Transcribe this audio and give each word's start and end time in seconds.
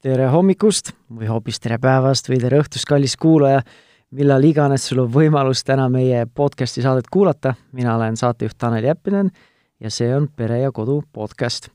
tere 0.00 0.30
hommikust 0.32 0.94
või 1.12 1.28
hoopis 1.28 1.60
tere 1.60 1.76
päevast 1.80 2.28
või 2.30 2.38
tere 2.40 2.60
õhtust, 2.62 2.86
kallis 2.88 3.18
kuulaja, 3.20 3.60
millal 4.16 4.44
iganes 4.48 4.86
sul 4.88 5.02
on 5.04 5.10
võimalus 5.12 5.60
täna 5.66 5.90
meie 5.92 6.24
podcasti 6.24 6.82
saadet 6.84 7.10
kuulata, 7.12 7.52
mina 7.76 7.94
olen 7.98 8.16
saatejuht 8.16 8.56
Tanel 8.58 8.88
Jeppinen 8.88 9.28
ja 9.80 9.92
see 9.92 10.08
on 10.16 10.30
Pere 10.36 10.62
ja 10.62 10.72
Kodu 10.72 11.02
podcast. 11.12 11.68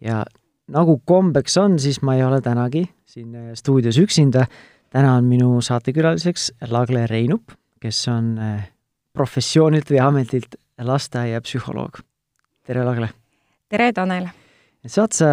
ja 0.00 0.24
nagu 0.68 1.00
kombeks 1.04 1.56
on, 1.56 1.78
siis 1.78 2.02
ma 2.02 2.18
ei 2.18 2.24
ole 2.24 2.40
tänagi 2.44 2.84
siin 3.08 3.34
äh, 3.34 3.50
stuudios 3.54 3.98
üksinda, 3.98 4.46
täna 4.92 5.14
on 5.16 5.24
minu 5.24 5.60
saatekülaliseks 5.60 6.52
Lagle 6.68 7.06
Reinup, 7.06 7.56
kes 7.80 8.08
on 8.08 8.34
äh, 8.38 8.68
professioonilt 9.12 9.90
või 9.90 10.02
ametilt 10.04 10.60
lasteaiapsühholoog. 10.76 12.02
tere, 12.66 12.84
Lagle! 12.84 13.08
tere, 13.68 13.92
Tanel! 13.92 14.28
saad 14.86 15.16
sa 15.16 15.30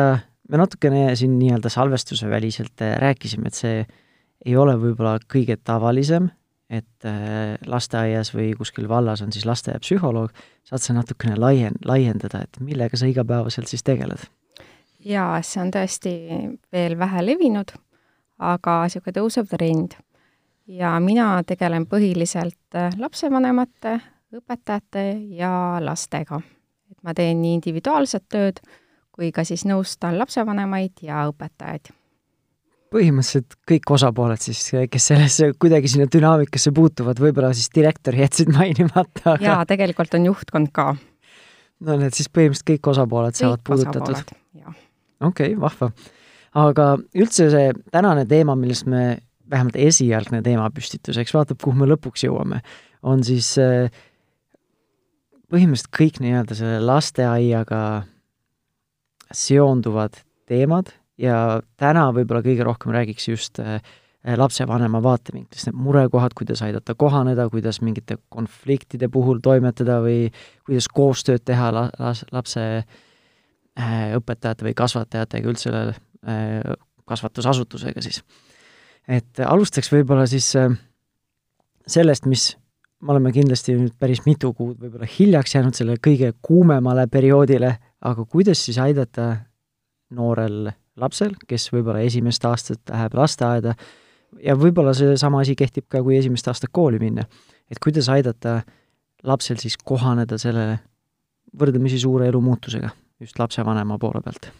me 0.49 0.59
natukene 0.59 1.15
siin 1.15 1.37
nii-öelda 1.39 1.69
salvestuse 1.69 2.29
väliselt 2.29 2.81
äh, 2.81 2.97
rääkisime, 3.01 3.47
et 3.47 3.59
see 3.59 3.83
ei 4.45 4.55
ole 4.59 4.75
võib-olla 4.79 5.17
kõige 5.31 5.57
tavalisem, 5.63 6.29
et 6.69 7.07
äh, 7.07 7.55
lasteaias 7.69 8.33
või 8.35 8.51
kuskil 8.57 8.89
vallas 8.89 9.21
on 9.23 9.31
siis 9.31 9.45
lasteaiapsühholoog, 9.47 10.31
saad 10.67 10.83
sa 10.83 10.95
natukene 10.97 11.37
laien-, 11.39 11.79
laiendada, 11.85 12.43
et 12.43 12.59
millega 12.59 12.99
sa 12.99 13.09
igapäevaselt 13.09 13.71
siis 13.71 13.83
tegeled? 13.83 14.25
jaa, 15.03 15.41
see 15.43 15.61
on 15.63 15.71
tõesti 15.73 16.13
veel 16.71 16.95
vähe 16.99 17.23
levinud, 17.25 17.73
aga 18.39 18.83
niisugune 18.85 19.17
tõusev 19.19 19.49
trend. 19.51 19.97
ja 20.67 20.95
mina 21.03 21.43
tegelen 21.43 21.85
põhiliselt 21.87 22.75
äh, 22.75 22.93
lapsevanemate, 22.97 23.99
õpetajate 24.33 25.05
ja 25.37 25.79
lastega. 25.83 26.41
et 26.91 27.03
ma 27.03 27.13
teen 27.13 27.41
nii 27.41 27.59
individuaalset 27.59 28.25
tööd, 28.29 28.63
kui 29.13 29.31
ka 29.33 29.45
siis 29.47 29.65
nõustan 29.69 30.17
lapsevanemaid 30.19 31.03
ja 31.05 31.27
õpetajaid. 31.29 31.91
põhimõtteliselt 32.93 33.55
kõik 33.69 33.89
osapooled 33.95 34.41
siis, 34.41 34.61
kes 34.89 35.07
sellesse 35.09 35.51
kuidagi 35.57 35.89
sinna 35.89 36.05
dünaamikasse 36.13 36.73
puutuvad, 36.75 37.17
võib-olla 37.21 37.49
siis 37.57 37.71
direktori 37.73 38.21
jätsid 38.21 38.53
mainimata 38.53 39.35
aga.... 39.35 39.45
jaa, 39.45 39.59
tegelikult 39.69 40.13
on 40.17 40.29
juhtkond 40.29 40.73
ka. 40.73 40.93
no 41.87 41.99
need 42.01 42.17
siis 42.17 42.29
põhimõtteliselt 42.29 42.69
kõik 42.69 42.91
osapooled 42.93 43.33
kõik 43.33 43.41
saavad 43.41 43.65
puudutatud? 43.69 44.33
okei 44.63 45.53
okay,, 45.53 45.59
vahva. 45.59 45.91
aga 46.65 46.87
üldse 47.17 47.49
see 47.53 47.69
tänane 47.91 48.25
teema, 48.29 48.57
millest 48.59 48.89
me, 48.89 49.03
vähemalt 49.49 49.77
esialgne 49.77 50.41
teemapüstitus, 50.45 51.17
eks 51.21 51.33
vaatab, 51.35 51.61
kuhu 51.63 51.77
me 51.81 51.89
lõpuks 51.89 52.25
jõuame, 52.25 52.61
on 53.03 53.21
siis 53.25 53.55
äh, 53.61 53.93
põhimõtteliselt 55.53 55.93
kõik 55.93 56.21
nii-öelda 56.23 56.57
selle 56.57 56.81
lasteaiaga 56.81 57.83
seonduvad 59.33 60.19
teemad 60.49 60.93
ja 61.19 61.61
täna 61.79 62.07
võib-olla 62.15 62.43
kõige 62.45 62.65
rohkem 62.65 62.93
räägiks 62.95 63.27
just 63.29 63.59
äh, 63.61 63.79
lapsevanema 64.37 65.01
vaatevinklist, 65.03 65.67
need 65.67 65.79
murekohad, 65.83 66.35
kuidas 66.37 66.61
aidata 66.65 66.95
kohaneda, 66.95 67.49
kuidas 67.51 67.81
mingite 67.83 68.17
konfliktide 68.33 69.09
puhul 69.11 69.41
toimetada 69.43 69.99
või 70.03 70.29
kuidas 70.65 70.87
koostööd 70.93 71.43
teha 71.45 71.71
la-, 71.75 71.89
las-, 71.99 72.25
lapse 72.31 72.63
äh, 72.79 74.07
õpetajate 74.17 74.69
või 74.69 74.75
kasvatajatega, 74.79 75.53
üldse 75.53 75.75
äh, 75.75 76.73
kasvatusasutusega 77.09 78.01
siis. 78.01 78.23
et 79.11 79.39
alustaks 79.43 79.91
võib-olla 79.91 80.23
siis 80.31 80.53
sellest, 81.87 82.25
mis 82.31 82.53
me 83.03 83.11
oleme 83.11 83.33
kindlasti 83.35 83.75
nüüd 83.75 83.95
päris 83.99 84.23
mitu 84.25 84.53
kuud 84.55 84.77
võib-olla 84.79 85.07
hiljaks 85.09 85.57
jäänud 85.57 85.75
selle 85.75 85.97
kõige 85.99 86.31
kuumemale 86.41 87.07
perioodile, 87.11 87.75
aga 88.03 88.25
kuidas 88.25 88.65
siis 88.65 88.77
aidata 88.81 89.35
noorel 90.13 90.71
lapsel, 90.99 91.33
kes 91.47 91.69
võib-olla 91.73 92.03
esimest 92.05 92.45
aastat 92.45 92.89
läheb 92.91 93.15
lasteaeda, 93.17 93.73
ja 94.43 94.55
võib-olla 94.57 94.93
seesama 94.97 95.41
asi 95.43 95.55
kehtib 95.57 95.87
ka, 95.89 96.01
kui 96.03 96.17
esimest 96.17 96.47
aastat 96.49 96.73
kooli 96.73 96.99
minna, 97.01 97.25
et 97.71 97.81
kuidas 97.83 98.09
aidata 98.13 98.61
lapsel 99.23 99.59
siis 99.61 99.77
kohaneda 99.77 100.37
selle 100.41 100.79
võrdlemisi 101.59 101.99
suure 102.01 102.27
elumuutusega 102.27 102.89
just 103.21 103.39
lapsevanema 103.39 103.97
poole 103.99 104.21
pealt? 104.25 104.51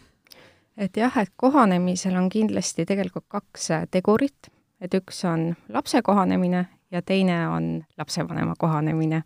et 0.76 0.96
jah, 0.96 1.16
et 1.22 1.30
kohanemisel 1.36 2.16
on 2.18 2.28
kindlasti 2.32 2.86
tegelikult 2.86 3.26
kaks 3.28 3.68
tegurit, 3.94 4.50
et 4.80 4.94
üks 4.94 5.22
on 5.28 5.52
lapse 5.68 6.02
kohanemine 6.02 6.64
ja 6.90 7.02
teine 7.02 7.44
on 7.48 7.68
lapsevanema 7.98 8.54
kohanemine 8.58 9.22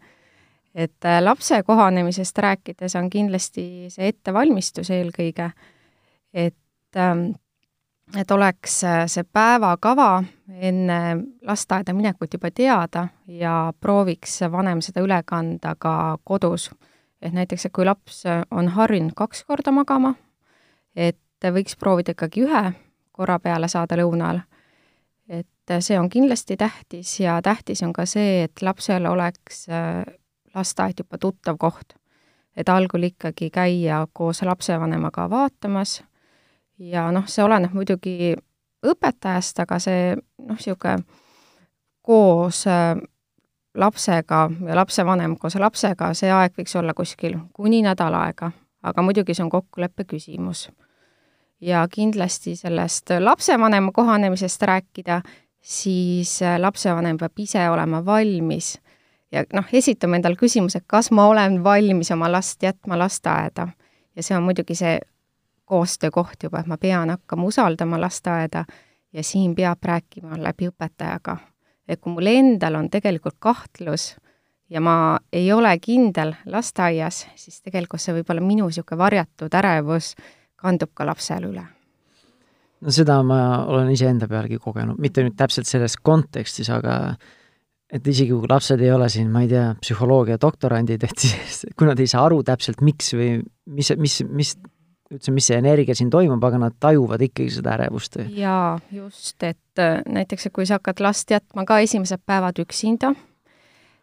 et 0.79 1.05
äh, 1.05 1.23
lapse 1.23 1.63
kohanemisest 1.63 2.39
rääkides 2.39 2.97
on 2.97 3.11
kindlasti 3.11 3.63
see 3.91 4.09
ettevalmistus 4.13 4.91
eelkõige, 4.95 5.51
et, 6.35 6.97
ähm, 6.97 7.25
et 8.17 8.31
oleks 8.31 8.77
äh, 8.87 9.01
see 9.11 9.27
päevakava 9.27 10.23
enne 10.71 11.01
lasteaeda 11.43 11.95
minekut 11.95 12.37
juba 12.39 12.51
teada 12.55 13.09
ja 13.27 13.73
prooviks 13.81 14.39
vanem 14.53 14.83
seda 14.85 15.03
üle 15.03 15.19
kanda 15.27 15.75
ka 15.75 16.19
kodus. 16.25 16.71
et 17.23 17.33
näiteks, 17.33 17.67
et 17.67 17.73
kui 17.73 17.85
laps 17.85 18.23
on 18.51 18.69
harjunud 18.69 19.13
kaks 19.17 19.43
korda 19.45 19.73
magama, 19.75 20.15
et 20.95 21.19
võiks 21.43 21.75
proovida 21.79 22.15
ikkagi 22.15 22.45
ühe 22.47 22.63
korra 23.11 23.41
peale 23.43 23.69
saada 23.69 23.97
lõunal, 23.99 24.39
et 25.29 25.75
see 25.81 25.99
on 25.99 26.09
kindlasti 26.09 26.57
tähtis 26.57 27.19
ja 27.21 27.41
tähtis 27.43 27.83
on 27.83 27.93
ka 27.93 28.07
see, 28.07 28.45
et 28.45 28.63
lapsel 28.63 29.11
oleks 29.11 29.67
äh, 29.69 30.05
lasteaed 30.59 31.05
juba 31.05 31.19
tuttav 31.23 31.57
koht. 31.59 31.95
et 32.59 32.69
algul 32.69 33.07
ikkagi 33.07 33.51
käia 33.55 34.07
koos 34.13 34.43
lapsevanemaga 34.43 35.31
vaatamas 35.31 36.01
ja 36.79 37.11
noh, 37.13 37.27
see 37.31 37.45
oleneb 37.45 37.75
muidugi 37.75 38.35
õpetajast, 38.87 39.63
aga 39.63 39.79
see 39.83 40.03
noh, 40.17 40.57
niisugune 40.57 41.03
koos 42.09 42.65
äh, 42.71 42.97
lapsega 43.75 44.49
ja 44.67 44.77
lapsevanem 44.79 45.37
koos 45.37 45.59
lapsega, 45.61 46.13
see 46.17 46.31
aeg 46.33 46.55
võiks 46.59 46.77
olla 46.79 46.95
kuskil 46.97 47.37
kuni 47.53 47.83
nädal 47.85 48.17
aega, 48.17 48.51
aga 48.83 49.05
muidugi 49.05 49.37
see 49.37 49.45
on 49.45 49.53
kokkuleppe 49.53 50.07
küsimus. 50.09 50.69
ja 51.61 51.87
kindlasti 51.91 52.57
sellest 52.57 53.11
lapsevanema 53.19 53.93
kohanemisest 53.93 54.63
rääkida, 54.63 55.23
siis 55.61 56.43
äh, 56.43 56.59
lapsevanem 56.61 57.19
peab 57.19 57.39
ise 57.39 57.71
olema 57.71 58.05
valmis 58.05 58.79
ja 59.33 59.45
noh, 59.53 59.65
esitame 59.73 60.19
endale 60.19 60.37
küsimuse, 60.37 60.81
kas 60.87 61.11
ma 61.11 61.27
olen 61.29 61.63
valmis 61.65 62.11
oma 62.15 62.31
last 62.33 62.63
jätma 62.63 62.99
lasteaeda. 62.99 63.69
ja 64.17 64.23
see 64.23 64.37
on 64.37 64.43
muidugi 64.43 64.75
see 64.75 64.99
koostöökoht 65.65 66.43
juba, 66.43 66.61
et 66.61 66.67
ma 66.67 66.77
pean 66.77 67.11
hakkama 67.11 67.45
usaldama 67.45 68.01
lasteaeda 68.01 68.65
ja 69.13 69.23
siin 69.23 69.55
peab 69.55 69.85
rääkima 69.85 70.43
läbi 70.43 70.69
õpetajaga. 70.69 71.37
et 71.89 72.01
kui 72.01 72.13
mul 72.13 72.27
endal 72.27 72.75
on 72.75 72.91
tegelikult 72.91 73.37
kahtlus 73.39 74.17
ja 74.71 74.81
ma 74.81 75.19
ei 75.33 75.53
ole 75.53 75.79
kindel 75.79 76.35
lasteaias, 76.47 77.27
siis 77.37 77.63
tegelikult 77.63 78.01
see 78.01 78.15
võib 78.15 78.31
olla 78.31 78.41
minu 78.41 78.67
niisugune 78.69 78.99
varjatud 78.99 79.55
ärevus 79.55 80.15
kandub 80.57 80.91
ka 80.95 81.07
lapsele 81.07 81.49
üle 81.49 81.65
no 82.81 82.95
seda 82.95 83.23
ma 83.27 83.65
olen 83.67 83.91
iseenda 83.91 84.29
pealgi 84.29 84.59
kogenud, 84.63 84.99
mitte 84.99 85.25
nüüd 85.25 85.37
täpselt 85.37 85.67
selles 85.67 85.97
kontekstis, 85.97 86.71
aga 86.71 87.17
et 87.93 88.09
isegi 88.13 88.35
kui 88.35 88.49
lapsed 88.51 88.83
ei 88.85 88.91
ole 88.93 89.09
siin, 89.13 89.31
ma 89.33 89.43
ei 89.45 89.53
tea, 89.53 89.69
psühholoogia 89.81 90.37
doktorandid, 90.41 91.07
et 91.09 91.23
siis 91.25 91.63
kui 91.77 91.89
nad 91.89 92.01
ei 92.01 92.11
saa 92.11 92.27
aru 92.29 92.43
täpselt, 92.47 92.83
miks 92.85 93.15
või 93.17 93.31
mis, 93.73 93.93
mis, 93.97 94.19
mis 94.29 94.57
üldse, 95.09 95.33
mis 95.33 95.49
see 95.49 95.57
energia 95.59 95.97
siin 95.97 96.11
toimub, 96.13 96.43
aga 96.45 96.61
nad 96.67 96.77
tajuvad 96.81 97.23
ikkagi 97.29 97.51
seda 97.59 97.77
ärevust. 97.79 98.21
jaa, 98.37 98.77
just, 98.93 99.41
et 99.43 99.81
äh, 99.81 100.03
näiteks, 100.05 100.49
et 100.49 100.55
kui 100.55 100.69
sa 100.69 100.79
hakkad 100.79 101.01
last 101.05 101.33
jätma 101.33 101.65
ka 101.69 101.81
esimesed 101.85 102.21
päevad 102.29 102.61
üksinda, 102.61 103.15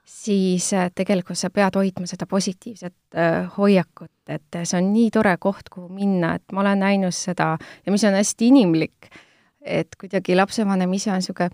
siis 0.06 0.72
äh, 0.74 0.90
tegelikult 0.96 1.38
sa 1.38 1.52
pead 1.54 1.78
hoidma 1.78 2.10
seda 2.10 2.26
positiivset 2.30 3.18
äh, 3.18 3.46
hoiakut, 3.58 4.14
et 4.30 4.62
see 4.64 4.80
on 4.81 4.90
nii 4.96 5.14
tore 5.14 5.36
koht, 5.42 5.70
kuhu 5.70 5.92
minna, 5.94 6.36
et 6.40 6.58
ma 6.58 6.66
olen 6.66 6.81
näinud 6.88 7.16
seda 7.16 7.54
ja 7.62 7.94
mis 7.94 8.06
on 8.08 8.18
hästi 8.18 8.50
inimlik, 8.50 9.14
et 9.62 9.94
kuidagi 10.02 10.38
lapsevanem 10.38 10.94
ise 10.98 11.14
on 11.14 11.22
niisugune 11.22 11.54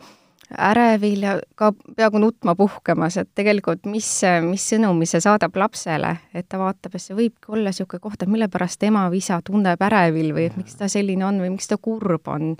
ärevil 0.57 1.24
ja 1.24 1.36
ka 1.56 1.71
peaaegu 1.95 2.19
nutma 2.21 2.56
puhkemas, 2.56 3.18
et 3.21 3.30
tegelikult 3.36 3.86
mis, 3.89 4.07
mis 4.45 4.65
sõnumi 4.74 5.07
see 5.09 5.21
saadab 5.24 5.56
lapsele, 5.59 6.15
et 6.33 6.48
ta 6.50 6.59
vaatab, 6.62 6.95
et 6.95 7.03
see 7.03 7.18
võibki 7.18 7.53
olla 7.53 7.71
niisugune 7.71 8.03
koht, 8.03 8.21
et 8.21 8.31
mille 8.31 8.50
pärast 8.51 8.83
ema 8.88 9.07
või 9.12 9.21
isa 9.24 9.39
tunneb 9.45 9.81
ärevil 9.88 10.33
või 10.36 10.50
et 10.50 10.57
miks 10.59 10.75
ta 10.80 10.89
selline 10.92 11.25
on 11.27 11.39
või 11.44 11.53
miks 11.56 11.71
ta 11.71 11.77
kurb 11.81 12.27
on. 12.31 12.56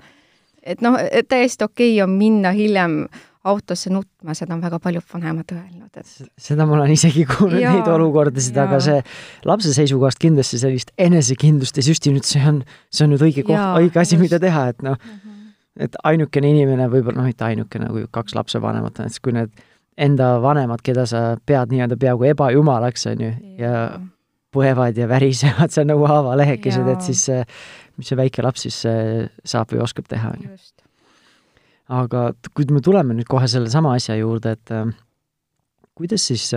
et 0.62 0.80
noh, 0.80 0.96
täiesti 1.28 1.64
okei 1.64 1.94
okay 1.96 2.02
on 2.06 2.16
minna 2.16 2.52
hiljem 2.56 3.04
autosse 3.44 3.90
nutma, 3.90 4.36
seda 4.38 4.54
on 4.54 4.60
väga 4.62 4.78
paljud 4.78 5.02
vanemad 5.12 5.50
öelnud, 5.50 5.90
et 5.98 6.28
seda 6.38 6.66
ma 6.66 6.76
olen 6.76 6.92
isegi 6.94 7.24
kuulnud, 7.26 7.58
neid 7.58 7.88
olukordasid, 7.90 8.56
aga 8.62 8.78
see 8.80 9.00
lapse 9.44 9.74
seisukohast 9.74 10.22
kindlasti 10.22 10.62
sellist 10.62 10.94
enesekindlust 10.96 11.82
ei 11.82 11.88
süsti, 11.90 12.14
nüüd 12.14 12.28
see 12.28 12.44
on, 12.46 12.62
see 12.94 13.08
on 13.08 13.12
nüüd 13.16 13.26
õige 13.26 13.42
koht, 13.48 13.58
õige 13.82 13.98
asi, 14.04 14.20
mida 14.22 14.38
teha, 14.42 14.68
et 14.70 14.86
noh 14.86 14.96
mm 14.96 15.10
-hmm 15.10 15.31
et 15.80 15.96
ainukene 16.04 16.50
inimene, 16.52 16.88
võib-olla 16.92 17.22
noh, 17.22 17.28
mitte 17.30 17.46
ainukene, 17.46 17.88
kui 17.92 18.06
kaks 18.12 18.36
lapsevanemat 18.36 19.00
on, 19.00 19.08
et 19.08 19.22
kui 19.24 19.34
need 19.36 19.52
enda 20.00 20.34
vanemad, 20.42 20.82
keda 20.84 21.04
sa 21.08 21.22
pead 21.46 21.72
nii-öelda 21.72 21.98
peaaegu 22.00 22.28
ebajumalaks, 22.32 23.06
on 23.12 23.24
ju, 23.26 23.32
ja 23.60 23.72
põevad 24.52 24.98
ja 24.98 25.08
värisevad 25.08 25.72
seal 25.74 25.88
nagu 25.88 26.06
haavalehekesed, 26.08 26.88
et 26.92 27.08
siis 27.08 27.26
mis 27.96 28.08
see 28.08 28.18
väike 28.18 28.44
laps 28.44 28.66
siis 28.66 28.78
saab 28.84 29.72
või 29.72 29.82
oskab 29.84 30.08
teha, 30.10 30.32
on 30.36 30.46
ju. 30.46 30.56
aga 31.92 32.30
kui 32.52 32.68
me 32.72 32.80
tuleme 32.84 33.16
nüüd 33.16 33.28
kohe 33.28 33.48
sellesama 33.48 33.96
asja 33.98 34.16
juurde, 34.20 34.56
et 34.56 34.74
äh, 34.74 34.92
kuidas 35.98 36.28
siis 36.28 36.50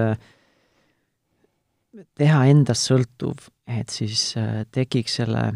teha 2.16 2.40
endast 2.52 2.90
sõltuv, 2.90 3.48
et 3.68 3.92
siis 3.92 4.34
tekiks 4.76 5.22
selle 5.22 5.48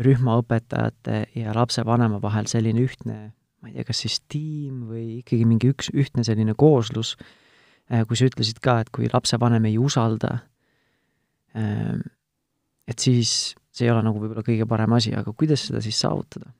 rühma 0.00 0.38
õpetajate 0.40 1.26
ja 1.36 1.52
lapsevanema 1.56 2.20
vahel 2.22 2.48
selline 2.50 2.80
ühtne, 2.84 3.18
ma 3.60 3.70
ei 3.70 3.76
tea, 3.76 3.88
kas 3.90 4.02
siis 4.04 4.20
tiim 4.30 4.86
või 4.88 5.20
ikkagi 5.20 5.46
mingi 5.48 5.72
üks, 5.72 5.92
ühtne 5.92 6.24
selline 6.26 6.54
kooslus, 6.58 7.14
äh, 7.92 8.06
kui 8.08 8.18
sa 8.18 8.28
ütlesid 8.30 8.62
ka, 8.64 8.80
et 8.82 8.90
kui 8.94 9.10
lapsevanem 9.12 9.68
ei 9.68 9.76
usalda, 9.78 10.38
ähm, 11.56 12.00
et 12.88 12.98
siis 12.98 13.54
see 13.72 13.86
ei 13.86 13.92
ole 13.92 14.02
nagu 14.04 14.20
võib-olla 14.20 14.44
kõige 14.46 14.66
parem 14.68 14.96
asi, 14.96 15.14
aga 15.16 15.32
kuidas 15.36 15.68
seda 15.68 15.82
siis 15.84 16.00
saavutada? 16.00 16.52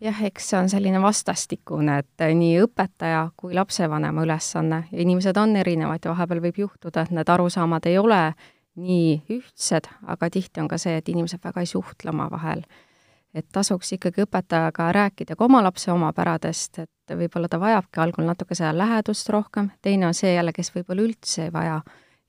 jah, 0.00 0.16
eks 0.24 0.46
see 0.48 0.56
on 0.56 0.70
selline 0.72 1.00
vastastikune, 1.02 1.98
et 2.00 2.22
nii 2.36 2.62
õpetaja 2.64 3.26
kui 3.36 3.52
lapsevanema 3.52 4.24
ülesanne 4.24 4.86
ja 4.88 5.02
inimesed 5.04 5.36
on 5.36 5.52
erinevad 5.60 6.04
ja 6.04 6.14
vahepeal 6.14 6.40
võib 6.46 6.62
juhtuda, 6.62 7.04
et 7.04 7.12
need 7.12 7.28
arusaamad 7.28 7.84
ei 7.90 7.98
ole 8.00 8.22
nii 8.76 9.22
ühtsed, 9.30 9.88
aga 10.06 10.30
tihti 10.30 10.60
on 10.60 10.68
ka 10.68 10.78
see, 10.78 10.96
et 10.96 11.08
inimesed 11.08 11.42
väga 11.44 11.60
ei 11.60 11.66
suhtle 11.66 12.10
omavahel. 12.10 12.62
et 13.34 13.46
tasuks 13.52 13.92
ikkagi 13.92 14.24
õpetajaga 14.24 14.88
rääkida 14.92 15.36
ka 15.38 15.44
oma 15.44 15.60
lapse 15.62 15.92
omapäradest, 15.92 16.78
et 16.78 17.14
võib-olla 17.14 17.48
ta 17.48 17.60
vajabki 17.60 18.00
algul 18.00 18.26
natuke 18.26 18.54
seda 18.54 18.72
lähedust 18.74 19.28
rohkem, 19.28 19.70
teine 19.82 20.06
on 20.06 20.14
see 20.14 20.34
jälle, 20.34 20.52
kes 20.52 20.72
võib-olla 20.74 21.02
üldse 21.02 21.44
ei 21.44 21.52
vaja 21.52 21.80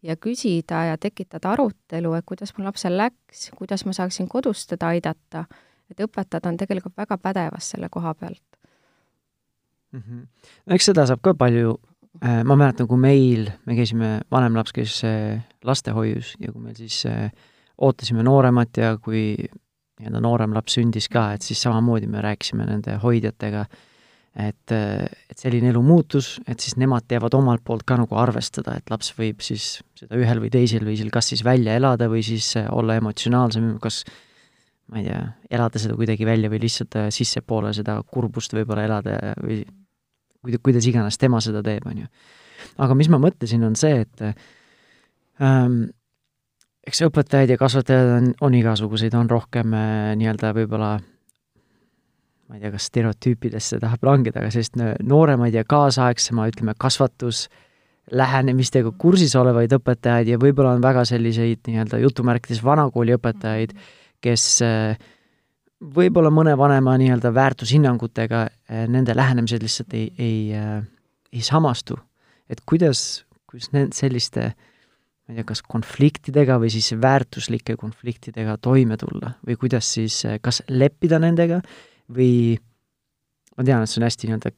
ja 0.01 0.15
küsida 0.15 0.83
ja 0.91 0.97
tekitada 0.97 1.51
arutelu, 1.51 2.13
et 2.13 2.25
kuidas 2.25 2.53
mul 2.57 2.69
lapsel 2.69 2.97
läks, 2.97 3.49
kuidas 3.57 3.85
ma 3.85 3.93
saaksin 3.97 4.29
kodus 4.29 4.67
teda 4.67 4.93
aidata 4.93 5.45
et 5.91 6.03
õpetajad 6.05 6.47
on 6.49 6.59
tegelikult 6.59 6.97
väga 6.97 7.17
pädevas 7.21 7.71
selle 7.73 7.89
koha 7.91 8.13
pealt 8.15 8.59
mm. 9.91 10.01
-hmm. 10.01 10.27
no 10.65 10.75
eks 10.75 10.91
seda 10.91 11.05
saab 11.09 11.23
ka 11.23 11.33
palju 11.33 11.77
ma 12.19 12.57
mäletan, 12.59 12.89
kui 12.91 12.99
meil, 12.99 13.47
me 13.65 13.75
käisime, 13.77 14.09
vanem 14.31 14.57
laps 14.59 14.73
käis 14.75 14.97
äh, 15.07 15.39
lastehoius 15.63 16.35
ja 16.41 16.51
kui 16.51 16.61
meil 16.65 16.75
siis 16.75 17.05
äh, 17.07 17.29
ootasime 17.81 18.23
nooremat 18.25 18.77
ja 18.77 18.95
kui 19.01 19.35
nii-öelda 20.01 20.21
noorem 20.23 20.55
laps 20.55 20.75
sündis 20.77 21.07
ka, 21.11 21.31
et 21.35 21.45
siis 21.45 21.61
samamoodi 21.61 22.09
me 22.09 22.21
rääkisime 22.23 22.65
nende 22.67 22.97
hoidjatega, 23.01 23.65
et, 24.35 24.73
äh, 24.73 25.05
et 25.29 25.41
selline 25.41 25.71
elu 25.71 25.81
muutus, 25.85 26.33
et 26.47 26.59
siis 26.63 26.77
nemad 26.81 27.05
teevad 27.09 27.35
omalt 27.37 27.63
poolt 27.67 27.85
ka 27.87 27.99
nagu 27.99 28.17
arvestada, 28.19 28.77
et 28.79 28.91
laps 28.93 29.13
võib 29.17 29.43
siis 29.45 29.81
seda 29.99 30.19
ühel 30.19 30.41
või 30.43 30.51
teisel 30.53 30.85
viisil 30.87 31.11
kas 31.13 31.31
siis 31.33 31.45
välja 31.45 31.75
elada 31.79 32.09
või 32.11 32.23
siis 32.25 32.53
äh, 32.59 32.69
olla 32.71 32.97
emotsionaalsem, 33.01 33.75
kas 33.83 34.03
ma 34.91 35.01
ei 35.01 35.07
tea, 35.07 35.21
elada 35.51 35.79
seda 35.79 35.95
kuidagi 35.99 36.27
välja 36.27 36.51
või 36.51 36.63
lihtsalt 36.65 36.97
äh, 36.99 37.11
sissepoole 37.13 37.73
seda 37.77 37.99
kurbust 38.07 38.55
võib-olla 38.57 38.87
elada 38.89 39.35
või 39.43 39.61
kuidas 40.41 40.87
iganes 40.89 41.19
tema 41.21 41.41
seda 41.43 41.63
teeb, 41.65 41.85
on 41.89 42.03
ju. 42.03 42.09
aga 42.81 42.97
mis 42.97 43.09
ma 43.11 43.19
mõtlesin, 43.21 43.63
on 43.67 43.77
see, 43.79 44.03
et 44.05 44.23
ähm, 45.41 45.79
eks 46.87 47.03
õpetajaid 47.07 47.55
ja 47.55 47.59
kasvatajaid 47.61 48.13
on, 48.17 48.29
on 48.41 48.57
igasuguseid, 48.57 49.15
on 49.17 49.29
rohkem 49.29 49.73
äh, 49.77 50.11
nii-öelda 50.19 50.53
võib-olla 50.57 50.91
ma 50.99 52.57
ei 52.57 52.63
tea, 52.65 52.73
kas 52.73 52.89
stereotüüpidesse 52.89 53.79
tahab 53.79 54.03
langeda, 54.03 54.41
aga 54.41 54.51
sellist 54.51 54.75
nooremaid 55.07 55.55
ja 55.55 55.63
kaasaegsema, 55.63 56.49
ütleme, 56.51 56.75
kasvatus, 56.77 57.45
lähenemistega 58.11 58.91
kursis 58.99 59.37
olevaid 59.39 59.71
õpetajaid 59.77 60.33
ja 60.33 60.39
võib-olla 60.41 60.73
on 60.75 60.83
väga 60.83 61.05
selliseid 61.07 61.61
nii-öelda 61.69 62.01
jutumärkides 62.01 62.59
vanakooli 62.65 63.15
õpetajaid 63.15 63.77
kes 64.21 64.61
äh, 64.61 64.97
võib-olla 65.81 66.31
mõne 66.33 66.55
vanema 66.57 66.95
nii-öelda 67.01 67.33
väärtushinnangutega 67.33 68.41
äh, 68.45 68.85
nende 68.91 69.15
lähenemised 69.17 69.63
lihtsalt 69.63 69.95
ei, 69.97 70.09
ei, 70.17 70.41
äh, 70.57 70.81
ei 71.33 71.41
samastu. 71.45 71.99
et 72.49 72.61
kuidas, 72.67 73.23
kuidas 73.47 73.71
need 73.71 73.93
selliste 73.95 74.51
ma 74.51 75.33
ei 75.33 75.39
tea, 75.39 75.45
kas 75.47 75.61
konfliktidega 75.63 76.57
või 76.59 76.71
siis 76.73 76.91
väärtuslike 77.01 77.77
konfliktidega 77.79 78.57
toime 78.57 78.97
tulla 78.99 79.35
või 79.47 79.55
kuidas 79.55 79.93
siis, 79.93 80.23
kas 80.41 80.61
leppida 80.67 81.19
nendega 81.19 81.61
või 82.11 82.57
ma 83.57 83.65
tean, 83.65 83.83
et 83.83 83.91
see 83.91 84.01
on 84.01 84.07
hästi 84.07 84.29
nii-öelda, 84.29 84.51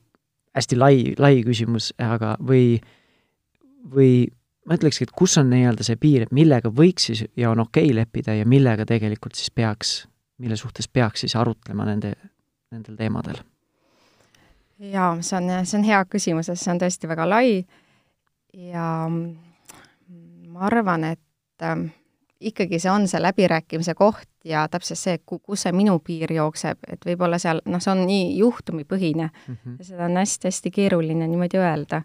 hästi 0.57 0.79
lai, 0.79 0.95
lai 1.19 1.35
küsimus, 1.45 1.91
aga 2.01 2.35
või, 2.41 2.77
või 3.93 4.11
ma 4.69 4.77
ütlekski, 4.77 5.07
et 5.07 5.15
kus 5.15 5.37
on 5.41 5.49
nii-öelda 5.51 5.85
see 5.85 5.99
piir, 5.99 6.25
et 6.25 6.35
millega 6.35 6.71
võiks 6.73 7.09
siis 7.09 7.25
ja 7.39 7.51
on 7.51 7.63
okei 7.65 7.89
okay 7.89 7.99
leppida 8.01 8.37
ja 8.37 8.47
millega 8.49 8.87
tegelikult 8.89 9.37
siis 9.39 9.51
peaks, 9.53 10.03
mille 10.43 10.59
suhtes 10.59 10.89
peaks 10.91 11.23
siis 11.23 11.35
arutlema 11.39 11.87
nende, 11.87 12.13
nendel 12.71 12.99
teemadel? 12.99 13.39
jaa, 14.83 15.15
see 15.21 15.39
on, 15.39 15.49
see 15.63 15.79
on 15.79 15.87
hea 15.87 16.03
küsimus, 16.11 16.49
sest 16.51 16.65
see 16.65 16.73
on 16.73 16.81
tõesti 16.81 17.09
väga 17.09 17.27
lai 17.29 17.63
ja 18.53 18.87
ma 20.53 20.65
arvan, 20.67 21.05
et 21.13 21.65
äh, 21.65 21.85
ikkagi 22.51 22.79
see 22.81 22.91
on 22.91 23.07
see 23.07 23.21
läbirääkimise 23.21 23.95
koht 23.97 24.27
ja 24.45 24.65
täpselt 24.71 24.99
see, 24.99 25.21
kus 25.25 25.63
see 25.63 25.71
minu 25.75 25.95
piir 26.03 26.31
jookseb, 26.35 26.81
et 26.91 27.07
võib-olla 27.07 27.39
seal, 27.39 27.63
noh, 27.69 27.81
see 27.83 27.93
on 27.93 28.03
nii 28.09 28.35
juhtumipõhine 28.41 29.29
mm 29.29 29.55
-hmm. 29.55 29.79
ja 29.79 29.89
seda 29.91 30.09
on 30.09 30.19
hästi-hästi 30.19 30.71
keeruline 30.71 31.27
niimoodi 31.27 31.61
öelda 31.61 32.03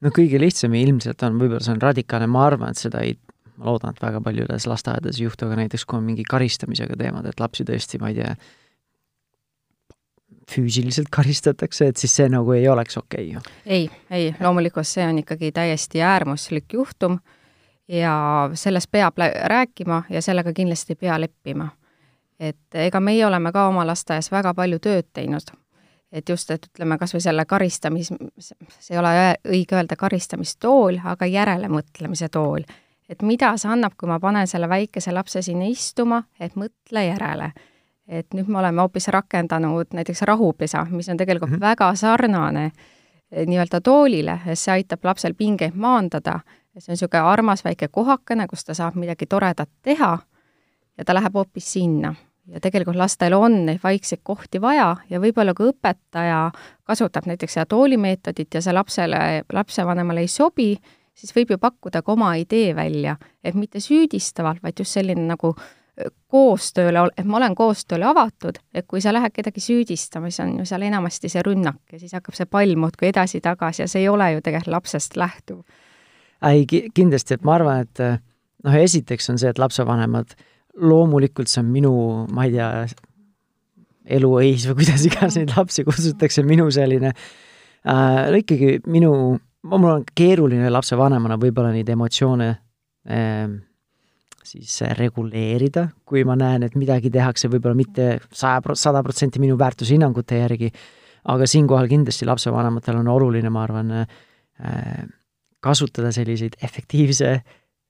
no 0.00 0.12
kõige 0.14 0.40
lihtsam 0.40 0.74
ilmselt 0.74 1.22
on, 1.22 1.38
võib-olla 1.40 1.64
see 1.64 1.76
on 1.76 1.82
radikaalne, 1.82 2.26
ma 2.30 2.46
arvan, 2.46 2.74
et 2.74 2.82
seda 2.82 3.02
ei, 3.06 3.16
ma 3.56 3.70
loodan, 3.70 3.94
et 3.94 4.02
väga 4.02 4.20
paljudes 4.20 4.66
lasteaedades 4.66 5.20
ei 5.20 5.26
juhtu, 5.26 5.46
aga 5.46 5.58
näiteks 5.62 5.84
kui 5.84 5.98
on 5.98 6.06
mingi 6.06 6.24
karistamisega 6.28 6.96
teemad, 6.98 7.26
et 7.30 7.40
lapsi 7.40 7.64
tõesti, 7.68 8.00
ma 8.02 8.12
ei 8.12 8.18
tea, 8.20 8.34
füüsiliselt 10.52 11.08
karistatakse, 11.10 11.88
et 11.90 11.96
siis 11.96 12.14
see 12.16 12.28
nagu 12.30 12.52
ei 12.54 12.68
oleks 12.68 12.96
okei 13.00 13.30
okay, 13.30 13.32
ju? 13.34 13.56
ei, 13.66 13.88
ei, 14.10 14.28
loomulikult 14.40 14.86
see 14.86 15.06
on 15.06 15.18
ikkagi 15.22 15.50
täiesti 15.52 16.02
äärmuslik 16.02 16.76
juhtum 16.78 17.18
ja 17.88 18.14
sellest 18.54 18.90
peab 18.90 19.18
rääkima 19.44 20.04
ja 20.10 20.22
sellega 20.22 20.52
kindlasti 20.52 20.94
ei 20.94 21.02
pea 21.02 21.20
leppima. 21.20 21.68
et 22.40 22.74
ega 22.74 23.00
meie 23.00 23.26
oleme 23.26 23.52
ka 23.52 23.68
oma 23.68 23.86
lasteaias 23.86 24.30
väga 24.30 24.54
palju 24.54 24.78
tööd 24.78 25.08
teinud 25.12 25.50
et 26.12 26.28
just, 26.28 26.50
et 26.50 26.66
ütleme, 26.70 26.98
kas 26.98 27.14
või 27.14 27.22
selle 27.24 27.44
karistamis, 27.44 28.12
see 28.38 28.94
ei 28.94 28.98
ole 29.00 29.12
õige 29.48 29.76
öelda 29.76 29.96
karistamistool, 29.98 31.00
aga 31.04 31.26
järelemõtlemise 31.26 32.28
tool. 32.32 32.64
Et 33.08 33.22
mida 33.22 33.52
see 33.56 33.70
annab, 33.70 33.94
kui 33.98 34.08
ma 34.10 34.18
panen 34.20 34.46
selle 34.50 34.68
väikese 34.68 35.14
lapse 35.14 35.42
sinna 35.42 35.68
istuma, 35.70 36.22
et 36.40 36.56
mõtle 36.56 37.06
järele. 37.06 37.52
et 38.06 38.34
nüüd 38.34 38.46
me 38.46 38.58
oleme 38.58 38.80
hoopis 38.80 39.08
rakendanud 39.10 39.90
näiteks 39.98 40.22
rahupesa, 40.22 40.84
mis 40.90 41.08
on 41.08 41.16
tegelikult 41.16 41.50
mm 41.50 41.56
-hmm. 41.56 41.60
väga 41.60 41.94
sarnane 41.94 42.70
eh, 43.32 43.46
nii-öelda 43.46 43.80
toolile, 43.80 44.40
see 44.54 44.72
aitab 44.72 45.04
lapsel 45.04 45.34
pingeid 45.34 45.74
maandada, 45.74 46.40
see 46.78 46.92
on 46.92 46.92
niisugune 46.92 47.22
armas 47.22 47.64
väike 47.64 47.88
kohakene, 47.88 48.46
kus 48.46 48.64
ta 48.64 48.74
saab 48.74 48.94
midagi 48.94 49.26
toredat 49.26 49.68
teha 49.82 50.18
ja 50.98 51.04
ta 51.04 51.14
läheb 51.14 51.34
hoopis 51.34 51.72
sinna 51.72 52.14
ja 52.46 52.60
tegelikult 52.60 52.96
lastel 52.96 53.34
on 53.36 53.64
neid 53.66 53.80
vaikseid 53.82 54.22
kohti 54.22 54.60
vaja 54.60 54.96
ja 55.10 55.20
võib-olla 55.20 55.54
kui 55.54 55.70
õpetaja 55.72 56.50
kasutab 56.86 57.26
näiteks 57.26 57.58
seda 57.58 57.66
toolimeetodit 57.66 58.54
ja 58.54 58.62
see 58.62 58.74
lapsele, 58.74 59.42
lapsevanemale 59.52 60.20
ei 60.20 60.30
sobi, 60.30 60.76
siis 61.16 61.32
võib 61.36 61.54
ju 61.54 61.58
pakkuda 61.58 62.02
ka 62.04 62.12
oma 62.12 62.34
idee 62.40 62.74
välja, 62.76 63.16
et 63.44 63.56
mitte 63.56 63.80
süüdistavalt, 63.80 64.62
vaid 64.62 64.78
just 64.78 64.98
selline 64.98 65.24
nagu 65.26 65.54
koostööle, 66.28 67.06
et 67.16 67.24
ma 67.24 67.38
olen 67.38 67.54
koostööle 67.56 68.04
avatud, 68.10 68.58
et 68.76 68.84
kui 68.88 69.00
sa 69.00 69.14
lähed 69.16 69.32
kedagi 69.32 69.62
süüdistama, 69.64 70.28
siis 70.28 70.42
on 70.44 70.58
ju 70.60 70.66
seal 70.68 70.84
enamasti 70.84 71.30
see 71.32 71.44
rünnak 71.46 71.80
ja 71.92 72.00
siis 72.00 72.12
hakkab 72.16 72.36
see 72.36 72.48
pall 72.50 72.76
muudkui 72.76 73.08
edasi-tagasi 73.08 73.84
ja 73.84 73.88
see 73.88 74.04
ei 74.04 74.10
ole 74.12 74.28
ju 74.34 74.42
tegelikult 74.44 74.74
lapsest 74.74 75.16
lähtuv. 75.16 75.62
ei, 76.44 76.66
kindlasti, 76.66 77.34
et 77.34 77.48
ma 77.48 77.56
arvan, 77.56 77.86
et 77.86 78.04
noh, 78.66 78.76
esiteks 78.76 79.32
on 79.32 79.40
see, 79.40 79.50
et 79.50 79.58
lapsevanemad 79.58 80.36
loomulikult 80.76 81.48
see 81.48 81.62
on 81.64 81.72
minu, 81.72 81.92
ma 82.28 82.44
ei 82.44 82.52
tea, 82.58 82.70
eluõis 84.18 84.68
või 84.68 84.82
kuidas 84.82 85.06
iganes 85.08 85.40
neid 85.40 85.56
lapsi 85.56 85.84
kutsutakse, 85.86 86.44
minu 86.46 86.68
selline 86.74 87.14
äh,, 87.88 88.36
ikkagi 88.42 88.82
minu, 88.92 89.38
mul 89.66 89.90
on 89.90 90.04
keeruline 90.16 90.70
lapsevanemana 90.70 91.38
võib-olla 91.40 91.72
neid 91.74 91.88
emotsioone 91.92 92.48
äh, 93.10 93.48
siis 94.46 94.78
reguleerida, 94.98 95.88
kui 96.06 96.24
ma 96.26 96.36
näen, 96.38 96.66
et 96.66 96.76
midagi 96.78 97.10
tehakse 97.12 97.50
võib-olla 97.50 97.78
mitte 97.78 98.08
saja, 98.30 98.62
sada 98.78 99.02
protsenti 99.06 99.42
minu 99.42 99.58
väärtushinnangute 99.58 100.40
järgi, 100.42 100.70
aga 101.32 101.48
siinkohal 101.50 101.90
kindlasti 101.90 102.28
lapsevanematel 102.28 103.00
on 103.02 103.10
oluline, 103.16 103.50
ma 103.50 103.64
arvan 103.66 103.94
äh,, 104.02 105.06
kasutada 105.62 106.12
selliseid 106.14 106.58
efektiivse 106.62 107.32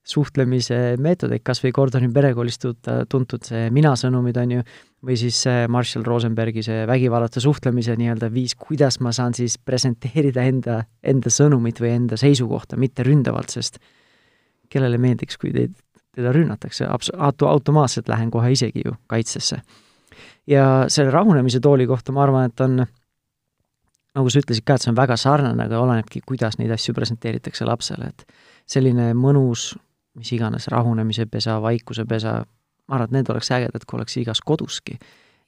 suhtlemise 0.07 0.95
meetodeid, 1.03 1.43
kas 1.45 1.59
või 1.63 1.73
Gordoni 1.75 2.09
perekoolis 2.13 2.59
tuntud 2.61 3.47
see 3.47 3.67
mina-sõnumid, 3.75 4.37
on 4.41 4.53
ju, 4.57 4.65
või 5.07 5.17
siis 5.19 5.39
see 5.45 5.65
Marshall 5.71 6.07
Rosenbergi 6.07 6.63
see 6.65 6.85
vägivallata 6.87 7.43
suhtlemise 7.43 7.97
nii-öelda 7.99 8.29
viis, 8.33 8.55
kuidas 8.59 9.01
ma 9.03 9.11
saan 9.15 9.35
siis 9.37 9.57
presenteerida 9.59 10.45
enda, 10.47 10.79
enda 11.03 11.33
sõnumit 11.33 11.81
või 11.83 11.93
enda 11.95 12.19
seisukohta, 12.19 12.79
mitte 12.79 13.05
ründavalt, 13.07 13.51
sest 13.53 13.81
kellele 14.71 14.99
meeldiks, 15.01 15.39
kui 15.39 15.51
teid, 15.55 15.75
teda 16.15 16.31
rünnatakse, 16.35 16.87
abs-, 16.87 17.11
auto-, 17.13 17.49
automaatselt 17.51 18.07
lähen 18.11 18.31
kohe 18.31 18.51
isegi 18.55 18.85
ju 18.85 18.95
kaitsesse. 19.11 19.61
ja 20.47 20.85
selle 20.87 21.11
rahunemise 21.11 21.59
tooli 21.59 21.87
kohta 21.87 22.11
ma 22.15 22.23
arvan, 22.23 22.47
et 22.47 22.61
on 22.63 22.85
nagu 24.17 24.31
sa 24.31 24.41
ütlesid 24.41 24.65
ka, 24.65 24.77
et 24.77 24.85
see 24.85 24.91
on 24.91 24.97
väga 24.97 25.17
sarnane, 25.19 25.67
aga 25.67 25.81
olenebki, 25.83 26.23
kuidas 26.25 26.57
neid 26.57 26.71
asju 26.73 26.95
presenteeritakse 26.97 27.67
lapsele, 27.67 28.09
et 28.09 28.25
selline 28.67 29.11
mõnus, 29.17 29.73
mis 30.17 30.33
iganes, 30.33 30.67
rahunemise 30.73 31.27
pesa, 31.31 31.61
vaikuse 31.61 32.05
pesa, 32.09 32.41
ma 32.87 32.97
arvan, 32.97 33.09
et 33.09 33.17
need 33.19 33.31
oleks 33.33 33.51
ägedad, 33.55 33.85
kui 33.87 33.99
oleks 33.99 34.17
igas 34.23 34.43
koduski. 34.45 34.99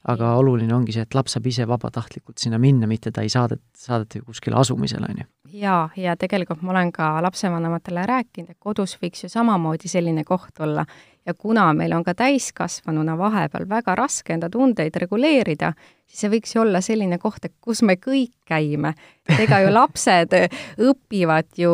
aga 0.08 0.30
oluline 0.40 0.72
ongi 0.72 0.94
see, 0.94 1.02
et 1.04 1.14
laps 1.14 1.34
saab 1.36 1.44
ise 1.50 1.66
vabatahtlikult 1.68 2.40
sinna 2.40 2.56
minna, 2.58 2.86
mitte 2.88 3.10
ta 3.12 3.20
ei 3.20 3.28
saadet, 3.28 3.60
saadeta 3.76 4.22
kuskile 4.24 4.56
asumisele, 4.56 5.06
on 5.10 5.18
ju. 5.20 5.26
jaa, 5.60 5.90
ja 5.96 6.14
tegelikult 6.16 6.62
ma 6.62 6.72
olen 6.72 6.92
ka 6.92 7.10
lapsevanematele 7.22 8.06
rääkinud, 8.08 8.54
et 8.54 8.58
kodus 8.58 8.96
võiks 9.02 9.26
ju 9.26 9.28
samamoodi 9.28 9.92
selline 9.92 10.24
koht 10.24 10.62
olla 10.64 10.86
ja 11.26 11.34
kuna 11.34 11.72
meil 11.74 11.92
on 11.92 12.04
ka 12.04 12.14
täiskasvanuna 12.14 13.16
vahepeal 13.18 13.68
väga 13.68 13.94
raske 13.94 14.34
enda 14.34 14.50
tundeid 14.50 14.96
reguleerida, 15.02 15.72
siis 16.06 16.24
see 16.24 16.32
võiks 16.32 16.54
ju 16.54 16.62
olla 16.64 16.80
selline 16.84 17.18
koht, 17.22 17.44
et 17.44 17.54
kus 17.60 17.82
me 17.82 17.96
kõik 18.00 18.32
käime. 18.48 18.94
ega 19.38 19.60
ju 19.64 19.72
lapsed 19.72 20.36
õpivad 20.78 21.50
ju 21.56 21.72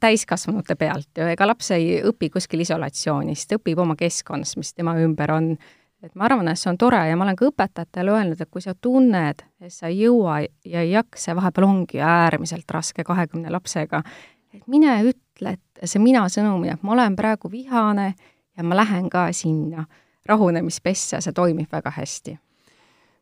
täiskasvanute 0.00 0.76
pealt 0.78 1.18
ju, 1.18 1.26
ega 1.32 1.46
laps 1.48 1.70
ei 1.74 2.00
õpi 2.06 2.30
kuskil 2.30 2.62
isolatsioonis, 2.64 3.46
ta 3.46 3.58
õpib 3.58 3.78
oma 3.82 3.96
keskkonnas, 3.98 4.56
mis 4.60 4.74
tema 4.74 4.94
ümber 5.02 5.32
on. 5.34 5.54
et 6.02 6.14
ma 6.14 6.24
arvan, 6.24 6.48
et 6.48 6.56
see 6.56 6.70
on 6.70 6.78
tore 6.80 7.00
ja 7.08 7.16
ma 7.16 7.26
olen 7.26 7.36
ka 7.36 7.48
õpetajatele 7.50 8.12
öelnud, 8.14 8.40
et 8.40 8.50
kui 8.50 8.62
sa 8.64 8.72
tunned, 8.74 9.42
et 9.60 9.72
sa 9.72 9.90
ei 9.90 9.98
jõua 10.00 10.38
ja 10.64 10.80
ei 10.80 10.94
jaksa, 10.94 11.34
vahepeal 11.36 11.66
ongi 11.66 12.00
äärmiselt 12.00 12.70
raske 12.70 13.04
kahekümne 13.04 13.50
lapsega, 13.52 14.02
et 14.54 14.62
mine 14.66 14.94
ütle, 15.10 15.56
et 15.58 15.84
see 15.84 16.00
mina 16.00 16.24
sõnum, 16.32 16.64
et 16.64 16.82
ma 16.82 16.94
olen 16.96 17.16
praegu 17.16 17.50
vihane 17.52 18.14
ja 18.56 18.64
ma 18.64 18.78
lähen 18.78 19.10
ka 19.10 19.28
sinna 19.36 19.84
rahunemispessa, 20.28 21.20
see 21.20 21.36
toimib 21.36 21.68
väga 21.72 21.92
hästi 21.98 22.38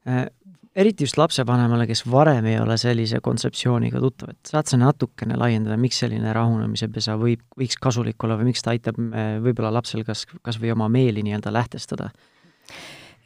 äh, 0.07 0.29
eriti 0.79 1.07
just 1.07 1.19
lapsevanemale, 1.19 1.87
kes 1.91 2.05
varem 2.11 2.47
ei 2.47 2.59
ole 2.61 2.77
sellise 2.79 3.21
kontseptsiooniga 3.25 4.01
tuttav, 4.03 4.33
et 4.35 4.51
saad 4.53 4.71
sa 4.71 4.79
natukene 4.81 5.39
laiendada, 5.39 5.79
miks 5.81 5.99
selline 6.05 6.33
rahunemise 6.35 6.89
pesa 6.95 7.17
võib, 7.19 7.43
võiks 7.59 7.79
kasulik 7.83 8.25
olla 8.25 8.39
või 8.39 8.53
miks 8.53 8.63
ta 8.65 8.75
aitab 8.75 9.01
eh, 9.09 9.37
võib-olla 9.43 9.73
lapsel 9.75 10.05
kas, 10.07 10.25
kas 10.45 10.61
või 10.63 10.73
oma 10.77 10.89
meeli 10.93 11.25
nii-öelda 11.27 11.53
lähtestada? 11.55 12.13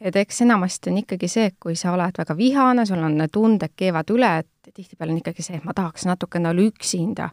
et 0.03 0.15
eks 0.19 0.41
enamasti 0.43 0.91
on 0.91 0.97
ikkagi 0.99 1.29
see, 1.31 1.45
et 1.51 1.55
kui 1.61 1.77
sa 1.79 1.93
oled 1.93 2.17
väga 2.17 2.35
vihane, 2.35 2.83
sul 2.85 2.99
on 3.05 3.21
tunded 3.31 3.71
keevad 3.79 4.09
üle, 4.11 4.31
et 4.41 4.73
tihtipeale 4.73 5.13
on 5.13 5.21
ikkagi 5.21 5.45
see, 5.45 5.61
et 5.61 5.67
ma 5.67 5.75
tahaks 5.77 6.07
natukene 6.09 6.49
olla 6.49 6.65
üksinda. 6.65 7.29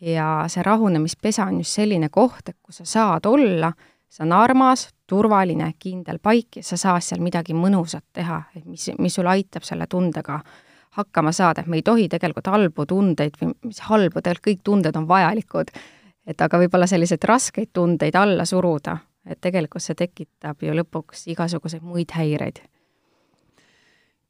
ja 0.00 0.44
see 0.48 0.62
rahunemispesa 0.62 1.46
on 1.50 1.60
just 1.62 1.76
selline 1.78 2.08
koht, 2.08 2.48
et 2.48 2.56
kus 2.62 2.80
sa 2.82 2.84
saad 2.84 3.26
olla 3.26 3.72
see 4.08 4.24
on 4.24 4.32
armas, 4.32 4.88
turvaline, 5.08 5.72
kindel 5.80 6.20
paik 6.22 6.60
ja 6.60 6.64
sa 6.66 6.78
saad 6.80 7.04
seal 7.04 7.22
midagi 7.24 7.56
mõnusat 7.56 8.04
teha, 8.16 8.42
et 8.56 8.64
mis, 8.68 8.90
mis 8.98 9.14
sul 9.14 9.28
aitab 9.30 9.64
selle 9.66 9.88
tundega 9.90 10.40
hakkama 10.98 11.32
saada, 11.32 11.62
et 11.62 11.70
me 11.70 11.78
ei 11.78 11.84
tohi 11.86 12.08
tegelikult 12.10 12.48
halbu 12.50 12.86
tundeid 12.88 13.36
või 13.40 13.52
mis 13.70 13.80
halbu, 13.86 14.20
tegelikult 14.20 14.48
kõik 14.48 14.64
tunded 14.66 14.96
on 14.98 15.06
vajalikud, 15.08 15.70
et 16.28 16.44
aga 16.44 16.60
võib-olla 16.60 16.88
selliseid 16.90 17.24
raskeid 17.28 17.70
tundeid 17.76 18.16
alla 18.18 18.44
suruda, 18.48 18.98
et 19.28 19.40
tegelikult 19.40 19.84
see 19.84 19.96
tekitab 19.98 20.64
ju 20.64 20.74
lõpuks 20.76 21.28
igasuguseid 21.34 21.84
muid 21.84 22.12
häireid. 22.16 22.60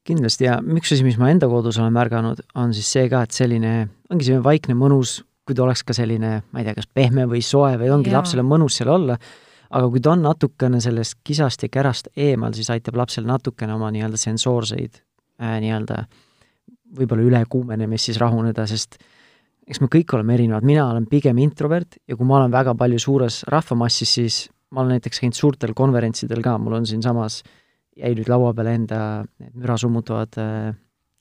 kindlasti 0.09 0.45
ja 0.47 0.55
üks 0.63 0.93
asi, 0.95 1.03
mis 1.05 1.19
ma 1.21 1.29
enda 1.29 1.47
kodus 1.51 1.77
olen 1.77 1.93
märganud, 1.93 2.39
on 2.55 2.71
siis 2.73 2.87
see 2.91 3.09
ka, 3.11 3.25
et 3.27 3.35
selline, 3.35 3.89
ongi 4.09 4.25
selline 4.25 4.43
vaikne 4.43 4.73
mõnus, 4.73 5.19
kui 5.45 5.55
ta 5.55 5.63
oleks 5.65 5.83
ka 5.83 5.93
selline, 5.93 6.39
ma 6.51 6.61
ei 6.61 6.65
tea, 6.65 6.77
kas 6.77 6.87
pehme 6.87 7.27
või 7.29 7.43
soe 7.45 7.75
või 7.77 7.91
ongi 7.93 8.09
Jaa. 8.09 8.21
lapsele 8.21 8.45
mõnus 8.45 8.79
seal 8.79 8.89
olla 8.93 9.19
aga 9.69 9.89
kui 9.91 10.01
ta 10.01 10.13
on 10.15 10.23
natukene 10.25 10.81
sellest 10.81 11.19
kisast 11.25 11.63
ja 11.65 11.69
kärast 11.71 12.09
eemal, 12.17 12.55
siis 12.57 12.69
aitab 12.73 12.97
lapsel 12.99 13.27
natukene 13.29 13.75
oma 13.75 13.91
nii-öelda 13.93 14.19
sensoorseid 14.19 14.99
äh, 15.41 15.59
nii-öelda 15.63 16.03
võib-olla 16.97 17.27
ülekuumenemist 17.27 18.09
siis 18.09 18.19
rahuneda, 18.21 18.65
sest 18.69 18.97
eks 19.69 19.81
me 19.83 19.89
kõik 19.93 20.15
oleme 20.17 20.33
erinevad, 20.33 20.65
mina 20.65 20.87
olen 20.89 21.05
pigem 21.09 21.37
introvert 21.43 21.99
ja 22.09 22.17
kui 22.17 22.25
ma 22.25 22.39
olen 22.39 22.53
väga 22.53 22.73
palju 22.77 23.01
suures 23.01 23.43
rahvamassis, 23.49 24.13
siis 24.17 24.39
ma 24.73 24.81
olen 24.81 24.97
näiteks 24.97 25.21
käinud 25.21 25.37
suurtel 25.37 25.75
konverentsidel 25.77 26.41
ka, 26.45 26.57
mul 26.61 26.79
on 26.79 26.89
siinsamas, 26.89 27.43
jäi 27.97 28.15
nüüd 28.17 28.29
laua 28.31 28.55
peale 28.57 28.73
enda 28.79 28.99
müra 29.53 29.77
summutavad 29.77 30.41
äh, 30.41 30.73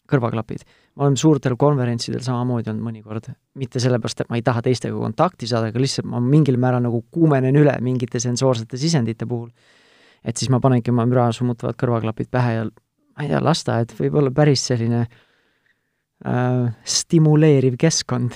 kõrvaklapid 0.08 0.64
ma 0.98 1.06
olen 1.06 1.16
suurtel 1.16 1.54
konverentsidel 1.58 2.22
samamoodi 2.26 2.72
olnud 2.72 2.82
mõnikord, 2.88 3.28
mitte 3.58 3.80
sellepärast, 3.82 4.24
et 4.24 4.30
ma 4.32 4.38
ei 4.40 4.44
taha 4.46 4.64
teistega 4.66 4.96
kontakti 4.98 5.46
saada, 5.46 5.70
aga 5.70 5.82
lihtsalt 5.82 6.08
ma 6.10 6.20
mingil 6.22 6.58
määral 6.58 6.82
nagu 6.82 7.04
kuumenen 7.14 7.56
üle 7.60 7.76
mingite 7.84 8.18
sensoorsete 8.22 8.80
sisendite 8.80 9.28
puhul. 9.30 9.50
et 10.24 10.36
siis 10.36 10.50
ma 10.50 10.58
panengi 10.60 10.90
oma 10.90 11.06
müra 11.06 11.28
summutavad 11.32 11.78
kõrvaklapid 11.78 12.30
pähe 12.30 12.54
ja 12.56 12.64
ma 12.64 13.22
ei 13.22 13.30
tea, 13.30 13.38
lasteaed 13.42 13.94
võib 14.00 14.18
olla 14.18 14.32
päris 14.34 14.66
selline 14.66 15.04
äh, 16.26 16.74
stimuleeriv 16.82 17.78
keskkond. 17.78 18.34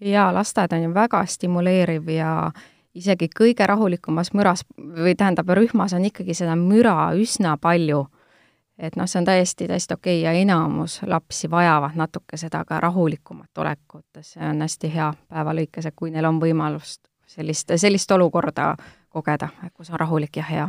jaa, 0.00 0.28
lasteaed 0.34 0.76
on 0.76 0.84
ju 0.88 0.94
väga 0.94 1.24
stimuleeriv 1.26 2.12
ja 2.12 2.52
isegi 2.92 3.30
kõige 3.32 3.66
rahulikumas 3.66 4.34
müras 4.36 4.66
või 4.76 5.16
tähendab, 5.16 5.48
rühmas 5.56 5.96
on 5.96 6.04
ikkagi 6.04 6.36
seda 6.36 6.58
müra 6.60 7.14
üsna 7.16 7.56
palju 7.56 8.04
et 8.78 8.96
noh, 8.96 9.06
see 9.06 9.20
on 9.20 9.28
täiesti, 9.28 9.68
täiesti 9.68 9.94
okei 9.94 10.20
okay 10.20 10.24
ja 10.24 10.32
enamus 10.40 11.00
lapsi 11.06 11.50
vajavad 11.50 11.96
natuke 11.96 12.36
seda 12.36 12.64
ka 12.64 12.80
rahulikumat 12.80 13.58
olekut, 13.58 14.06
see 14.20 14.44
on 14.48 14.62
hästi 14.64 14.94
hea 14.94 15.12
päeva 15.28 15.54
lõikes, 15.56 15.88
et 15.88 15.96
kui 15.96 16.10
neil 16.10 16.28
on 16.28 16.40
võimalust 16.40 17.00
sellist, 17.26 17.72
sellist 17.76 18.10
olukorda 18.10 18.74
kogeda, 19.12 19.48
kus 19.74 19.90
on 19.90 20.00
rahulik 20.00 20.36
ja 20.36 20.46
hea. 20.48 20.68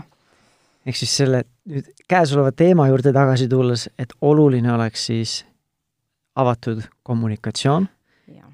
ehk 0.86 1.00
siis 1.00 1.16
selle 1.18 1.44
nüüd 1.70 1.88
käesoleva 2.08 2.52
teema 2.52 2.88
juurde 2.88 3.14
tagasi 3.14 3.48
tulles, 3.48 3.90
et 3.98 4.14
oluline 4.22 4.74
oleks 4.74 5.06
siis 5.06 5.46
avatud 6.36 6.82
kommunikatsioon 7.04 7.88
ja, 8.28 8.52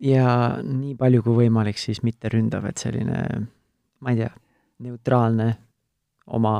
ja 0.00 0.26
nii 0.62 0.94
palju 0.98 1.22
kui 1.22 1.44
võimalik 1.44 1.78
siis 1.78 2.02
mitte 2.02 2.28
ründav, 2.32 2.66
et 2.66 2.78
selline, 2.78 3.46
ma 4.00 4.10
ei 4.14 4.24
tea, 4.24 4.30
neutraalne 4.78 5.52
oma 6.26 6.54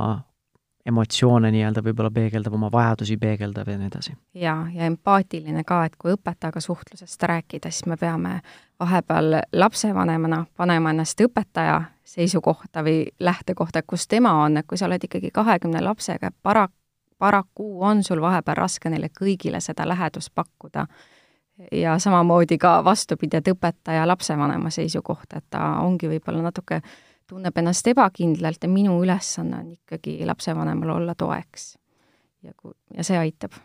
emotsioone 0.89 1.51
nii-öelda 1.53 1.83
võib-olla 1.85 2.11
peegeldab, 2.13 2.55
oma 2.57 2.71
vajadusi 2.73 3.17
peegeldab 3.21 3.67
ja 3.69 3.77
nii 3.77 3.91
edasi. 3.91 4.15
jaa, 4.33 4.67
ja 4.73 4.89
empaatiline 4.89 5.63
ka, 5.67 5.83
et 5.85 5.95
kui 5.99 6.13
õpetajaga 6.15 6.61
suhtlusest 6.63 7.23
rääkida, 7.23 7.71
siis 7.71 7.85
me 7.85 7.97
peame 7.97 8.39
vahepeal 8.79 9.41
lapsevanemana 9.53 10.45
panema 10.57 10.93
ennast 10.95 11.21
õpetaja 11.21 11.81
seisukohta 12.03 12.83
või 12.83 13.05
lähtekohta, 13.19 13.83
kus 13.87 14.07
tema 14.07 14.33
on, 14.43 14.57
et 14.57 14.67
kui 14.67 14.77
sa 14.77 14.87
oled 14.89 15.03
ikkagi 15.03 15.31
kahekümne 15.33 15.81
lapsega, 15.83 16.31
para-, 16.43 16.69
paraku 17.19 17.83
on 17.83 18.03
sul 18.03 18.21
vahepeal 18.21 18.57
raske 18.57 18.89
neile 18.89 19.11
kõigile 19.21 19.61
seda 19.61 19.87
lähedust 19.87 20.35
pakkuda. 20.35 20.87
ja 21.71 21.97
samamoodi 21.99 22.57
ka 22.57 22.83
vastupidi, 22.83 23.37
et 23.37 23.47
õpetaja 23.47 24.07
lapsevanema 24.07 24.69
seisukoht, 24.71 25.33
et 25.35 25.43
ta 25.49 25.59
ongi 25.83 26.07
võib-olla 26.07 26.41
natuke 26.41 26.81
tunneb 27.29 27.57
ennast 27.61 27.87
ebakindlalt 27.91 28.63
ja 28.65 28.69
minu 28.71 28.97
ülesanne 29.03 29.61
on 29.61 29.73
ikkagi 29.75 30.17
lapsevanemal 30.25 30.95
olla 30.97 31.15
toeks. 31.15 31.75
ja 32.43 32.53
kui, 32.55 32.71
ja 32.95 33.03
see 33.03 33.17
aitab. 33.19 33.57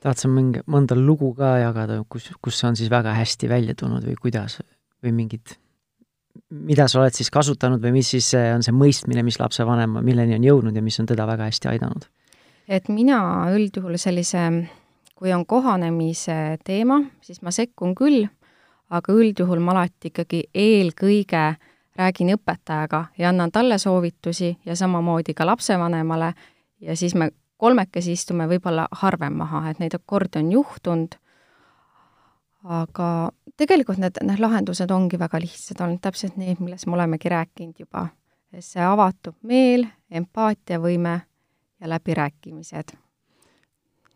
tahad 0.00 0.20
sa 0.20 0.28
mingi, 0.30 0.62
mõnda 0.70 0.96
lugu 0.98 1.32
ka 1.34 1.56
jagada, 1.62 1.98
kus, 2.08 2.30
kus 2.42 2.60
see 2.60 2.68
on 2.68 2.78
siis 2.78 2.90
väga 2.92 3.14
hästi 3.16 3.48
välja 3.50 3.74
tulnud 3.74 4.04
või 4.06 4.16
kuidas 4.20 4.60
või 5.04 5.12
mingit, 5.16 5.56
mida 6.48 6.86
sa 6.88 7.00
oled 7.00 7.16
siis 7.16 7.32
kasutanud 7.32 7.82
või 7.82 7.98
mis 7.98 8.12
siis 8.14 8.30
on 8.36 8.62
see 8.64 8.72
mõistmine, 8.72 9.24
mis 9.26 9.40
lapsevanema, 9.40 10.02
milleni 10.04 10.36
on 10.38 10.46
jõudnud 10.46 10.76
ja 10.76 10.84
mis 10.84 11.00
on 11.00 11.10
teda 11.10 11.26
väga 11.28 11.50
hästi 11.50 11.72
aidanud? 11.74 12.08
et 12.68 12.88
mina 12.88 13.18
üldjuhul 13.52 13.98
sellise, 14.00 14.46
kui 15.14 15.34
on 15.36 15.44
kohanemise 15.44 16.56
teema, 16.64 17.02
siis 17.20 17.42
ma 17.44 17.52
sekkun 17.52 17.92
küll, 17.98 18.24
aga 18.88 19.12
üldjuhul 19.12 19.60
ma 19.60 19.74
alati 19.74 20.08
ikkagi 20.12 20.46
eelkõige 20.54 21.44
äh, 21.50 21.70
räägin 21.96 22.34
õpetajaga 22.34 23.04
ja 23.18 23.28
annan 23.28 23.52
talle 23.52 23.78
soovitusi 23.78 24.56
ja 24.66 24.76
samamoodi 24.76 25.34
ka 25.34 25.46
lapsevanemale 25.46 26.34
ja 26.80 26.96
siis 26.96 27.14
me 27.14 27.30
kolmekesi 27.56 28.12
istume 28.12 28.48
võib-olla 28.50 28.88
harvem 29.02 29.38
maha, 29.40 29.68
et 29.70 29.78
neid 29.80 29.94
kordi 30.06 30.40
on 30.40 30.50
juhtunud, 30.52 31.14
aga 32.64 33.08
tegelikult 33.60 34.00
need, 34.02 34.18
need 34.26 34.42
lahendused 34.42 34.90
ongi 34.90 35.20
väga 35.20 35.40
lihtsad 35.42 35.80
olnud, 35.84 36.02
täpselt 36.04 36.36
need, 36.40 36.60
millest 36.60 36.88
me 36.88 36.98
olemegi 36.98 37.32
rääkinud 37.32 37.86
juba. 37.86 38.08
see 38.62 38.82
avatud 38.86 39.34
meel, 39.42 39.82
empaatiavõime 40.10 41.14
ja 41.80 41.88
läbirääkimised. 41.90 42.92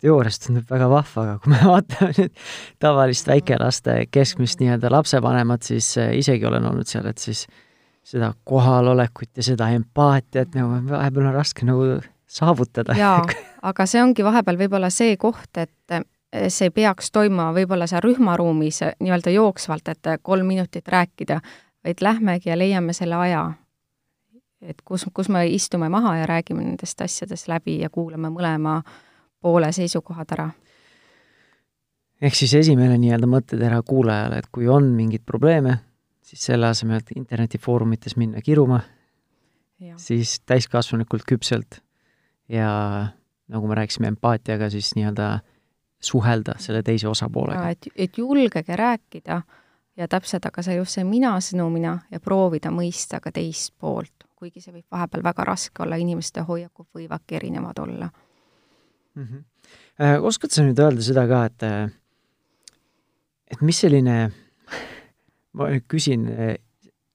teoorias 0.01 0.39
tundub 0.39 0.69
väga 0.71 0.87
vahva, 0.91 1.23
aga 1.23 1.39
kui 1.43 1.53
me 1.53 1.63
vaatame 1.73 2.13
nüüd 2.19 2.45
tavalist 2.79 3.27
väikelaste 3.27 4.05
keskmist 4.11 4.61
nii-öelda 4.61 4.93
lapsevanemat, 4.95 5.63
siis 5.63 5.97
äh, 5.99 6.13
isegi 6.19 6.47
olen 6.47 6.67
olnud 6.71 6.87
seal, 6.87 7.07
et 7.11 7.19
siis 7.19 7.47
seda 8.09 8.33
kohalolekut 8.45 9.37
ja 9.37 9.43
seda 9.45 9.69
empaatiat 9.77 10.55
nagu 10.57 10.79
vahepeal 10.89 11.27
on 11.29 11.35
raske 11.35 11.67
nagu 11.69 11.99
saavutada. 12.29 12.97
jaa, 12.97 13.25
aga 13.71 13.87
see 13.87 14.03
ongi 14.03 14.25
vahepeal 14.25 14.61
võib-olla 14.61 14.91
see 14.93 15.17
koht, 15.21 15.51
et 15.61 15.99
see 16.53 16.71
peaks 16.75 17.13
toimuma 17.13 17.51
võib-olla 17.57 17.89
seal 17.89 18.05
rühmaruumis 18.05 18.83
nii-öelda 19.01 19.33
jooksvalt, 19.33 19.89
et 19.89 20.13
kolm 20.23 20.47
minutit 20.47 20.89
rääkida, 20.89 21.41
vaid 21.85 22.05
lähmegi 22.05 22.51
ja 22.51 22.59
leiame 22.59 22.93
selle 22.93 23.17
aja. 23.17 23.53
et 24.61 24.81
kus, 24.85 25.07
kus 25.15 25.29
me 25.29 25.47
istume 25.47 25.89
maha 25.89 26.17
ja 26.17 26.27
räägime 26.27 26.65
nendest 26.65 27.01
asjadest 27.01 27.49
läbi 27.49 27.79
ja 27.81 27.91
kuulame 27.91 28.29
mõlema 28.29 28.83
poole 29.41 29.73
seisukohad 29.73 30.33
ära. 30.33 30.51
ehk 32.21 32.35
siis 32.35 32.55
esimene 32.55 32.99
nii-öelda 32.99 33.27
mõttetera 33.27 33.83
kuulajale, 33.83 34.39
et 34.39 34.49
kui 34.53 34.69
on 34.69 34.93
mingeid 34.97 35.23
probleeme, 35.27 35.79
siis 36.29 36.45
selle 36.51 36.69
asemel, 36.69 37.01
et 37.01 37.15
internetifoorumites 37.17 38.17
minna 38.21 38.43
kiruma, 38.45 38.81
siis 39.97 40.41
täiskasvanulikult 40.47 41.25
küpselt 41.29 41.81
ja 42.53 42.71
nagu 43.49 43.69
me 43.71 43.79
rääkisime 43.79 44.11
empaatiaga, 44.13 44.71
siis 44.71 44.91
nii-öelda 44.97 45.39
suhelda 46.01 46.55
selle 46.63 46.83
teise 46.83 47.09
osapoolega. 47.09 47.71
et, 47.71 47.89
et 47.97 48.19
julgege 48.19 48.77
rääkida 48.77 49.43
ja 49.97 50.09
täpselt, 50.09 50.47
aga 50.47 50.63
see 50.63 50.77
just 50.77 50.99
see 50.99 51.05
mina-sõnumina 51.07 51.97
ja 52.11 52.21
proovida 52.21 52.71
mõista 52.75 53.23
ka 53.25 53.33
teist 53.35 53.75
poolt, 53.79 54.29
kuigi 54.39 54.61
see 54.63 54.75
võib 54.75 54.87
vahepeal 54.91 55.25
väga 55.25 55.47
raske 55.49 55.83
olla, 55.83 55.99
inimeste 55.99 56.45
hoiakud 56.47 56.91
võivadki 56.95 57.41
erinevad 57.41 57.79
olla 57.79 58.11
mm. 59.15 59.25
-hmm. 59.25 59.45
Äh, 60.01 60.25
oskad 60.25 60.51
sa 60.51 60.63
nüüd 60.63 60.79
öelda 60.79 61.03
seda 61.03 61.27
ka, 61.27 61.45
et 61.45 61.63
et 63.51 63.61
mis 63.61 63.81
selline, 63.81 64.31
ma 65.59 65.73
nüüd 65.73 65.89
küsin 65.91 66.29
äh, 66.31 66.55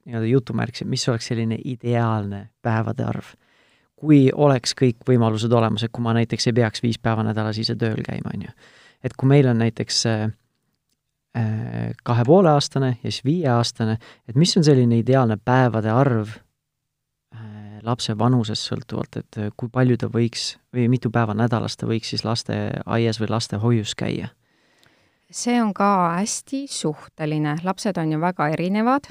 nii-öelda 0.04 0.28
jutumärkis, 0.28 0.84
et 0.84 0.92
mis 0.92 1.08
oleks 1.08 1.32
selline 1.32 1.56
ideaalne 1.64 2.48
päevade 2.62 3.06
arv 3.08 3.32
kui 4.04 4.28
oleks 4.34 4.74
kõik 4.76 5.04
võimalused 5.08 5.52
olemas, 5.54 5.84
et 5.84 5.92
kui 5.94 6.04
ma 6.04 6.14
näiteks 6.16 6.50
ei 6.50 6.56
peaks 6.56 6.82
viis 6.84 7.00
päeva 7.00 7.24
nädalas 7.24 7.58
ise 7.60 7.76
tööl 7.80 8.02
käima, 8.04 8.34
on 8.34 8.48
ju. 8.48 8.54
et 9.04 9.16
kui 9.16 9.28
meil 9.28 9.48
on 9.48 9.60
näiteks 9.60 10.00
äh, 10.10 10.22
äh, 11.38 11.92
kahe 12.02 12.24
poole 12.28 12.52
aastane 12.52 12.96
ja 12.96 13.10
siis 13.10 13.24
viieaastane, 13.24 13.98
et 14.28 14.36
mis 14.36 14.56
on 14.56 14.64
selline 14.66 14.98
ideaalne 15.00 15.38
päevade 15.40 15.92
arv 15.92 16.36
äh, 16.36 17.80
lapse 17.82 18.16
vanusest 18.18 18.70
sõltuvalt, 18.70 19.20
et 19.22 19.40
kui 19.56 19.72
palju 19.72 19.98
ta 20.00 20.10
võiks 20.12 20.54
või 20.74 20.88
mitu 20.92 21.12
päeva 21.14 21.36
nädalas 21.36 21.76
ta 21.76 21.88
võiks 21.88 22.12
siis 22.12 22.24
lasteaias 22.24 23.20
või 23.22 23.32
lastehoius 23.36 23.94
käia? 23.94 24.32
See 25.34 25.58
on 25.58 25.72
ka 25.74 25.90
hästi 26.20 26.64
suhteline, 26.70 27.58
lapsed 27.66 27.98
on 27.98 28.12
ju 28.14 28.20
väga 28.22 28.52
erinevad 28.54 29.10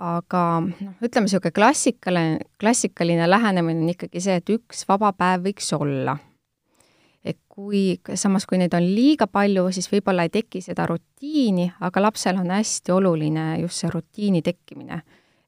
aga 0.00 0.42
noh, 0.64 0.96
ütleme 1.04 1.28
niisugune 1.28 1.52
klassikaline, 1.54 2.40
klassikaline 2.60 3.28
lähenemine 3.28 3.84
on 3.84 3.92
ikkagi 3.92 4.22
see, 4.24 4.38
et 4.40 4.52
üks 4.52 4.86
vaba 4.88 5.12
päev 5.16 5.44
võiks 5.50 5.68
olla. 5.76 6.16
et 7.20 7.36
kui, 7.52 8.00
samas 8.16 8.46
kui 8.48 8.56
neid 8.56 8.72
on 8.72 8.80
liiga 8.80 9.26
palju, 9.28 9.66
siis 9.76 9.90
võib-olla 9.92 10.24
ei 10.24 10.32
teki 10.32 10.62
seda 10.64 10.86
rutiini, 10.88 11.66
aga 11.84 12.00
lapsel 12.00 12.38
on 12.40 12.48
hästi 12.48 12.94
oluline 12.96 13.44
just 13.60 13.82
see 13.82 13.90
rutiini 13.92 14.40
tekkimine. 14.42 15.02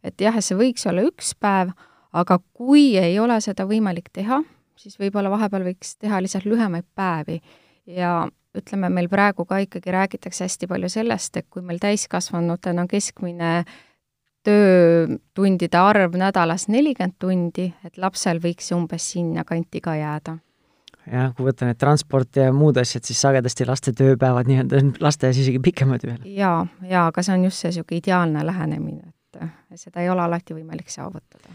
et 0.04 0.20
jah, 0.20 0.36
see 0.40 0.58
võiks 0.58 0.84
olla 0.88 1.06
üks 1.08 1.32
päev, 1.40 1.72
aga 2.12 2.38
kui 2.52 2.98
ei 3.00 3.18
ole 3.18 3.40
seda 3.40 3.64
võimalik 3.64 4.12
teha, 4.12 4.42
siis 4.76 5.00
võib-olla 5.00 5.32
vahepeal 5.32 5.64
võiks 5.70 5.96
teha 5.96 6.20
lihtsalt 6.20 6.44
lühemaid 6.44 6.84
päevi 6.94 7.40
ja 7.86 8.28
ütleme, 8.59 8.90
meil 8.92 9.09
praegu 9.09 9.47
ka 9.49 9.62
ikkagi 9.64 9.94
räägitakse 9.94 10.44
hästi 10.44 10.68
palju 10.71 10.90
sellest, 10.92 11.37
et 11.40 11.49
kui 11.50 11.64
meil 11.64 11.80
täiskasvanutena 11.82 12.85
on 12.85 12.90
keskmine 12.90 13.52
töötundide 14.47 15.78
arv 15.78 16.16
nädalas 16.18 16.66
nelikümmend 16.73 17.18
tundi, 17.23 17.68
et 17.87 17.99
lapsel 18.02 18.42
võiks 18.42 18.73
umbes 18.75 19.12
sinnakanti 19.14 19.80
ka 19.80 19.94
jääda. 19.97 20.37
jah, 21.12 21.32
kui 21.35 21.47
võtta 21.49 21.66
need 21.66 21.78
transport 21.78 22.37
ja 22.38 22.52
muud 22.54 22.78
asjad, 22.78 23.06
siis 23.06 23.21
sagedasti 23.23 23.66
laste 23.66 23.94
tööpäevad 23.98 24.50
nii-öelda 24.50 24.79
on 24.83 24.92
lasteaias 25.03 25.40
isegi 25.42 25.59
pikemad 25.62 26.07
veel. 26.07 26.20
jaa, 26.37 26.66
jaa, 26.88 27.07
aga 27.11 27.22
see 27.22 27.35
on 27.38 27.44
just 27.48 27.62
see 27.62 27.72
niisugune 27.72 28.03
ideaalne 28.03 28.46
lähenemine, 28.46 29.12
et 29.40 29.81
seda 29.81 30.03
ei 30.03 30.11
ole 30.11 30.22
alati 30.26 30.59
võimalik 30.59 30.90
saavutada. 30.90 31.55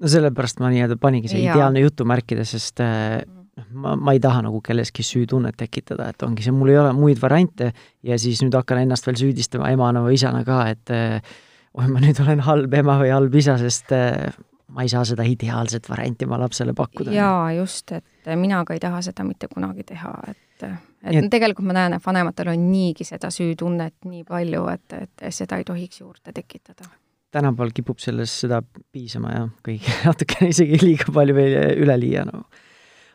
no 0.00 0.10
sellepärast 0.10 0.62
ma 0.62 0.74
nii-öelda 0.74 0.98
paningi 1.00 1.30
see 1.30 1.42
ja. 1.46 1.54
ideaalne 1.54 1.86
jutumärkide, 1.86 2.44
sest 2.44 2.82
äh, 2.82 3.22
ma, 3.72 3.94
ma 3.96 4.14
ei 4.14 4.20
taha 4.22 4.44
nagu 4.46 4.60
kelleski 4.64 5.04
süütunnet 5.06 5.56
tekitada, 5.58 6.08
et 6.12 6.22
ongi 6.26 6.44
see, 6.46 6.54
mul 6.54 6.72
ei 6.72 6.80
ole 6.80 6.94
muid 6.96 7.20
variante 7.22 7.72
ja 8.06 8.18
siis 8.20 8.42
nüüd 8.44 8.56
hakkan 8.56 8.82
ennast 8.84 9.06
veel 9.08 9.20
süüdistama 9.20 9.70
emana 9.74 10.02
või 10.04 10.18
isana 10.18 10.42
ka, 10.46 10.62
et 10.72 10.94
äh, 10.94 11.36
oi, 11.74 11.86
ma 11.90 12.02
nüüd 12.02 12.20
olen 12.24 12.42
halb 12.46 12.74
ema 12.80 12.98
või 13.02 13.12
halb 13.14 13.38
isa, 13.38 13.56
sest 13.60 13.94
äh, 13.94 14.32
ma 14.74 14.84
ei 14.84 14.90
saa 14.90 15.04
seda 15.06 15.26
ideaalset 15.28 15.86
varianti 15.90 16.26
oma 16.28 16.40
lapsele 16.42 16.74
pakkuda. 16.76 17.14
jaa, 17.14 17.52
just, 17.58 17.92
et 17.94 18.34
mina 18.40 18.64
ka 18.66 18.76
ei 18.76 18.82
taha 18.82 19.02
seda 19.06 19.26
mitte 19.26 19.50
kunagi 19.52 19.86
teha, 19.92 20.16
et 20.32 20.40
et 20.64 21.18
et 21.20 21.30
tegelikult 21.30 21.66
ma 21.68 21.76
näen, 21.76 21.96
et 21.96 22.04
vanematel 22.04 22.54
on 22.54 22.68
niigi 22.70 23.04
seda 23.04 23.28
süütunnet 23.34 24.06
nii 24.08 24.22
palju, 24.28 24.66
et, 24.72 24.94
et 25.02 25.24
seda 25.34 25.58
ei 25.60 25.66
tohiks 25.68 26.00
juurde 26.00 26.32
tekitada. 26.32 26.88
tänapäeval 27.34 27.74
kipub 27.74 27.98
sellest 27.98 28.44
seda 28.46 28.62
piisama 28.64 29.32
jah, 29.34 29.48
kõik 29.66 29.88
natukene 30.08 30.52
isegi 30.54 30.78
liiga 30.82 31.12
palju 31.12 31.34
veel 31.36 31.82
üleliia 31.84 32.24
nagu 32.28 32.46
no.. 32.46 32.63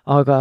Aga 0.06 0.40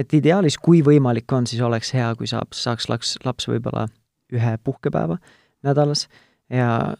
et 0.00 0.14
ideaalis, 0.16 0.56
kui 0.58 0.80
võimalik 0.86 1.32
on, 1.36 1.46
siis 1.46 1.60
oleks 1.64 1.92
hea, 1.96 2.08
kui 2.16 2.28
saab, 2.30 2.54
saaks 2.56 2.88
laps, 2.88 3.16
laps 3.26 3.48
võib-olla 3.50 3.86
ühe 4.32 4.52
puhkepäeva 4.64 5.18
nädalas. 5.66 6.06
Ja 6.50 6.94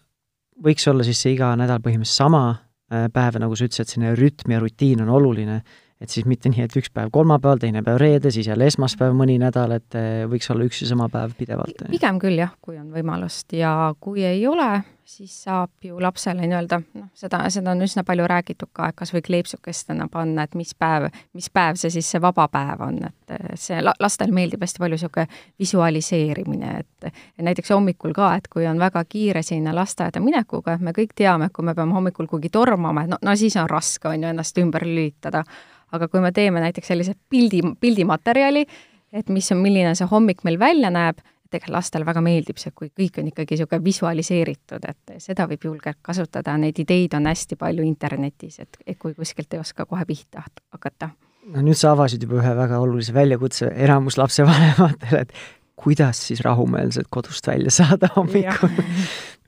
võiks 0.63 0.87
olla 0.91 1.07
siis 1.07 1.21
see 1.23 1.37
iga 1.37 1.53
nädal 1.59 1.81
põhimõtteliselt 1.85 2.25
sama 2.25 2.43
äh, 2.51 3.09
päev, 3.13 3.39
nagu 3.43 3.57
sa 3.57 3.69
ütlesid, 3.69 3.95
selline 3.95 4.17
rütm 4.19 4.55
ja 4.55 4.61
rutiin 4.63 5.05
on 5.05 5.15
oluline, 5.21 5.61
et 6.01 6.09
siis 6.09 6.27
mitte 6.29 6.49
nii, 6.49 6.65
et 6.65 6.77
üks 6.81 6.93
päev 6.95 7.11
kolmapäeval, 7.13 7.61
teine 7.61 7.83
päev 7.85 7.99
reede, 8.01 8.33
siis 8.33 8.49
jälle 8.49 8.69
esmaspäev 8.71 9.13
mõni 9.17 9.37
nädal, 9.41 9.77
et 9.77 9.99
äh, 9.99 10.23
võiks 10.31 10.49
olla 10.53 10.65
üks 10.69 10.81
ja 10.85 10.89
sama 10.93 11.11
päev 11.13 11.35
pidevalt. 11.39 11.85
pigem 11.91 12.21
küll 12.23 12.41
jah, 12.41 12.55
kui 12.61 12.79
on 12.81 12.89
võimalust 12.95 13.53
ja 13.57 13.93
kui 14.01 14.25
ei 14.25 14.47
ole, 14.49 14.71
siis 15.05 15.35
saab 15.45 15.71
ju 15.85 16.01
lapsele 16.01 16.47
nii-öelda, 16.47 16.79
noh, 16.95 17.09
seda, 17.19 17.43
seda 17.51 17.75
on 17.75 17.83
üsna 17.85 18.05
palju 18.07 18.27
räägitud 18.31 18.71
ka, 18.73 18.91
et 18.91 18.97
kas 18.97 19.13
või 19.15 19.23
kleepsukestena 19.27 20.07
panna, 20.13 20.47
et 20.47 20.55
mis 20.59 20.71
päev, 20.79 21.09
mis 21.37 21.51
päev 21.51 21.81
see 21.81 21.91
siis 21.93 22.11
see 22.15 22.23
vaba 22.23 22.47
päev 22.53 22.85
on, 22.87 23.01
et 23.11 23.35
see 23.59 23.81
la-, 23.83 23.97
lastele 24.01 24.33
meeldib 24.35 24.63
hästi 24.63 24.83
palju 24.83 24.99
niisugune 25.01 25.27
visualiseerimine, 25.59 26.77
et 26.81 27.11
näiteks 27.43 27.75
hommikul 27.75 28.15
ka, 28.17 28.35
et 28.39 28.49
kui 28.53 28.69
on 28.71 28.79
väga 28.81 29.03
kiire 29.09 29.43
sinna 29.47 29.75
lasteaeda 29.77 30.23
minekuga, 30.23 30.79
me 30.81 30.95
kõik 30.97 31.13
teame, 31.19 31.51
et 31.51 31.57
kui 31.57 31.67
me 31.67 31.75
peame 31.75 31.97
hommikul 31.97 32.31
kuhugi 32.31 32.53
tormama, 32.55 33.05
et 33.05 33.13
no, 33.13 33.21
no 33.23 33.37
siis 33.37 33.59
on 33.61 33.69
raske, 33.71 34.09
on 34.09 34.23
ju, 34.23 34.31
ennast 34.31 34.63
ümber 34.63 34.87
lülitada. 34.87 35.45
Aga 35.93 36.09
kui 36.09 36.23
me 36.23 36.33
teeme 36.33 36.63
näiteks 36.63 36.93
sellise 36.93 37.15
pildi, 37.29 37.63
pildimaterjali, 37.81 38.65
et 39.13 39.29
mis 39.29 39.53
on, 39.53 39.61
milline 39.63 39.95
see 39.99 40.09
hommik 40.11 40.45
meil 40.47 40.59
välja 40.61 40.91
näeb, 40.95 41.21
tegelikult 41.51 41.75
lastele 41.75 42.07
väga 42.07 42.23
meeldib 42.23 42.61
see, 42.63 42.73
kui 42.75 42.93
kõik 42.95 43.19
on 43.21 43.31
ikkagi 43.31 43.57
niisugune 43.57 43.85
visualiseeritud, 43.85 44.85
et 44.87 45.15
seda 45.23 45.49
võib 45.51 45.67
julgelt 45.67 45.99
kasutada, 46.07 46.55
neid 46.61 46.79
ideid 46.79 47.17
on 47.19 47.27
hästi 47.27 47.59
palju 47.59 47.87
internetis, 47.87 48.61
et, 48.63 48.79
et 48.87 48.99
kui 48.99 49.17
kuskilt 49.19 49.57
ei 49.57 49.63
oska 49.63 49.87
kohe 49.91 50.07
pihta 50.07 50.45
hakata. 50.71 51.11
no 51.51 51.65
nüüd 51.67 51.79
sa 51.79 51.97
avasid 51.97 52.23
juba 52.23 52.39
ühe 52.39 52.55
väga 52.57 52.79
olulise 52.79 53.15
väljakutse 53.17 53.73
enamus 53.75 54.19
lapsevanematele, 54.21 55.25
et 55.27 55.35
kuidas 55.81 56.21
siis 56.29 56.43
rahumeelselt 56.45 57.09
kodust 57.11 57.47
välja 57.47 57.73
saada 57.75 58.13
hommikul 58.17 58.71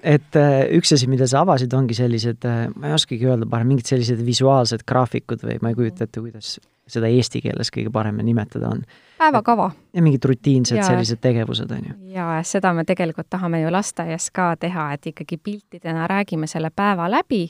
et 0.03 0.37
äh, 0.39 0.67
üks 0.77 0.93
asi, 0.97 1.09
mida 1.11 1.27
sa 1.31 1.43
avasid, 1.47 1.73
ongi 1.77 1.97
sellised, 1.97 2.45
äh, 2.49 2.67
ma 2.75 2.91
ei 2.91 2.97
oskagi 2.97 3.29
öelda 3.29 3.49
parem, 3.51 3.73
mingid 3.73 3.89
sellised 3.89 4.21
visuaalsed 4.27 4.85
graafikud 4.89 5.45
või 5.47 5.59
ma 5.63 5.73
ei 5.73 5.79
kujuta 5.79 6.07
ette, 6.07 6.21
kuidas 6.21 6.57
seda 6.93 7.09
eesti 7.09 7.41
keeles 7.45 7.71
kõige 7.73 7.93
parem 7.95 8.19
nimetada 8.25 8.73
on. 8.75 8.83
päevakava. 9.19 9.71
ja 9.95 10.03
mingid 10.03 10.25
rutiinsed 10.25 10.77
ja, 10.77 10.87
sellised 10.87 11.23
tegevused, 11.23 11.71
on 11.71 11.87
ju. 11.89 11.95
jaa, 12.17 12.41
seda 12.47 12.73
me 12.75 12.85
tegelikult 12.85 13.31
tahame 13.31 13.63
ju 13.63 13.71
lasteaias 13.73 14.31
ka 14.35 14.53
teha, 14.61 14.93
et 14.97 15.07
ikkagi 15.13 15.39
piltidena 15.39 16.09
räägime 16.11 16.51
selle 16.51 16.71
päeva 16.75 17.11
läbi 17.11 17.47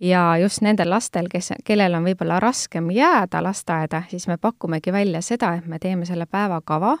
ja 0.00 0.26
just 0.42 0.62
nendel 0.66 0.90
lastel, 0.90 1.30
kes, 1.30 1.52
kellel 1.64 1.94
on 1.94 2.04
võib-olla 2.10 2.40
raskem 2.42 2.90
jääda 2.90 3.42
lasteaeda, 3.42 4.02
siis 4.10 4.26
me 4.28 4.36
pakumegi 4.36 4.92
välja 4.92 5.22
seda, 5.22 5.54
et 5.54 5.66
me 5.66 5.78
teeme 5.78 6.04
selle 6.04 6.26
päevakava 6.26 6.96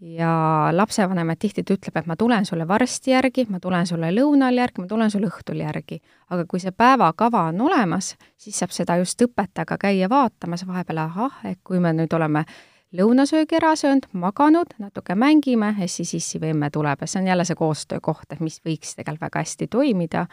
ja 0.00 0.68
lapsevanem 0.72 1.32
tihti 1.38 1.64
ütleb, 1.64 1.96
et 1.96 2.06
ma 2.06 2.16
tulen 2.16 2.44
sulle 2.46 2.68
varsti 2.68 3.10
järgi, 3.10 3.46
ma 3.48 3.60
tulen 3.60 3.86
sulle 3.86 4.10
lõunal 4.12 4.58
järgi, 4.58 4.82
ma 4.82 4.86
tulen 4.86 5.10
sulle 5.10 5.30
õhtul 5.30 5.60
järgi. 5.62 6.00
aga 6.30 6.44
kui 6.44 6.60
see 6.60 6.72
päevakava 6.72 7.46
on 7.50 7.60
olemas, 7.60 8.16
siis 8.36 8.58
saab 8.58 8.70
seda 8.70 8.96
just 8.96 9.22
õpetajaga 9.22 9.78
käia 9.78 10.08
vaatamas 10.08 10.66
vahepeal, 10.66 10.98
ahah, 10.98 11.40
et 11.44 11.58
kui 11.64 11.80
me 11.80 11.92
nüüd 11.92 12.12
oleme 12.12 12.44
lõunasöögi 12.92 13.56
ära 13.56 13.74
söönud, 13.76 14.06
maganud, 14.12 14.76
natuke 14.78 15.14
mängime 15.14 15.74
ja 15.78 15.88
siis 15.88 16.14
issivemme 16.14 16.70
tuleb 16.70 17.00
ja 17.00 17.06
see 17.06 17.22
on 17.22 17.32
jälle 17.32 17.44
see 17.44 17.56
koostöökoht, 17.56 18.28
et 18.32 18.40
mis 18.40 18.60
võiks 18.64 18.94
tegelikult 18.96 19.26
väga 19.28 19.44
hästi 19.44 19.66
toimida. 19.66 20.26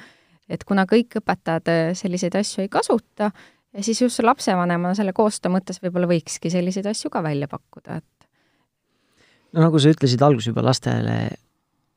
et 0.50 0.64
kuna 0.64 0.84
kõik 0.84 1.16
õpetajad 1.22 1.96
selliseid 1.96 2.36
asju 2.36 2.62
ei 2.62 2.70
kasuta, 2.70 3.32
ja 3.74 3.84
siis 3.84 4.02
just 4.02 4.20
lapsevanemana 4.20 4.94
selle 4.96 5.14
koostöö 5.14 5.52
mõttes 5.54 5.80
võib-olla 5.82 6.08
võikski 6.10 6.52
selliseid 6.54 6.86
asju 6.92 7.10
ka 7.10 7.24
välja 7.24 7.48
pakkuda, 7.48 8.02
et 8.02 8.06
no 9.54 9.68
nagu 9.68 9.80
sa 9.80 9.94
ütlesid 9.94 10.22
alguses 10.26 10.52
juba, 10.52 10.64
lastele 10.66 11.18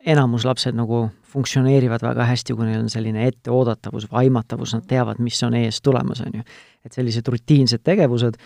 enamus 0.07 0.45
lapsed 0.47 0.77
nagu 0.79 1.07
funktsioneerivad 1.33 2.05
väga 2.05 2.29
hästi, 2.29 2.55
kui 2.55 2.69
neil 2.69 2.85
on 2.85 2.93
selline 2.93 3.27
etteoodatavus 3.27 4.07
või 4.11 4.27
aimatavus, 4.27 4.77
nad 4.77 4.87
teavad, 4.89 5.19
mis 5.23 5.41
on 5.43 5.57
ees 5.59 5.81
tulemas, 5.83 6.23
on 6.23 6.39
ju. 6.39 6.47
et 6.87 6.95
sellised 6.95 7.27
rutiinsed 7.33 7.83
tegevused, 7.85 8.39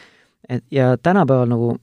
et 0.49 0.65
ja 0.73 0.95
tänapäeval 0.97 1.51
nagu 1.51 1.75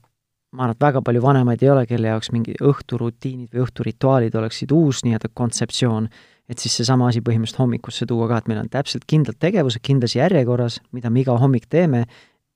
ma 0.52 0.64
arvan, 0.64 0.74
et 0.74 0.82
väga 0.82 1.02
palju 1.04 1.22
vanemaid 1.22 1.62
ei 1.62 1.70
ole, 1.70 1.84
kelle 1.86 2.10
jaoks 2.10 2.32
mingi 2.32 2.56
õhturutiinid 2.64 3.52
või 3.52 3.62
õhturituaalid 3.66 4.34
oleksid 4.40 4.72
uus 4.74 5.04
nii-öelda 5.04 5.30
kontseptsioon, 5.36 6.08
et 6.48 6.58
siis 6.58 6.78
seesama 6.80 7.10
asi 7.12 7.20
põhimõtteliselt 7.24 7.60
hommikusse 7.60 8.08
tuua 8.08 8.30
ka, 8.30 8.40
et 8.40 8.48
meil 8.48 8.62
on 8.62 8.70
täpselt 8.72 9.04
kindlad 9.06 9.36
tegevused 9.38 9.84
kindlas 9.84 10.16
järjekorras, 10.16 10.80
mida 10.96 11.12
me 11.12 11.22
iga 11.22 11.36
hommik 11.38 11.68
teeme, 11.68 12.06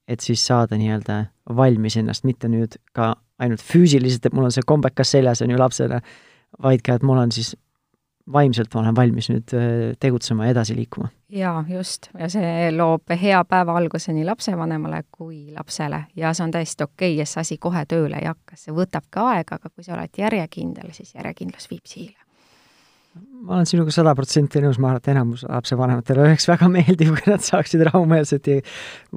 et 0.08 0.24
siis 0.24 0.42
saada 0.46 0.78
nii-öelda 0.80 1.26
valmis 1.56 1.98
ennast, 2.00 2.24
mitte 2.24 2.48
nüüd 2.50 2.80
ka 2.96 3.12
ainult 3.42 3.64
füüsiliselt, 3.66 4.26
et 4.26 4.36
mul 4.36 4.48
on 4.48 4.54
see 4.54 4.64
kombekas 4.66 5.12
seljas, 5.16 5.42
on 5.42 5.50
ju, 5.50 5.58
lapsele, 5.60 6.00
vaid 6.62 6.84
ka, 6.86 6.96
et 6.98 7.06
mul 7.06 7.20
on 7.22 7.34
siis 7.34 7.54
vaimselt 8.32 8.74
ma 8.74 8.80
olen 8.82 8.96
valmis 8.96 9.28
nüüd 9.32 9.52
äh, 9.56 9.92
tegutsema 10.00 10.46
ja 10.46 10.54
edasi 10.54 10.76
liikuma. 10.76 11.08
jaa, 11.32 11.64
just, 11.68 12.08
ja 12.18 12.28
see 12.30 12.70
loob 12.74 13.10
hea 13.18 13.40
päeva 13.48 13.74
alguse 13.78 14.12
nii 14.14 14.24
lapsevanemale 14.28 15.02
kui 15.10 15.54
lapsele 15.56 16.04
ja 16.16 16.32
see 16.36 16.46
on 16.46 16.54
täiesti 16.54 16.86
okei 16.86 17.14
okay,, 17.16 17.22
et 17.22 17.30
see 17.30 17.40
asi 17.42 17.58
kohe 17.58 17.84
tööle 17.88 18.20
ei 18.20 18.28
hakka, 18.30 18.58
see 18.60 18.74
võtab 18.76 19.08
ka 19.10 19.28
aega, 19.34 19.58
aga 19.58 19.72
kui 19.72 19.86
sa 19.86 19.96
oled 19.96 20.22
järjekindel, 20.22 20.92
siis 20.94 21.16
järjekindlus 21.16 21.66
viib 21.72 21.88
siile. 21.88 22.18
ma 23.42 23.58
olen 23.58 23.66
sinuga 23.66 23.94
sada 23.94 24.14
protsenti 24.14 24.62
nõus, 24.62 24.78
ma 24.78 24.92
arvan, 24.92 25.02
et 25.02 25.12
enamus 25.16 25.46
lapsevanematele 25.48 26.28
oleks 26.28 26.48
väga 26.48 26.70
meeldiv, 26.70 27.16
kui 27.18 27.34
nad 27.34 27.42
saaksid 27.42 27.88
rahumeelselt 27.90 28.46
ja 28.46 28.62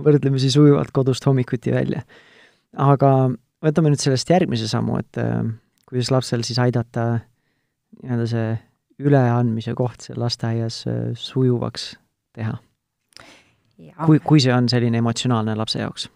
võrdlemisi 0.08 0.50
sujuvalt 0.56 0.96
kodust 0.96 1.30
hommikuti 1.30 1.76
välja. 1.76 2.02
aga 2.74 3.12
võtame 3.66 3.92
nüüd 3.92 4.02
sellest 4.02 4.30
järgmise 4.30 4.68
sammu, 4.70 5.00
et 5.02 5.20
äh, 5.22 5.42
kuidas 5.90 6.12
lapsel 6.14 6.46
siis 6.46 6.60
aidata 6.62 7.08
nii-öelda 8.02 8.28
see 8.30 8.48
üleandmise 9.06 9.76
koht 9.78 10.06
seal 10.06 10.20
lasteaias 10.22 10.84
äh, 10.90 11.12
sujuvaks 11.20 11.94
teha? 12.36 12.58
kui, 14.06 14.22
kui 14.24 14.40
see 14.40 14.54
on 14.56 14.70
selline 14.72 15.02
emotsionaalne 15.02 15.56
lapse 15.58 15.82
jaoks? 15.82 16.08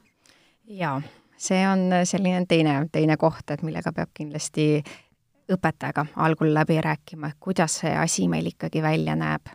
jaa, 0.80 1.02
see 1.38 1.60
on 1.68 1.90
selline 2.08 2.46
teine, 2.48 2.82
teine 2.92 3.18
koht, 3.20 3.46
et 3.52 3.64
millega 3.66 3.92
peab 3.96 4.14
kindlasti 4.16 4.72
õpetajaga 5.50 6.06
algul 6.22 6.54
läbi 6.54 6.78
rääkima, 6.86 7.32
et 7.32 7.40
kuidas 7.42 7.80
see 7.82 7.92
asi 7.98 8.28
meil 8.32 8.52
ikkagi 8.52 8.84
välja 8.86 9.16
näeb. 9.18 9.50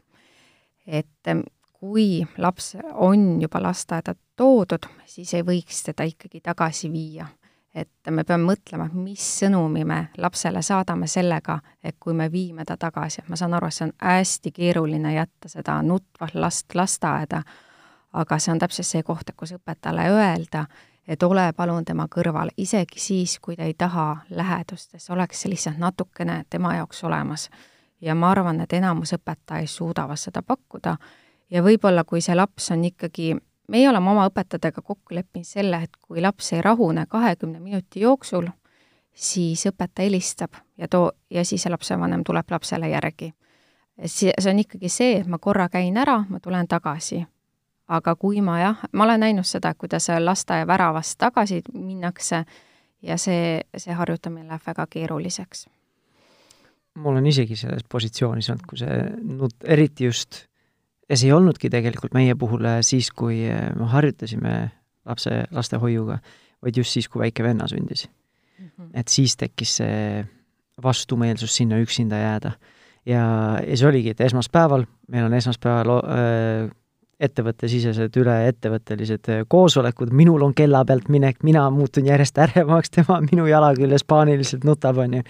et 0.86 1.30
ähm, 1.30 1.46
kui 1.72 2.26
laps 2.38 2.74
on 2.92 3.40
juba 3.42 3.62
lasteaeda 3.62 4.14
toodud, 4.36 4.86
siis 5.06 5.34
ei 5.34 5.46
võiks 5.46 5.82
teda 5.86 6.04
ikkagi 6.08 6.40
tagasi 6.40 6.90
viia 6.92 7.28
et 7.74 8.10
me 8.10 8.24
peame 8.24 8.46
mõtlema, 8.52 8.86
mis 8.94 9.24
sõnumi 9.40 9.84
me 9.84 9.98
lapsele 10.18 10.62
saadame 10.62 11.08
sellega, 11.10 11.58
et 11.82 11.96
kui 12.00 12.14
me 12.14 12.30
viime 12.32 12.64
ta 12.64 12.76
tagasi, 12.76 13.22
et 13.22 13.28
ma 13.28 13.36
saan 13.36 13.54
aru, 13.54 13.68
et 13.68 13.74
see 13.74 13.88
on 13.88 13.94
hästi 13.98 14.52
keeruline 14.54 15.14
jätta 15.14 15.50
seda 15.50 15.80
nutvat 15.82 16.34
last 16.34 16.74
lasteaeda, 16.74 17.42
aga 18.12 18.38
see 18.38 18.52
on 18.54 18.62
täpselt 18.62 18.86
see 18.86 19.02
koht, 19.02 19.28
et 19.28 19.36
kus 19.36 19.56
õpetajale 19.56 20.06
öelda, 20.12 20.66
et 21.08 21.22
ole 21.22 21.48
palun 21.56 21.84
tema 21.84 22.06
kõrval, 22.10 22.52
isegi 22.56 23.00
siis, 23.00 23.38
kui 23.42 23.56
ta 23.56 23.66
ei 23.66 23.74
taha 23.74 24.24
lähedust, 24.30 24.94
et 24.94 25.02
see 25.02 25.14
oleks 25.14 25.44
lihtsalt 25.50 25.80
natukene 25.82 26.44
tema 26.50 26.76
jaoks 26.76 27.04
olemas. 27.04 27.50
ja 28.00 28.14
ma 28.14 28.30
arvan, 28.30 28.60
et 28.60 28.72
enamus 28.72 29.14
õpetajaid 29.16 29.70
suudavad 29.70 30.20
seda 30.20 30.42
pakkuda. 30.42 30.96
Ja 31.50 31.62
võib-olla, 31.62 32.04
kui 32.04 32.20
see 32.20 32.34
laps 32.34 32.70
on 32.70 32.84
ikkagi 32.84 33.36
meie 33.68 33.88
oleme 33.88 34.10
oma 34.10 34.26
õpetajatega 34.28 34.82
kokku 34.82 35.14
leppinud 35.14 35.46
selle, 35.46 35.82
et 35.86 35.96
kui 36.00 36.22
laps 36.22 36.52
ei 36.52 36.62
rahune 36.62 37.06
kahekümne 37.08 37.60
minuti 37.60 38.00
jooksul, 38.00 38.48
siis 39.14 39.66
õpetaja 39.70 40.08
helistab 40.08 40.58
ja 40.78 40.88
too, 40.88 41.12
ja 41.30 41.44
siis 41.44 41.66
lapsevanem 41.70 42.24
tuleb 42.24 42.50
lapsele 42.50 42.88
järgi. 42.88 43.32
see, 44.06 44.32
see 44.38 44.50
on 44.50 44.58
ikkagi 44.58 44.88
see, 44.88 45.16
et 45.20 45.26
ma 45.26 45.38
korra 45.38 45.68
käin 45.68 45.96
ära, 45.96 46.24
ma 46.28 46.40
tulen 46.40 46.68
tagasi. 46.68 47.24
aga 47.88 48.14
kui 48.16 48.40
ma 48.40 48.58
jah, 48.60 48.78
ma 48.92 49.04
olen 49.04 49.20
näinud 49.20 49.44
seda, 49.44 49.74
kuidas 49.74 50.08
lasteaia 50.18 50.66
väravast 50.66 51.18
tagasi 51.18 51.62
minnakse 51.72 52.44
ja 53.02 53.18
see, 53.18 53.60
see 53.76 53.92
harjutamine 53.94 54.48
läheb 54.48 54.62
väga 54.66 54.86
keeruliseks. 54.90 55.68
mul 56.94 57.16
on 57.16 57.26
isegi 57.26 57.56
selles 57.56 57.84
positsioonis 57.88 58.50
olnud, 58.50 58.66
kui 58.66 58.78
see 58.78 58.98
nut-, 59.22 59.64
eriti 59.64 60.04
just 60.04 60.46
ja 61.08 61.18
see 61.18 61.28
ei 61.28 61.36
olnudki 61.36 61.70
tegelikult 61.72 62.14
meie 62.16 62.36
puhul 62.38 62.64
äh, 62.68 62.80
siis, 62.86 63.10
kui 63.12 63.44
äh, 63.50 63.70
me 63.78 63.88
harjutasime 63.92 64.54
lapse, 65.04 65.42
lastehoiuga, 65.52 66.18
vaid 66.64 66.78
just 66.80 66.96
siis, 66.96 67.08
kui 67.08 67.24
väike 67.24 67.44
venna 67.44 67.68
sündis 67.70 68.06
mm. 68.08 68.68
-hmm. 68.68 68.90
et 68.94 69.08
siis 69.08 69.36
tekkis 69.36 69.76
see 69.82 70.24
vastumeelsus 70.82 71.56
sinna 71.56 71.78
üksinda 71.78 72.16
jääda. 72.16 72.52
ja, 73.06 73.24
ja 73.66 73.76
see 73.76 73.88
oligi, 73.88 74.10
et 74.10 74.20
esmaspäeval, 74.20 74.86
meil 75.08 75.24
on 75.24 75.34
esmaspäeval 75.34 75.98
äh, 75.98 76.70
ettevõttesisesed 77.20 78.16
üleettevõttelised 78.16 79.28
koosolekud, 79.48 80.10
minul 80.12 80.42
on 80.42 80.54
kella 80.54 80.84
pealt 80.84 81.08
minek, 81.08 81.42
mina 81.42 81.68
muutun 81.70 82.06
järjest 82.06 82.38
ärevamaks, 82.38 82.90
tema 82.90 83.20
minu 83.20 83.46
jala 83.46 83.74
küljes 83.76 84.04
paaniliselt 84.04 84.64
nutab, 84.64 84.98
on 84.98 85.14
ju. 85.14 85.22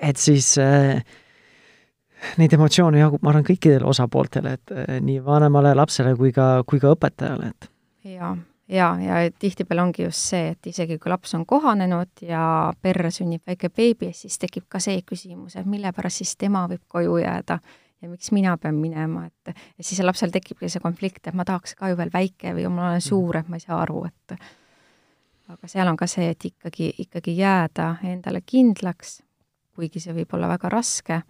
et 0.00 0.16
siis 0.16 0.58
äh, 0.58 1.04
neid 2.38 2.54
emotsioone 2.56 3.00
jagub, 3.00 3.22
ma 3.22 3.32
arvan, 3.32 3.44
kõikidele 3.46 3.88
osapooltele, 3.88 4.56
et 4.58 4.74
eh, 4.76 4.96
nii 5.04 5.20
vanemale, 5.24 5.74
lapsele 5.78 6.14
kui 6.18 6.32
ka, 6.34 6.62
kui 6.68 6.80
ka 6.82 6.94
õpetajale, 6.96 7.52
et 7.52 7.70
jaa, 8.14 8.32
ja, 8.72 8.88
ja 9.00 9.20
tihtipeale 9.38 9.82
ongi 9.82 10.06
just 10.06 10.32
see, 10.32 10.52
et 10.54 10.70
isegi 10.72 10.98
kui 11.02 11.12
laps 11.12 11.34
on 11.38 11.46
kohanenud 11.48 12.24
ja 12.26 12.44
perre 12.82 13.10
sünnib 13.14 13.46
väike 13.46 13.70
beebi, 13.74 14.12
siis 14.16 14.38
tekib 14.42 14.68
ka 14.68 14.80
see 14.82 15.02
küsimus, 15.06 15.56
et 15.58 15.68
mille 15.68 15.92
pärast 15.92 16.22
siis 16.22 16.36
tema 16.40 16.64
võib 16.70 16.84
koju 16.88 17.18
jääda 17.22 17.58
ja 18.02 18.08
miks 18.10 18.32
mina 18.34 18.56
pean 18.58 18.78
minema, 18.80 19.26
et 19.26 19.54
ja 19.54 19.84
siis 19.84 20.00
lapsel 20.02 20.32
tekibki 20.34 20.70
see 20.70 20.82
konflikt, 20.82 21.26
et 21.26 21.38
ma 21.38 21.46
tahaks 21.48 21.76
ka 21.78 21.92
ju 21.92 21.98
veel 21.98 22.10
väike 22.12 22.54
või 22.56 22.66
ma 22.72 22.90
olen 22.90 23.04
suur, 23.04 23.38
et 23.38 23.48
ma 23.48 23.58
ei 23.58 23.66
saa 23.66 23.82
aru, 23.82 24.06
et 24.08 24.36
aga 25.52 25.68
seal 25.68 25.90
on 25.90 25.98
ka 25.98 26.08
see, 26.10 26.32
et 26.32 26.48
ikkagi, 26.48 26.92
ikkagi 27.04 27.36
jääda 27.36 27.96
endale 28.08 28.42
kindlaks, 28.46 29.20
kuigi 29.76 30.00
see 30.02 30.14
võib 30.16 30.34
olla 30.36 30.50
väga 30.50 30.70
raske 30.72 31.22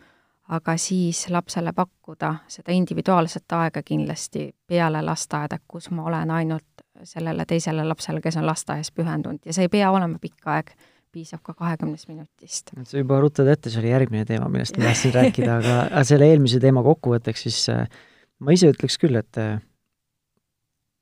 aga 0.48 0.76
siis 0.76 1.26
lapsele 1.30 1.72
pakkuda 1.72 2.34
seda 2.50 2.74
individuaalset 2.74 3.52
aega 3.56 3.82
kindlasti 3.86 4.50
peale 4.68 5.02
lasteaeda, 5.02 5.58
kus 5.68 5.90
ma 5.90 6.04
olen 6.10 6.30
ainult 6.30 6.86
sellele 7.04 7.46
teisele 7.48 7.84
lapsele, 7.84 8.20
kes 8.20 8.36
on 8.36 8.46
lasteaias 8.46 8.92
pühendunud 8.92 9.46
ja 9.46 9.54
see 9.54 9.68
ei 9.68 9.72
pea 9.72 9.90
olema 9.90 10.18
pikk 10.22 10.48
aeg, 10.54 10.72
piisab 11.12 11.42
ka 11.44 11.54
kahekümnest 11.54 12.08
minutist. 12.08 12.72
sa 12.84 12.98
juba 12.98 13.20
ruttad 13.20 13.48
ette, 13.48 13.70
see 13.70 13.82
oli 13.82 13.92
järgmine 13.92 14.24
teema, 14.28 14.48
millest 14.52 14.78
ma 14.78 14.84
tahtsin 14.90 15.14
rääkida, 15.14 15.58
aga 15.60 16.06
selle 16.08 16.30
eelmise 16.32 16.60
teema 16.60 16.82
kokkuvõtteks 16.86 17.46
siis 17.48 17.60
äh, 17.72 17.84
ma 18.40 18.56
ise 18.56 18.72
ütleks 18.72 18.98
küll, 19.00 19.18
et 19.20 19.40
äh, 19.40 19.60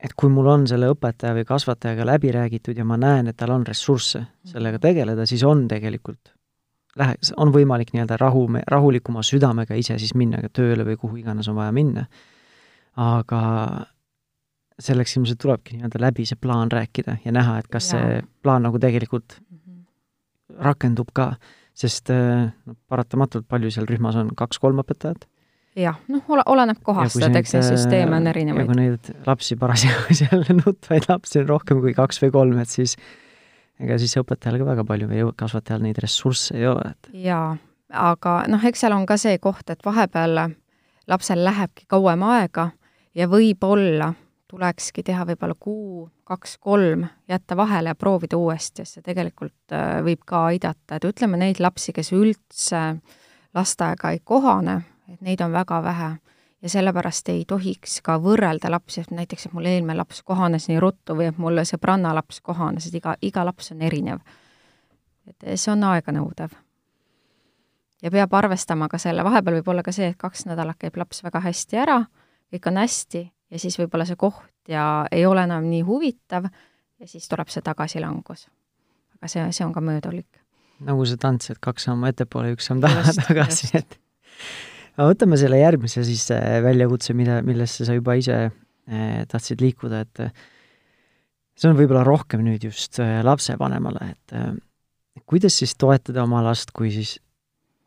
et 0.00 0.14
kui 0.16 0.33
mul 0.33 0.48
on 0.48 0.66
selle 0.68 0.88
õpetaja 0.94 1.35
või 1.37 1.46
kasvatajaga 1.48 2.07
läbi 2.09 2.33
räägitud 2.33 2.79
ja 2.79 2.87
ma 2.88 2.96
näen, 3.00 3.29
et 3.29 3.37
tal 3.37 3.53
on 3.55 3.66
ressursse 3.66 4.24
sellega 4.48 4.81
tegeleda, 4.81 5.26
siis 5.29 5.44
on 5.44 5.66
tegelikult 5.68 6.33
lähe-, 6.98 7.33
on 7.37 7.53
võimalik 7.55 7.94
nii-öelda 7.94 8.18
rahu, 8.20 8.46
rahulikuma 8.66 9.22
südamega 9.26 9.79
ise 9.79 9.98
siis 9.98 10.14
minna 10.18 10.42
ka 10.42 10.50
tööle 10.53 10.87
või 10.88 10.98
kuhu 11.00 11.20
iganes 11.22 11.48
on 11.48 11.59
vaja 11.59 11.72
minna. 11.72 12.07
aga 13.00 13.40
selleks 14.81 15.16
ilmselt 15.16 15.38
tulebki 15.40 15.76
nii-öelda 15.76 16.00
läbi 16.00 16.26
see 16.26 16.38
plaan 16.40 16.72
rääkida 16.72 17.18
ja 17.24 17.33
näha, 17.33 17.59
et 17.61 17.68
kas 17.70 17.92
ja. 17.92 17.98
see 17.98 18.22
plaan 18.42 18.64
nagu 18.66 18.79
tegelikult 18.79 19.37
-hmm. 19.40 19.85
rakendub 20.59 21.12
ka, 21.12 21.35
sest 21.74 22.11
äh, 22.11 22.50
no 22.66 22.74
paratamatult 22.88 23.48
palju 23.48 23.70
seal 23.70 23.87
rühmas 23.87 24.16
on, 24.16 24.35
kaks-kolm 24.37 24.83
õpetajat? 24.83 25.29
jah, 25.76 25.98
noh, 26.09 26.22
ole, 26.29 26.42
oleneb 26.46 26.81
kohast, 26.83 27.20
et 27.22 27.37
eks 27.37 27.55
neid 27.55 27.66
süsteeme 27.68 28.16
on 28.16 28.26
erinevaid. 28.26 28.64
ja 28.64 28.66
kui 28.66 28.79
neid 28.81 29.11
lapsi 29.26 29.57
parasjagu 29.57 30.14
seal 30.22 30.44
nutvaid 30.64 31.07
lapsi 31.09 31.42
on 31.42 31.48
rohkem 31.48 31.81
kui 31.85 31.94
kaks 31.94 32.22
või 32.24 32.33
kolm, 32.35 32.59
et 32.59 32.68
siis 32.68 32.96
ega 33.80 33.98
siis 34.00 34.16
õpetajal 34.20 34.60
ka 34.60 34.70
väga 34.72 34.86
palju 34.88 35.10
või 35.10 35.26
kasvatajal 35.36 35.84
neid 35.84 36.00
ressursse 36.02 36.56
ei 36.58 36.66
ole, 36.70 36.92
et 36.92 37.12
jaa, 37.26 37.54
aga 37.90 38.40
noh, 38.50 38.64
eks 38.64 38.84
seal 38.84 38.96
on 38.96 39.06
ka 39.08 39.18
see 39.20 39.38
koht, 39.42 39.70
et 39.72 39.84
vahepeal 39.86 40.44
lapsel 41.10 41.44
lähebki 41.44 41.88
kauem 41.90 42.22
aega 42.28 42.70
ja 43.16 43.28
võib-olla 43.30 44.12
tulekski 44.50 45.04
teha 45.06 45.24
võib-olla 45.28 45.54
kuu, 45.58 46.08
kaks-kolm, 46.26 47.04
jätta 47.30 47.56
vahele 47.56 47.92
ja 47.92 47.98
proovida 47.98 48.38
uuesti, 48.38 48.82
sest 48.82 48.98
see 48.98 49.06
tegelikult 49.06 49.74
äh, 49.74 50.00
võib 50.06 50.24
ka 50.26 50.46
aidata, 50.50 50.98
et 50.98 51.06
ütleme, 51.06 51.38
neid 51.38 51.62
lapsi, 51.62 51.94
kes 51.94 52.12
üldse 52.16 52.82
lasteaega 53.54 54.14
ei 54.14 54.20
kohane, 54.24 54.80
et 55.10 55.22
neid 55.26 55.42
on 55.46 55.54
väga 55.54 55.80
vähe 55.86 56.10
ja 56.62 56.68
sellepärast 56.68 57.28
ei 57.28 57.44
tohiks 57.48 58.00
ka 58.04 58.18
võrrelda 58.20 58.70
lapsi, 58.70 59.00
et 59.00 59.10
näiteks, 59.14 59.46
et 59.46 59.52
mul 59.56 59.68
eelmine 59.70 59.96
laps 59.96 60.22
kohanes 60.22 60.68
nii 60.68 60.80
ruttu 60.80 61.16
või 61.16 61.30
et 61.30 61.38
mul 61.38 61.62
sõbranna 61.64 62.12
laps 62.14 62.40
kohanes, 62.44 62.86
et 62.86 62.98
iga, 63.00 63.16
iga 63.22 63.44
laps 63.44 63.72
on 63.72 63.82
erinev. 63.82 64.20
et 65.26 65.58
see 65.58 65.72
on 65.72 65.84
aeganõudev. 65.84 66.50
ja 68.02 68.10
peab 68.10 68.34
arvestama 68.34 68.88
ka 68.88 68.98
selle, 68.98 69.24
vahepeal 69.24 69.60
võib 69.60 69.68
olla 69.68 69.82
ka 69.82 69.92
see, 69.92 70.08
et 70.08 70.18
kaks 70.18 70.46
nädalat 70.46 70.78
käib 70.78 70.96
laps 70.96 71.24
väga 71.24 71.40
hästi 71.40 71.76
ära, 71.76 72.04
kõik 72.52 72.66
on 72.66 72.76
hästi 72.76 73.30
ja 73.50 73.58
siis 73.58 73.78
võib-olla 73.78 74.04
see 74.04 74.16
koht 74.16 74.68
ja 74.68 75.06
ei 75.12 75.26
ole 75.26 75.42
enam 75.42 75.64
nii 75.70 75.82
huvitav 75.82 76.50
ja 77.00 77.08
siis 77.08 77.28
tuleb 77.28 77.48
see 77.48 77.62
tagasilangus. 77.62 78.48
aga 79.16 79.28
see, 79.28 79.52
see 79.52 79.64
on 79.64 79.72
ka 79.72 79.80
möödulik. 79.80 80.40
nagu 80.80 81.04
see 81.04 81.16
tants, 81.16 81.50
et 81.50 81.58
kaks 81.60 81.88
sammu 81.88 82.06
ettepoole, 82.06 82.52
üks 82.52 82.68
samm 82.68 82.80
taha, 82.84 83.12
tagasi, 83.26 83.70
et 83.78 83.98
aga 85.00 85.08
võtame 85.14 85.40
selle 85.40 85.62
järgmise 85.62 86.04
siis 86.04 86.26
äh, 86.36 86.60
väljakutse, 86.64 87.16
mida, 87.16 87.40
millesse 87.46 87.88
sa 87.88 87.96
juba 87.96 88.18
ise 88.20 88.38
eh, 88.44 89.22
tahtsid 89.30 89.64
liikuda, 89.64 90.04
et 90.04 90.26
see 91.56 91.70
on 91.70 91.78
võib-olla 91.78 92.04
rohkem 92.04 92.44
nüüd 92.44 92.68
just 92.68 93.00
lapsevanemale, 93.00 94.12
et 94.12 95.24
kuidas 95.28 95.56
siis 95.60 95.74
toetada 95.80 96.22
oma 96.24 96.40
last, 96.44 96.72
kui 96.76 96.92
siis 96.94 97.18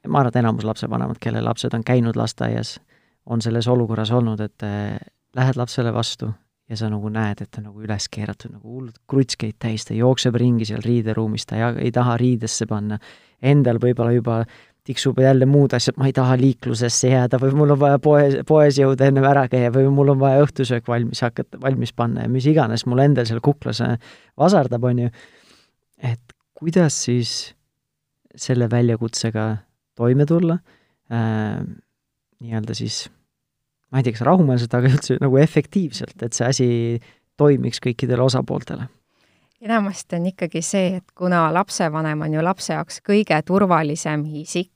ma 0.07 0.19
arvan, 0.19 0.33
et 0.33 0.39
enamus 0.41 0.67
lapsevanemad, 0.67 1.19
kelle 1.21 1.41
lapsed 1.43 1.73
on 1.75 1.83
käinud 1.85 2.17
lasteaias, 2.19 2.77
on 3.25 3.41
selles 3.41 3.67
olukorras 3.71 4.11
olnud, 4.11 4.41
et 4.43 4.65
äh, 4.67 4.97
lähed 5.35 5.59
lapsele 5.59 5.93
vastu 5.95 6.31
ja 6.69 6.77
sa 6.79 6.89
nagu 6.91 7.09
näed, 7.11 7.43
et 7.43 7.51
ta 7.51 7.61
on 7.61 7.69
nagu 7.69 7.83
üles 7.83 8.07
keeratud 8.11 8.53
nagu 8.55 8.75
hullult 8.75 8.99
krutskeid 9.09 9.57
täis, 9.61 9.85
ta 9.87 9.95
jookseb 9.95 10.35
ringi 10.39 10.67
seal 10.67 10.83
riideruumis, 10.83 11.47
ta 11.47 11.59
ei, 11.59 11.87
ei 11.87 11.91
taha 11.95 12.17
riidesse 12.19 12.67
panna. 12.67 12.99
Endal 13.43 13.79
võib-olla 13.83 14.13
juba 14.15 14.37
tiksub 14.83 15.19
jälle 15.19 15.45
muud 15.47 15.73
asjad, 15.73 15.95
ma 15.97 16.09
ei 16.09 16.13
taha 16.15 16.35
liiklusesse 16.39 17.11
jääda 17.13 17.39
või 17.39 17.55
mul 17.55 17.75
on 17.75 17.79
vaja 17.79 17.99
poes, 18.03 18.35
poes 18.47 18.79
jõuda 18.79 19.07
ennem 19.07 19.25
ära 19.27 19.45
käia 19.51 19.71
või 19.71 19.87
mul 19.93 20.11
on 20.15 20.19
vaja 20.19 20.43
õhtusöök 20.43 20.87
valmis 20.91 21.23
hakata, 21.23 21.59
valmis 21.63 21.93
panna 21.95 22.25
ja 22.25 22.31
mis 22.31 22.47
iganes 22.51 22.85
mul 22.89 23.03
endal 23.03 23.27
seal 23.29 23.39
kuklas 23.43 23.79
vasardab, 24.39 24.83
on 24.83 25.05
ju. 25.05 25.13
et 26.03 26.35
kuidas 26.59 26.99
siis 27.05 27.53
selle 28.35 28.67
väljakutsega 28.71 29.47
toime 29.95 30.25
tulla 30.27 30.57
äh,, 31.11 31.61
nii-öelda 32.43 32.75
siis 32.75 33.05
ma 33.93 34.01
ei 34.01 34.07
tea, 34.07 34.17
kas 34.17 34.25
rahumeelselt, 34.27 34.73
aga 34.73 34.89
üldse 34.89 35.19
nagu 35.21 35.39
efektiivselt, 35.39 36.17
et 36.25 36.35
see 36.35 36.49
asi 36.49 36.67
toimiks 37.39 37.79
kõikidele 37.83 38.25
osapooltele? 38.25 38.89
enamasti 39.63 40.17
on 40.17 40.25
ikkagi 40.27 40.59
see, 40.65 40.97
et 40.99 41.13
kuna 41.15 41.45
lapsevanem 41.55 42.25
on 42.25 42.33
ju 42.35 42.41
lapse 42.43 42.73
jaoks 42.73 42.99
kõige 43.05 43.37
turvalisem 43.47 44.25
isik, 44.41 44.72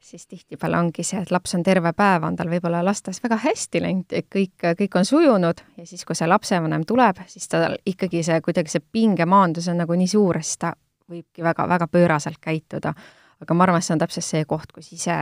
siis 0.00 0.26
tihtipeale 0.26 0.78
ongi 0.78 1.04
see, 1.04 1.20
et 1.20 1.30
laps 1.30 1.54
on 1.54 1.62
terve 1.62 1.92
päev, 1.92 2.24
on 2.24 2.36
tal 2.36 2.48
võib-olla 2.50 2.80
lasteaias 2.84 3.22
väga 3.22 3.36
hästi 3.44 3.82
läinud, 3.84 4.18
kõik, 4.32 4.66
kõik 4.78 4.96
on 4.96 5.04
sujunud 5.04 5.64
ja 5.76 5.86
siis, 5.86 6.04
kui 6.08 6.16
see 6.18 6.28
lapsevanem 6.28 6.86
tuleb, 6.88 7.20
siis 7.28 7.48
tal 7.48 7.76
ikkagi 7.86 8.22
see 8.26 8.40
kuidagi 8.40 8.72
see 8.72 8.84
pingemaandus 8.92 9.68
on 9.68 9.82
nagu 9.84 9.96
nii 9.96 10.08
suur, 10.10 10.40
siis 10.42 10.58
ta 10.64 10.74
võibki 11.10 11.44
väga-väga 11.44 11.90
pööraselt 11.90 12.40
käituda 12.40 12.94
aga 13.40 13.54
ma 13.54 13.64
arvan, 13.64 13.80
et 13.80 13.86
see 13.86 13.96
on 13.96 14.02
täpselt 14.02 14.26
see 14.26 14.46
koht, 14.48 14.72
kus 14.74 14.92
ise 14.94 15.16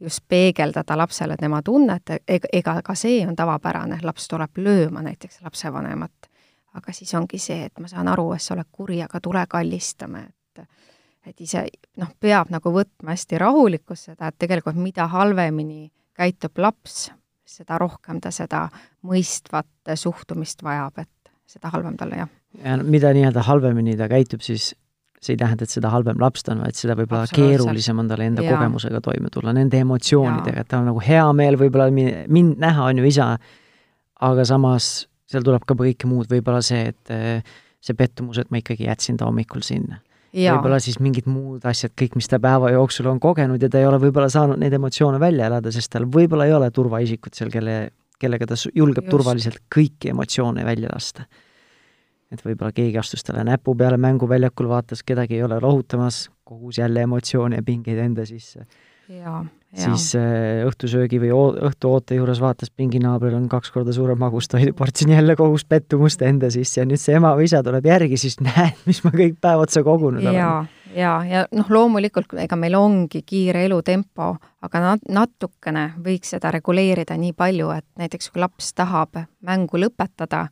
just 0.00 0.24
peegeldada 0.28 0.96
lapsele 0.96 1.36
tema 1.40 1.60
tunnet, 1.62 2.14
ega, 2.28 2.78
ka 2.84 2.96
see 2.96 3.20
on 3.26 3.36
tavapärane, 3.36 4.00
laps 4.06 4.28
tuleb 4.30 4.60
lööma 4.62 5.04
näiteks 5.04 5.42
lapsevanemat. 5.44 6.30
aga 6.74 6.92
siis 6.94 7.10
ongi 7.18 7.38
see, 7.42 7.64
et 7.66 7.80
ma 7.82 7.88
saan 7.90 8.08
aru, 8.08 8.28
et 8.32 8.42
sa 8.42 8.54
oled 8.54 8.68
kuri, 8.70 9.00
aga 9.02 9.18
tule 9.20 9.42
kallistame, 9.50 10.20
et 10.28 10.66
et 11.26 11.40
ise 11.40 11.66
noh, 12.00 12.10
peab 12.20 12.50
nagu 12.52 12.72
võtma 12.74 13.14
hästi 13.14 13.40
rahulikult 13.40 14.00
seda, 14.00 14.30
et 14.30 14.38
tegelikult 14.40 14.78
mida 14.80 15.06
halvemini 15.12 15.90
käitub 16.16 16.60
laps, 16.60 17.10
seda 17.48 17.78
rohkem 17.80 18.20
ta 18.22 18.32
seda 18.34 18.66
mõistvat 19.06 19.94
suhtumist 19.98 20.62
vajab, 20.62 21.02
et 21.02 21.32
seda 21.50 21.72
halvem 21.74 21.96
talle, 21.98 22.22
jah. 22.22 22.30
ja 22.64 22.76
mida 22.82 23.12
nii-öelda 23.16 23.44
halvemini 23.46 23.96
ta 23.98 24.08
käitub, 24.10 24.42
siis 24.44 24.72
see 25.20 25.34
ei 25.34 25.40
tähenda, 25.40 25.66
et 25.66 25.72
seda 25.72 25.90
halvem 25.92 26.20
laps 26.20 26.46
ta 26.46 26.54
on, 26.54 26.62
vaid 26.64 26.78
seda 26.78 26.96
võib-olla 26.96 27.28
keerulisem 27.28 27.98
on 28.00 28.08
tal 28.08 28.22
enda 28.24 28.44
ja. 28.44 28.54
kogemusega 28.54 29.02
toime 29.04 29.28
tulla, 29.32 29.52
nende 29.56 29.80
emotsioonidega, 29.84 30.64
et 30.64 30.70
tal 30.70 30.84
on 30.84 30.92
nagu 30.94 31.02
hea 31.04 31.26
meel 31.36 31.58
võib-olla 31.60 31.90
mind 31.92 32.60
näha, 32.62 32.86
on 32.88 33.02
ju, 33.02 33.08
isa, 33.10 33.34
aga 34.30 34.46
samas 34.48 34.92
seal 35.30 35.44
tuleb 35.46 35.66
ka 35.68 35.76
kõike 35.78 36.08
muud, 36.10 36.30
võib-olla 36.30 36.62
see, 36.64 36.88
et 36.94 37.12
eh, 37.12 37.58
see 37.84 37.96
pettumus, 37.98 38.40
et 38.40 38.48
ma 38.50 38.62
ikkagi 38.62 38.88
jätsin 38.88 39.20
ta 39.20 39.28
hommikul 39.28 39.62
sinna. 39.66 40.00
Võib-olla 40.32 40.78
siis 40.82 41.00
mingid 41.02 41.26
muud 41.30 41.64
asjad, 41.66 41.92
kõik, 41.98 42.16
mis 42.18 42.28
ta 42.30 42.38
päeva 42.42 42.70
jooksul 42.74 43.10
on 43.10 43.20
kogenud 43.20 43.62
ja 43.62 43.68
ta 43.68 43.80
ei 43.80 43.86
ole 43.88 43.98
võib-olla 44.02 44.30
saanud 44.30 44.60
neid 44.62 44.74
emotsioone 44.78 45.20
välja 45.20 45.50
elada, 45.50 45.72
sest 45.74 45.92
tal 45.92 46.06
võib-olla 46.06 46.46
ei 46.46 46.54
ole 46.54 46.70
turvaisikut 46.70 47.34
seal, 47.34 47.50
kelle, 47.50 47.76
kellega 48.20 48.46
ta 48.46 48.58
julgeb 48.74 49.04
Just. 49.04 49.14
turvaliselt 49.16 49.62
kõiki 49.74 50.14
emotsioone 50.14 50.64
välja 50.64 50.92
lasta 50.92 51.26
et 52.30 52.42
võib-olla 52.44 52.72
keegi 52.74 52.98
astus 53.00 53.24
talle 53.26 53.42
näpu 53.46 53.74
peale 53.74 53.98
mänguväljakul, 54.00 54.68
vaatas, 54.70 55.02
kedagi 55.06 55.38
ei 55.38 55.42
ole 55.46 55.58
lohutamas, 55.62 56.28
kogus 56.46 56.78
jälle 56.78 57.02
emotsioone 57.06 57.58
ja 57.58 57.66
pingeid 57.66 57.98
enda 57.98 58.26
sisse. 58.26 58.66
Siis 59.76 60.14
äh, 60.18 60.64
õhtusöögi 60.66 61.20
või 61.22 61.30
õhtuoote 61.68 62.18
juures 62.18 62.40
vaatas, 62.42 62.72
pinginaabril 62.74 63.36
on 63.38 63.46
kaks 63.50 63.70
korda 63.74 63.94
suurem 63.94 64.18
magustoiduportsjon, 64.18 65.12
jälle 65.14 65.36
kogus 65.38 65.64
pettumust 65.64 66.22
enda 66.26 66.50
sisse 66.50 66.80
ja 66.80 66.86
nüüd 66.88 67.00
see 67.00 67.14
ema 67.18 67.32
või 67.38 67.46
isa 67.46 67.62
tuleb 67.66 67.86
järgi, 67.86 68.18
siis 68.20 68.40
näed, 68.42 68.78
mis 68.88 69.02
ma 69.06 69.14
kõik 69.14 69.38
päev 69.40 69.64
otsa 69.66 69.84
kogunud 69.86 70.24
olen. 70.24 70.34
ja, 70.34 70.50
ja, 70.96 71.12
ja 71.26 71.44
noh, 71.54 71.70
loomulikult 71.70 72.34
ega 72.42 72.58
meil 72.58 72.74
ongi 72.78 73.22
kiire 73.26 73.64
elutempo, 73.68 74.32
aga 74.66 74.82
nat-, 74.86 75.06
natukene 75.08 75.90
võiks 76.02 76.34
seda 76.34 76.50
reguleerida 76.56 77.18
nii 77.20 77.36
palju, 77.38 77.70
et 77.76 77.86
näiteks 78.00 78.32
kui 78.32 78.42
laps 78.42 78.74
tahab 78.74 79.22
mängu 79.46 79.80
lõpetada, 79.84 80.48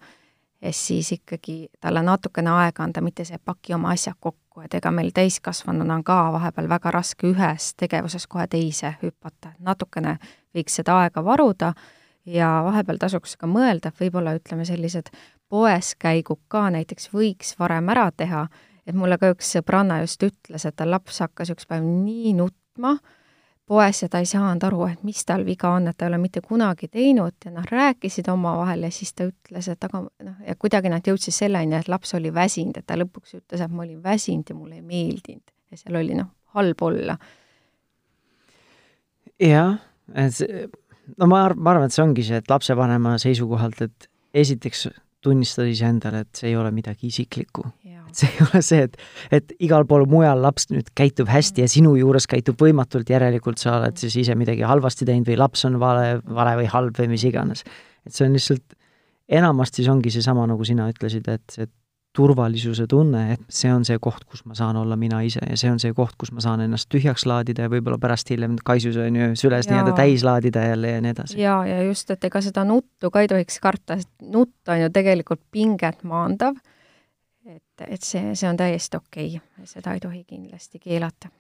siis 0.71 1.13
ikkagi 1.13 1.69
talle 1.81 2.03
natukene 2.03 2.51
aega 2.51 2.83
anda, 2.83 3.01
mitte 3.01 3.25
see 3.25 3.39
paki 3.45 3.75
oma 3.75 3.93
asjad 3.95 4.17
kokku, 4.21 4.63
et 4.65 4.75
ega 4.75 4.91
meil 4.91 5.13
täiskasvanuna 5.15 6.01
on 6.01 6.05
ka 6.05 6.17
vahepeal 6.35 6.69
väga 6.69 6.91
raske 6.91 7.31
ühest 7.31 7.77
tegevusest 7.79 8.27
kohe 8.27 8.47
teise 8.51 8.95
hüpata, 9.03 9.53
et 9.55 9.61
natukene 9.65 10.17
võiks 10.57 10.81
seda 10.81 10.99
aega 11.05 11.25
varuda 11.25 11.73
ja 12.27 12.51
vahepeal 12.67 12.99
tasuks 12.99 13.37
ka 13.39 13.47
mõelda, 13.47 13.93
et 13.93 14.01
võib-olla 14.01 14.35
ütleme, 14.39 14.67
sellised 14.69 15.13
poeskäigud 15.49 16.41
ka 16.49 16.69
näiteks 16.75 17.13
võiks 17.15 17.55
varem 17.59 17.89
ära 17.95 18.11
teha, 18.11 18.49
et 18.87 18.97
mulle 18.97 19.19
ka 19.19 19.31
üks 19.35 19.55
sõbranna 19.57 20.01
just 20.03 20.23
ütles, 20.27 20.67
et 20.67 20.77
tal 20.77 20.91
laps 20.91 21.23
hakkas 21.25 21.55
üks 21.55 21.69
päev 21.69 21.87
nii 21.87 22.35
nutma, 22.39 22.99
poes 23.69 24.03
ja 24.03 24.09
ta 24.09 24.23
ei 24.23 24.29
saanud 24.29 24.65
aru, 24.65 24.87
et 24.89 25.03
mis 25.07 25.21
tal 25.29 25.45
viga 25.47 25.71
on, 25.77 25.91
et 25.91 25.97
ta 25.99 26.07
ei 26.07 26.13
ole 26.13 26.21
mitte 26.23 26.41
kunagi 26.45 26.89
teinud 26.89 27.37
ja 27.45 27.53
noh, 27.53 27.67
rääkisid 27.69 28.31
omavahel 28.33 28.87
ja 28.89 28.91
siis 28.95 29.13
ta 29.15 29.29
ütles, 29.29 29.69
et 29.73 29.85
aga 29.85 30.03
noh, 30.05 30.39
ja 30.47 30.57
kuidagi 30.57 30.93
nad 30.93 31.07
jõudsid 31.07 31.37
selleni, 31.37 31.77
et 31.79 31.91
laps 31.93 32.15
oli 32.19 32.33
väsinud, 32.35 32.81
et 32.81 32.87
ta 32.89 32.97
lõpuks 32.99 33.37
ütles, 33.41 33.63
et 33.65 33.75
ma 33.75 33.85
olin 33.85 34.01
väsinud 34.05 34.49
ja 34.49 34.57
mulle 34.57 34.81
ei 34.81 34.85
meeldinud 34.87 35.55
ja 35.71 35.81
seal 35.81 36.01
oli 36.01 36.17
noh, 36.19 36.31
halb 36.57 36.83
olla. 36.83 37.19
jah, 39.43 39.77
no 41.19 41.29
ma, 41.31 41.43
ma 41.55 41.75
arvan, 41.75 41.87
et 41.87 41.95
see 41.95 42.05
ongi 42.05 42.25
see, 42.27 42.41
et 42.41 42.51
lapsevanema 42.51 43.19
seisukohalt, 43.23 43.85
et 43.85 44.09
esiteks 44.35 44.89
tunnistada 45.29 45.69
iseendale, 45.71 46.25
et 46.25 46.41
see 46.41 46.51
ei 46.53 46.57
ole 46.59 46.73
midagi 46.75 47.11
isiklikku. 47.13 47.67
et 48.09 48.23
see 48.23 48.31
ei 48.33 48.45
ole 48.47 48.63
see, 48.65 48.87
et, 48.89 48.97
et 49.39 49.53
igal 49.65 49.85
pool 49.89 50.07
mujal 50.09 50.41
laps 50.41 50.71
nüüd 50.73 50.89
käitub 50.97 51.29
hästi 51.29 51.65
ja 51.65 51.69
sinu 51.71 51.95
juures 51.99 52.27
käitub 52.31 52.57
võimatult, 52.61 53.11
järelikult 53.13 53.61
sa 53.61 53.77
oled 53.79 54.01
siis 54.01 54.17
ise 54.25 54.37
midagi 54.39 54.65
halvasti 54.65 55.09
teinud 55.09 55.29
või 55.29 55.37
laps 55.41 55.67
on 55.69 55.77
vale, 55.83 56.19
vale 56.25 56.57
või 56.63 56.71
halb 56.73 57.01
või 57.03 57.13
mis 57.13 57.27
iganes. 57.29 57.65
et 58.09 58.17
see 58.17 58.27
on 58.27 58.37
lihtsalt, 58.39 58.79
enamasti 59.29 59.85
see 59.85 59.93
ongi 59.93 60.15
seesama, 60.15 60.47
nagu 60.49 60.65
sina 60.65 60.89
ütlesid, 60.89 61.29
et 61.29 61.45
see 61.53 61.69
turvalisuse 62.17 62.87
tunne, 62.91 63.35
et 63.35 63.43
see 63.53 63.71
on 63.73 63.85
see 63.87 63.99
koht, 64.03 64.25
kus 64.29 64.45
ma 64.49 64.57
saan 64.59 64.77
olla 64.81 64.97
mina 64.99 65.21
ise 65.27 65.43
ja 65.45 65.57
see 65.61 65.71
on 65.71 65.79
see 65.83 65.93
koht, 65.95 66.17
kus 66.19 66.33
ma 66.35 66.43
saan 66.45 66.63
ennast 66.65 66.89
tühjaks 66.93 67.27
laadida 67.29 67.67
ja 67.67 67.73
võib-olla 67.73 67.99
pärast 68.01 68.33
hiljem 68.33 68.57
kaisus 68.65 68.97
on 69.03 69.19
ju 69.19 69.29
süles 69.39 69.69
nii-öelda 69.71 69.95
täis 69.99 70.25
laadida 70.27 70.65
jälle 70.71 70.95
ja 70.97 71.03
nii 71.05 71.15
edasi. 71.15 71.39
jaa, 71.41 71.61
ja 71.69 71.83
just, 71.87 72.11
et 72.11 72.25
ega 72.25 72.43
seda 72.45 72.65
nuttu 72.69 73.13
ka 73.15 73.23
ei 73.23 73.31
tohiks 73.31 73.61
karta, 73.63 73.99
sest 74.01 74.11
nutt 74.35 74.73
on 74.73 74.83
ju 74.83 74.91
tegelikult 74.95 75.43
pinget 75.55 76.03
maandav, 76.09 76.59
et, 77.47 77.87
et 77.87 78.03
see, 78.03 78.35
see 78.35 78.51
on 78.51 78.59
täiesti 78.59 78.99
okei 78.99 79.37
okay., 79.37 79.69
seda 79.69 79.95
ei 79.95 80.03
tohi 80.03 80.25
kindlasti 80.25 80.83
keelata. 80.83 81.31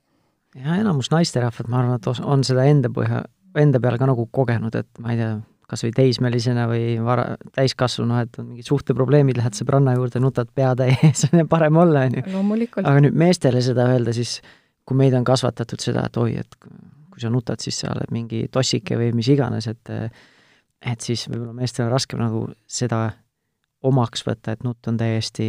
ja 0.54 0.78
enamus 0.78 1.10
naisterahvad, 1.14 1.72
ma 1.72 1.82
arvan, 1.82 1.98
et 1.98 2.24
on 2.24 2.44
seda 2.46 2.68
enda 2.68 2.92
põhja, 2.92 3.24
enda 3.58 3.80
peale 3.80 3.98
ka 3.98 4.10
nagu 4.10 4.28
kogenud, 4.30 4.76
et 4.78 5.02
ma 5.02 5.16
ei 5.16 5.22
tea, 5.24 5.38
kas 5.68 5.84
või 5.84 5.92
teismelisena 5.96 6.64
või 6.70 6.96
vara, 7.04 7.34
täiskasvanu, 7.56 8.22
et 8.24 8.38
on 8.40 8.48
mingid 8.52 8.68
suhteprobleemid, 8.68 9.36
lähed 9.36 9.56
sõbranna 9.58 9.94
juurde, 9.98 10.22
nutad 10.24 10.48
pea 10.56 10.72
täis, 10.78 11.26
on 11.32 11.44
parem 11.50 11.76
olla, 11.76 12.06
on 12.08 12.18
ju. 12.18 12.24
aga 12.80 12.96
nüüd 13.04 13.18
meestele 13.20 13.60
seda 13.64 13.90
öelda, 13.92 14.14
siis 14.16 14.38
kui 14.88 14.96
meid 14.96 15.16
on 15.18 15.26
kasvatatud 15.28 15.84
seda, 15.84 16.06
et 16.08 16.16
oi, 16.16 16.38
et 16.40 16.58
kui 17.12 17.20
sa 17.20 17.30
nutad, 17.32 17.60
siis 17.60 17.82
sa 17.82 17.92
oled 17.92 18.12
mingi 18.14 18.46
tossike 18.52 18.96
või 18.96 19.12
mis 19.16 19.28
iganes, 19.34 19.68
et 19.68 19.94
et 20.78 21.02
siis 21.02 21.24
võib-olla 21.26 21.56
meestel 21.58 21.88
on 21.88 21.92
raskem 21.92 22.20
nagu 22.22 22.44
seda 22.70 23.08
omaks 23.82 24.22
võtta, 24.26 24.54
et 24.54 24.62
nutt 24.64 24.86
on 24.88 24.96
täiesti 24.98 25.48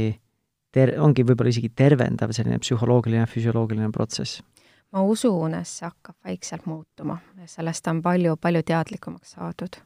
ter-, 0.73 0.95
ongi 0.99 1.23
võib-olla 1.23 1.53
isegi 1.53 1.69
tervendav 1.69 2.33
selline 2.35 2.57
psühholoogiline, 2.59 3.27
füsioloogiline 3.29 3.91
protsess. 3.93 4.41
Ma 4.89 5.03
usun, 5.05 5.53
et 5.53 5.69
see 5.69 5.85
hakkab 5.85 6.17
vaikselt 6.25 6.65
muutuma. 6.65 7.19
Sellest 7.45 7.85
on 7.91 8.01
palju, 8.01 8.33
palju 8.41 8.65
teadlikumaks 8.65 9.37
saadud 9.37 9.77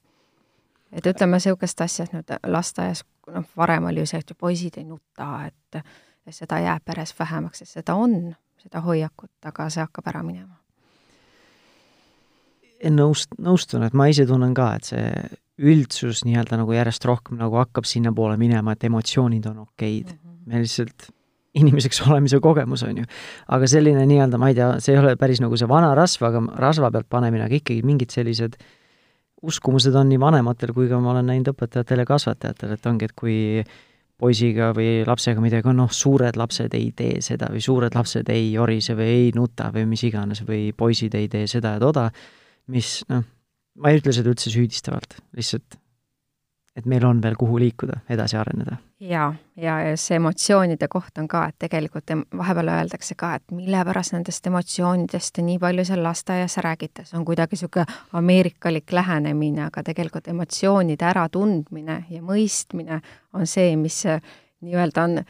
et 0.93 1.05
ütleme, 1.09 1.37
niisugust 1.39 1.81
asja, 1.81 2.05
et 2.05 2.15
nüüd 2.15 2.33
lasteaias, 2.47 3.03
noh, 3.33 3.45
varem 3.57 3.89
oli 3.91 4.03
ju 4.03 4.09
see, 4.13 4.23
et 4.23 4.33
poisid 4.39 4.77
ei 4.77 4.87
nuta, 4.87 5.29
et 5.47 5.83
ja 6.25 6.33
seda 6.33 6.59
jääb 6.63 6.83
peres 6.85 7.13
vähemaks, 7.19 7.63
et 7.63 7.71
seda 7.71 7.95
on, 7.99 8.33
seda 8.61 8.83
hoiakut, 8.85 9.33
aga 9.45 9.69
see 9.73 9.83
hakkab 9.83 10.11
ära 10.13 10.23
minema. 10.25 10.59
nõust-, 12.83 13.35
nõustun, 13.39 13.85
et 13.87 13.93
ma 13.95 14.09
ise 14.11 14.25
tunnen 14.27 14.53
ka, 14.53 14.73
et 14.75 14.91
see 14.91 15.09
üldsus 15.63 16.23
nii-öelda 16.27 16.57
nagu 16.59 16.73
järjest 16.73 17.05
rohkem 17.05 17.37
nagu 17.39 17.59
hakkab 17.61 17.87
sinnapoole 17.87 18.37
minema, 18.41 18.73
et 18.73 18.83
emotsioonid 18.83 19.45
on 19.51 19.59
okeid 19.67 20.09
mm. 20.11 20.17
-hmm. 20.17 20.39
me 20.45 20.63
lihtsalt 20.63 21.09
inimeseks 21.53 22.01
olemise 22.07 22.39
kogemus, 22.39 22.83
on 22.83 22.97
ju. 22.97 23.05
aga 23.47 23.67
selline 23.67 24.05
nii-öelda, 24.05 24.37
ma 24.37 24.49
ei 24.49 24.55
tea, 24.57 24.79
see 24.79 24.95
ei 24.95 24.99
ole 24.99 25.15
päris 25.15 25.41
nagu 25.41 25.57
see 25.57 25.69
vana 25.69 25.93
rasv, 25.95 26.25
aga 26.25 26.41
rasva 26.57 26.91
pealt 26.91 27.09
panemine, 27.09 27.45
aga 27.45 27.55
ikkagi 27.55 27.83
mingid 27.83 28.09
sellised 28.09 28.57
uskumused 29.43 29.95
on 29.95 30.09
nii 30.09 30.19
vanematel 30.21 30.73
kui 30.75 30.87
ka 30.91 30.99
ma 31.03 31.11
olen 31.13 31.27
näinud 31.31 31.51
õpetajatel 31.53 32.03
ja 32.03 32.07
kasvatajatel, 32.07 32.77
et 32.77 32.87
ongi, 32.89 33.09
et 33.09 33.15
kui 33.17 33.37
poisiga 34.23 34.71
või 34.75 35.03
lapsega 35.07 35.41
midagi 35.43 35.67
on, 35.71 35.81
noh, 35.83 35.91
suured 35.91 36.37
lapsed 36.39 36.73
ei 36.77 36.91
tee 36.95 37.19
seda 37.25 37.49
või 37.51 37.63
suured 37.65 37.95
lapsed 37.97 38.29
ei 38.31 38.53
orise 38.61 38.95
või 38.95 39.09
ei 39.11 39.29
nuta 39.35 39.69
või 39.73 39.87
mis 39.89 40.05
iganes 40.07 40.43
või 40.47 40.69
poisid 40.77 41.15
ei 41.19 41.27
tee 41.31 41.47
seda 41.51 41.75
ja 41.75 41.83
toda, 41.83 42.07
mis 42.71 43.01
noh, 43.11 43.25
ma 43.81 43.91
ei 43.91 43.99
ütle 43.99 44.13
seda 44.15 44.31
üldse 44.31 44.53
süüdistavalt, 44.53 45.17
lihtsalt 45.35 45.79
et 46.77 46.87
meil 46.89 47.05
on 47.05 47.19
veel, 47.21 47.35
kuhu 47.37 47.59
liikuda, 47.61 47.99
edasi 48.09 48.37
areneda. 48.39 48.79
Jaa, 49.09 49.33
ja, 49.57 49.81
ja 49.81 49.97
see 49.99 50.15
emotsioonide 50.15 50.87
koht 50.91 51.17
on 51.19 51.27
ka, 51.27 51.45
et 51.49 51.57
tegelikult 51.65 52.11
vahepeal 52.37 52.71
öeldakse 52.75 53.15
ka, 53.19 53.33
et 53.37 53.53
mille 53.55 53.83
pärast 53.85 54.15
nendest 54.15 54.47
emotsioonidest 54.47 55.39
nii 55.43 55.59
palju 55.61 55.85
seal 55.87 56.03
lasteaias 56.05 56.57
räägite, 56.63 57.05
see 57.07 57.19
on 57.19 57.25
kuidagi 57.27 57.57
niisugune 57.57 57.85
ameerikalik 58.19 58.91
lähenemine, 58.95 59.67
aga 59.67 59.83
tegelikult 59.83 60.27
emotsioonide 60.31 61.09
äratundmine 61.09 62.03
ja 62.09 62.21
mõistmine 62.23 63.01
on 63.33 63.47
see, 63.49 63.75
mis 63.79 64.03
nii-öelda 64.63 65.07
on 65.07 65.23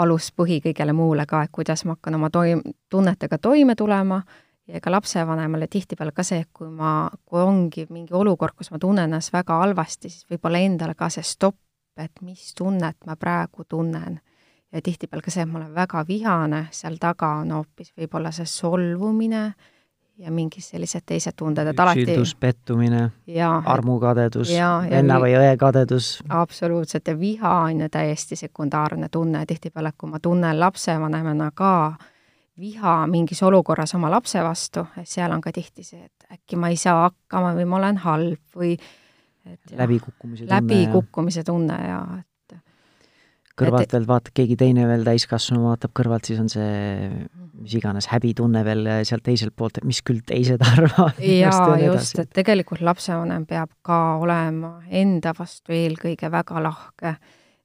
aluspõhi 0.00 0.60
kõigele 0.64 0.94
muule 0.96 1.26
ka, 1.28 1.44
et 1.44 1.52
kuidas 1.52 1.84
ma 1.84 1.98
hakkan 1.98 2.16
oma 2.16 2.30
toim-, 2.32 2.62
tunnetega 2.90 3.38
toime 3.38 3.76
tulema. 3.76 4.22
Ja 4.70 4.78
ega 4.78 4.92
lapsevanemale 4.92 5.66
tihtipeale 5.66 6.12
ka 6.14 6.22
see, 6.22 6.44
et 6.44 6.48
kui 6.54 6.68
ma, 6.70 7.08
kui 7.26 7.40
ongi 7.42 7.88
mingi 7.90 8.14
olukord, 8.14 8.54
kus 8.54 8.70
ma 8.70 8.78
tunnen 8.78 9.08
ennast 9.08 9.32
väga 9.34 9.56
halvasti, 9.64 10.12
siis 10.12 10.28
võib-olla 10.30 10.60
endale 10.62 10.94
ka 10.94 11.08
see 11.10 11.26
stopp, 11.26 11.58
et 11.96 12.22
mis 12.22 12.54
tunnet 12.54 12.96
ma 13.06 13.16
praegu 13.16 13.64
tunnen. 13.68 14.20
ja 14.72 14.82
tihtipeale 14.82 15.22
ka 15.22 15.30
see, 15.34 15.42
et 15.42 15.50
ma 15.50 15.58
olen 15.58 15.74
väga 15.74 16.04
vihane, 16.06 16.68
seal 16.70 16.96
taga 17.00 17.32
on 17.42 17.50
hoopis 17.50 17.92
võib-olla 17.98 18.30
see 18.30 18.46
solvumine 18.46 19.54
ja 20.20 20.30
mingid 20.30 20.62
sellised 20.62 21.02
teised 21.06 21.34
tunded, 21.36 21.66
et 21.66 21.80
alati 21.80 22.04
üksildus, 22.04 22.34
pettumine, 22.40 23.02
armukadedus, 23.72 24.52
venna 24.90 25.18
või 25.22 25.34
õe 25.38 25.56
kadedus. 25.58 26.12
absoluutselt, 26.28 27.08
ja 27.08 27.18
viha 27.18 27.54
on 27.64 27.80
ju 27.80 27.88
täiesti 27.88 28.36
sekundaarne 28.36 29.08
tunne, 29.08 29.46
tihtipeale 29.46 29.92
kui 29.98 30.10
ma 30.10 30.20
tunnen 30.20 30.60
lapsevanemana 30.60 31.50
ka, 31.56 31.74
viha 32.60 32.94
mingis 33.08 33.42
olukorras 33.42 33.94
oma 33.96 34.10
lapse 34.12 34.42
vastu, 34.44 34.84
seal 35.04 35.32
on 35.32 35.40
ka 35.40 35.52
tihti 35.56 35.84
see, 35.86 36.04
et 36.04 36.36
äkki 36.36 36.60
ma 36.60 36.68
ei 36.68 36.76
saa 36.76 37.06
hakkama 37.08 37.54
või 37.56 37.68
ma 37.68 37.80
olen 37.80 38.02
halb 38.04 38.56
või 38.56 38.76
et 39.54 39.76
läbikukkumise 39.78 40.44
tunne. 40.44 40.56
läbikukkumise 40.56 41.44
tunne 41.46 41.78
ja 41.88 42.00
et 42.20 42.26
kõrvalt 43.60 43.88
et, 43.88 43.92
veel 43.96 44.08
vaatad, 44.08 44.32
keegi 44.36 44.56
teine 44.60 44.86
veel 44.88 45.04
täiskasvanu 45.04 45.66
vaatab 45.68 45.92
kõrvalt, 45.96 46.28
siis 46.28 46.40
on 46.42 46.48
see 46.52 47.28
mis 47.60 47.74
iganes 47.76 48.08
häbitunne 48.10 48.62
veel 48.64 48.88
sealt 49.06 49.24
teiselt 49.26 49.54
poolt, 49.56 49.80
et 49.80 49.88
mis 49.88 50.00
küll 50.06 50.22
teised 50.26 50.62
arvavad. 50.70 51.20
jaa, 51.24 51.76
just, 51.84 52.18
et 52.22 52.32
tegelikult 52.36 52.82
lapsevanem 52.86 53.46
peab 53.48 53.72
ka 53.86 54.00
olema 54.22 54.78
enda 55.02 55.34
vastu 55.36 55.76
eelkõige 55.76 56.30
väga 56.32 56.62
lahke. 56.64 57.14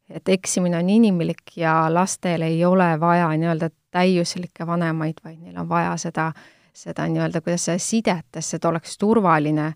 et 0.09 0.29
eksimine 0.29 0.77
on 0.77 0.89
inimlik 0.89 1.55
ja 1.57 1.87
lastel 1.89 2.45
ei 2.45 2.59
ole 2.65 2.91
vaja 2.99 3.31
nii-öelda 3.33 3.71
täiuslikke 3.95 4.67
vanemaid, 4.67 5.17
vaid 5.23 5.39
neil 5.39 5.57
on 5.57 5.69
vaja 5.69 5.95
seda, 5.97 6.27
seda 6.73 7.07
nii-öelda, 7.09 7.41
kuidas 7.41 7.65
see 7.71 7.79
sidet, 7.79 8.27
et 8.35 8.45
see 8.45 8.59
oleks 8.69 8.97
turvaline, 9.01 9.71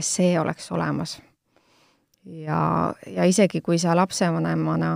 see 0.00 0.36
oleks 0.38 0.70
olemas. 0.70 1.16
Ja, 2.26 2.94
ja 3.06 3.24
isegi, 3.24 3.60
kui 3.60 3.78
sa 3.78 3.96
lapsevanemana 3.96 4.92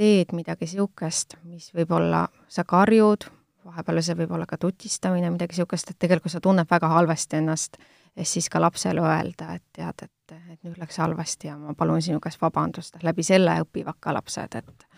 teed 0.00 0.32
midagi 0.32 0.64
niisugust, 0.64 1.36
mis 1.44 1.70
võib-olla 1.76 2.26
sa 2.48 2.64
karjud, 2.64 3.28
vahepeal 3.68 4.00
see 4.02 4.16
võib 4.22 4.34
olla 4.36 4.48
ka 4.48 4.58
tutistamine, 4.60 5.30
midagi 5.32 5.56
niisugust, 5.56 5.92
et 5.92 6.00
tegelikult 6.00 6.32
sa 6.32 6.40
tunned 6.40 6.68
väga 6.70 6.88
halvasti 6.88 7.40
ennast, 7.40 7.76
siis 8.22 8.48
ka 8.50 8.60
lapsele 8.62 9.02
öelda, 9.04 9.54
et 9.58 9.64
tead, 9.76 10.06
et, 10.06 10.38
et 10.52 10.58
nüüd 10.66 10.80
läks 10.80 10.98
halvasti 10.98 11.50
ja 11.50 11.56
ma 11.58 11.76
palun 11.78 12.02
sinu 12.02 12.20
käest 12.20 12.40
vabandust, 12.42 12.98
läbi 13.06 13.24
selle 13.26 13.60
õpivad 13.64 14.00
ka 14.00 14.14
lapsed, 14.16 14.56
et 14.56 14.88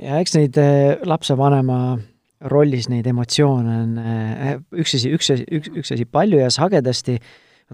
ja 0.00 0.20
eks 0.22 0.34
neid 0.36 0.58
äh, 0.60 0.96
lapsevanema 1.08 1.98
rollis 2.50 2.88
neid 2.88 3.08
emotsioone 3.10 3.76
on 3.82 3.96
äh, 4.00 4.56
üks 4.72 4.96
asi, 4.96 5.12
üks 5.16 5.32
asi, 5.34 5.46
üks, 5.58 5.70
üks 5.82 5.94
asi 5.96 6.06
palju 6.08 6.40
ja 6.40 6.50
sagedasti, 6.54 7.18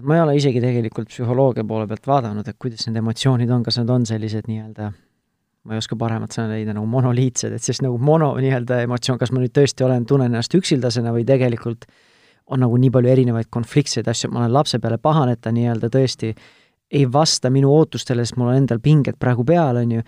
ma 0.01 0.15
ei 0.17 0.21
ole 0.21 0.37
isegi 0.37 0.61
tegelikult 0.61 1.09
psühholoogia 1.09 1.65
poole 1.67 1.87
pealt 1.89 2.07
vaadanud, 2.07 2.47
et 2.47 2.57
kuidas 2.61 2.85
need 2.87 3.01
emotsioonid 3.01 3.51
on, 3.51 3.63
kas 3.65 3.79
need 3.81 3.89
on 3.93 4.05
sellised 4.05 4.49
nii-öelda 4.49 4.91
ma 5.67 5.75
ei 5.75 5.81
oska 5.81 5.97
paremat 5.99 6.31
sõna 6.31 6.55
leida, 6.55 6.71
nagu 6.75 6.87
monoliitsed, 6.87 7.51
et 7.57 7.63
siis 7.63 7.81
nagu 7.83 7.97
mono 7.99 8.29
nii-öelda 8.39 8.79
emotsioon, 8.85 9.19
kas 9.19 9.33
ma 9.35 9.41
nüüd 9.43 9.51
tõesti 9.55 9.83
olen, 9.83 10.05
tunnen 10.07 10.31
ennast 10.31 10.53
üksildasena 10.55 11.11
või 11.15 11.25
tegelikult 11.27 11.83
on 12.55 12.63
nagu 12.63 12.77
nii 12.79 12.91
palju 12.95 13.11
erinevaid 13.11 13.49
konfliktseid 13.51 14.07
asju, 14.07 14.29
et 14.29 14.35
ma 14.35 14.45
olen 14.45 14.53
lapse 14.55 14.79
peale 14.79 14.99
pahane, 15.03 15.35
et 15.35 15.41
ta 15.43 15.51
nii-öelda 15.51 15.89
tõesti 15.91 16.31
ei 16.95 17.03
vasta 17.11 17.51
minu 17.51 17.73
ootustele, 17.75 18.23
sest 18.23 18.37
mul 18.39 18.53
on 18.53 18.61
endal 18.61 18.79
pinged 18.79 19.19
praegu 19.19 19.43
peal, 19.47 19.81
on 19.81 19.97
ju, 19.97 20.05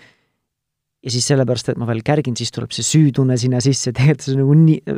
ja 1.04 1.12
siis 1.12 1.28
sellepärast, 1.28 1.74
et 1.74 1.82
ma 1.82 1.88
veel 1.90 2.00
kärgin, 2.08 2.38
siis 2.40 2.56
tuleb 2.56 2.72
see 2.76 2.88
süütunne 2.88 3.36
sinna 3.40 3.60
sisse, 3.64 3.92
tegelikult 3.92 4.30
see 4.30 4.38
on 4.38 4.44
nagu 4.46 4.56
nii, 4.62 4.96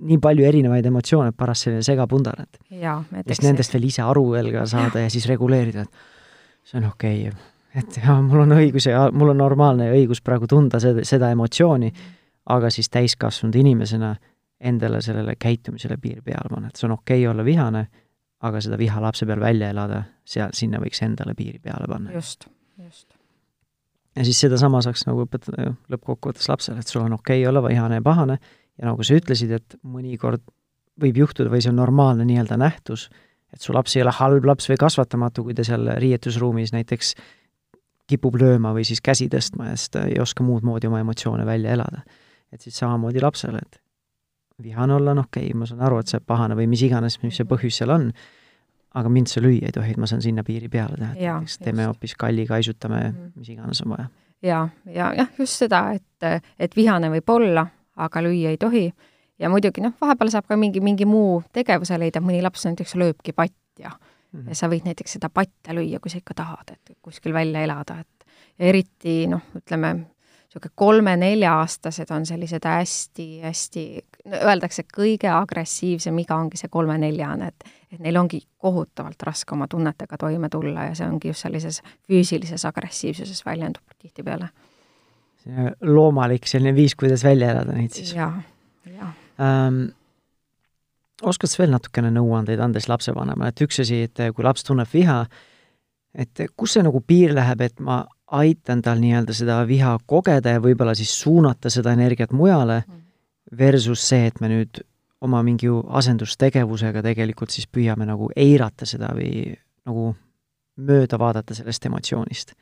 nii 0.00 0.18
palju 0.22 0.44
erinevaid 0.48 0.86
emotsioone, 0.86 1.32
et 1.32 1.38
paras 1.38 1.64
selline 1.66 1.84
segapundar, 1.86 2.44
et 2.44 2.58
ja 2.80 2.98
siis 3.26 3.42
nendest 3.44 3.74
veel 3.74 3.88
ise 3.88 4.04
aru 4.04 4.26
veel 4.32 4.50
ka 4.54 4.66
saada 4.70 5.02
ja, 5.02 5.08
ja 5.08 5.12
siis 5.12 5.26
reguleerida, 5.30 5.86
et 5.86 6.68
see 6.68 6.80
on 6.80 6.88
okei 6.90 7.26
okay., 7.28 7.50
et 7.80 7.98
jaa, 8.02 8.20
mul 8.22 8.44
on 8.44 8.56
õigus 8.58 8.88
ja 8.90 9.08
mul 9.12 9.34
on 9.34 9.42
normaalne 9.42 9.90
õigus 9.94 10.22
praegu 10.24 10.48
tunda 10.50 10.80
seda, 10.82 11.04
seda 11.06 11.30
emotsiooni, 11.34 11.90
aga 12.54 12.70
siis 12.70 12.90
täiskasvanud 12.92 13.56
inimesena 13.62 14.14
endale 14.64 15.00
sellele 15.04 15.34
käitumisele 15.40 15.98
piir 16.00 16.22
peale 16.24 16.50
panna, 16.50 16.70
et 16.70 16.80
see 16.80 16.88
on 16.88 16.96
okei 16.98 17.24
okay 17.24 17.32
olla 17.32 17.44
vihane, 17.44 17.86
aga 18.44 18.60
seda 18.62 18.78
viha 18.80 19.02
lapse 19.02 19.26
peal 19.26 19.42
välja 19.42 19.72
elada, 19.74 20.04
seal, 20.24 20.54
sinna 20.56 20.80
võiks 20.82 21.02
endale 21.04 21.34
piiri 21.36 21.60
peale 21.62 21.88
panna. 21.90 22.12
just, 22.14 22.48
just 22.78 23.14
ja 24.16 24.24
siis 24.24 24.40
sedasama 24.40 24.82
saaks 24.84 25.06
nagu 25.08 25.24
õpetada 25.26 25.72
lõppkokkuvõttes 25.90 26.48
lapsele, 26.48 26.80
et 26.80 26.90
sul 26.90 27.02
on 27.02 27.16
okei 27.18 27.42
okay 27.42 27.50
olla 27.50 27.62
vihane 27.66 27.98
ja 27.98 28.04
pahane 28.04 28.38
ja 28.78 28.90
nagu 28.90 29.06
sa 29.06 29.18
ütlesid, 29.18 29.54
et 29.54 29.76
mõnikord 29.82 30.42
võib 31.00 31.22
juhtuda 31.24 31.50
või 31.50 31.62
see 31.62 31.72
on 31.72 31.80
normaalne 31.82 32.26
nii-öelda 32.28 32.58
nähtus, 32.60 33.08
et 33.54 33.62
su 33.62 33.74
laps 33.74 33.96
ei 33.96 34.02
ole 34.02 34.12
halb 34.14 34.46
laps 34.46 34.68
või 34.70 34.78
kasvatamatu, 34.80 35.46
kui 35.46 35.54
ta 35.54 35.66
seal 35.66 35.88
riietusruumis 36.02 36.74
näiteks 36.74 37.14
kipub 38.10 38.36
lööma 38.40 38.74
või 38.76 38.84
siis 38.86 39.00
käsi 39.04 39.28
tõstma 39.32 39.70
ja 39.70 39.78
siis 39.78 39.94
ta 39.94 40.04
ei 40.10 40.20
oska 40.20 40.44
muud 40.44 40.66
moodi 40.66 40.90
oma 40.90 41.00
emotsioone 41.00 41.46
välja 41.46 41.72
elada. 41.72 42.02
et 42.52 42.60
siis 42.60 42.76
samamoodi 42.78 43.20
lapsele, 43.20 43.58
et 43.58 43.80
vihane 44.62 44.94
olla 44.94 45.10
on 45.10 45.18
okei 45.18 45.46
okay,, 45.46 45.58
ma 45.58 45.66
saan 45.66 45.80
aru, 45.82 45.98
et 45.98 46.06
sa 46.06 46.18
oled 46.18 46.26
pahane 46.26 46.54
või 46.54 46.68
mis 46.70 46.82
iganes, 46.86 47.18
mis 47.22 47.36
see 47.36 47.46
põhjus 47.48 47.80
seal 47.80 47.90
on, 47.90 48.10
aga 48.94 49.10
mind 49.10 49.30
sa 49.30 49.42
lüüa 49.42 49.70
ei 49.70 49.74
tohi, 49.74 49.94
et 49.94 49.98
ma 49.98 50.06
saan 50.06 50.22
sinna 50.22 50.44
piiri 50.46 50.68
peale 50.70 50.98
teha, 51.00 51.14
et 51.14 51.24
näiteks 51.24 51.58
teeme 51.64 51.88
hoopis 51.88 52.14
kalli, 52.18 52.46
kaisutame 52.46 53.00
mm, 53.08 53.32
mis 53.40 53.50
iganes 53.50 53.82
on 53.82 53.96
vaja. 53.96 54.06
ja, 54.42 54.60
ja 54.86 55.10
jah, 55.18 55.32
just 55.38 55.64
seda, 55.64 55.82
et, 55.96 56.44
et 56.58 56.76
vihane 56.76 57.10
võib 57.16 57.34
olla, 57.34 57.66
aga 57.96 58.22
lüüa 58.22 58.54
ei 58.54 58.58
tohi 58.60 58.86
ja 59.38 59.50
muidugi 59.50 59.82
noh, 59.84 59.94
vahepeal 60.00 60.30
saab 60.30 60.48
ka 60.48 60.56
mingi, 60.56 60.80
mingi 60.80 61.06
muu 61.08 61.42
tegevuse 61.52 61.98
leida, 61.98 62.22
mõni 62.24 62.42
laps 62.42 62.66
näiteks 62.68 62.94
lööbki 63.00 63.32
patja 63.32 63.90
mm. 63.90 64.40
-hmm. 64.40 64.48
ja 64.48 64.54
sa 64.54 64.70
võid 64.70 64.88
näiteks 64.88 65.18
seda 65.18 65.30
patja 65.30 65.74
lüüa, 65.74 66.00
kui 66.00 66.10
sa 66.10 66.18
ikka 66.18 66.34
tahad, 66.34 66.74
et 66.74 66.96
kuskil 67.02 67.32
välja 67.32 67.62
elada, 67.62 68.00
et 68.00 68.26
ja 68.58 68.66
eriti 68.66 69.26
noh, 69.26 69.42
ütleme, 69.56 69.94
niisugune 69.94 70.72
kolme-nelja-aastased 70.74 72.10
on 72.14 72.26
sellised 72.26 72.66
hästi-hästi, 72.68 73.84
öeldakse, 74.42 74.84
kõige 74.96 75.28
agressiivsem 75.28 76.18
iga 76.18 76.36
ongi 76.36 76.60
see 76.60 76.70
kolme-neljane, 76.70 77.48
et 77.48 77.64
et 77.94 78.00
neil 78.02 78.16
ongi 78.18 78.40
kohutavalt 78.58 79.22
raske 79.22 79.54
oma 79.54 79.68
tunnetega 79.70 80.16
toime 80.18 80.48
tulla 80.50 80.88
ja 80.88 80.94
see 80.98 81.06
ongi 81.06 81.30
just 81.30 81.46
sellises 81.46 81.80
füüsilises 82.08 82.64
agressiivsuses 82.66 83.44
väljendub 83.46 83.94
tihtipeale. 83.98 84.48
See 85.44 85.74
loomalik 85.84 86.48
selline 86.48 86.74
viis, 86.76 86.96
kuidas 86.98 87.24
välja 87.24 87.52
elada 87.52 87.76
neid 87.76 87.92
siis? 87.92 88.14
jah, 88.16 88.38
jah 88.88 89.12
ähm,. 89.40 89.86
oskad 91.22 91.52
sa 91.52 91.62
veel 91.62 91.74
natukene 91.74 92.10
nõuandeid 92.14 92.60
andes 92.60 92.88
lapsevanemale, 92.90 93.52
et 93.52 93.64
üks 93.64 93.80
asi, 93.84 94.02
et 94.08 94.24
kui 94.34 94.44
laps 94.44 94.66
tunneb 94.66 94.90
viha, 94.92 95.22
et 96.14 96.46
kus 96.56 96.76
see 96.76 96.84
nagu 96.84 97.00
piir 97.06 97.34
läheb, 97.36 97.62
et 97.64 97.80
ma 97.80 98.02
aitan 98.34 98.82
tal 98.82 98.98
nii-öelda 99.02 99.36
seda 99.36 99.60
viha 99.68 99.94
kogeda 100.10 100.56
ja 100.56 100.62
võib-olla 100.62 100.94
siis 100.98 101.12
suunata 101.20 101.70
seda 101.70 101.92
energiat 101.94 102.32
mujale, 102.34 102.82
mm. 102.86 103.00
versus 103.58 104.08
see, 104.08 104.26
et 104.30 104.40
me 104.42 104.50
nüüd 104.50 104.82
oma 105.24 105.40
mingi 105.46 105.70
asendustegevusega 105.70 107.02
tegelikult 107.04 107.54
siis 107.54 107.68
püüame 107.70 108.06
nagu 108.08 108.28
eirata 108.36 108.86
seda 108.88 109.12
või 109.16 109.54
nagu 109.86 110.12
mööda 110.84 111.18
vaadata 111.20 111.54
sellest 111.56 111.86
emotsioonist. 111.88 112.54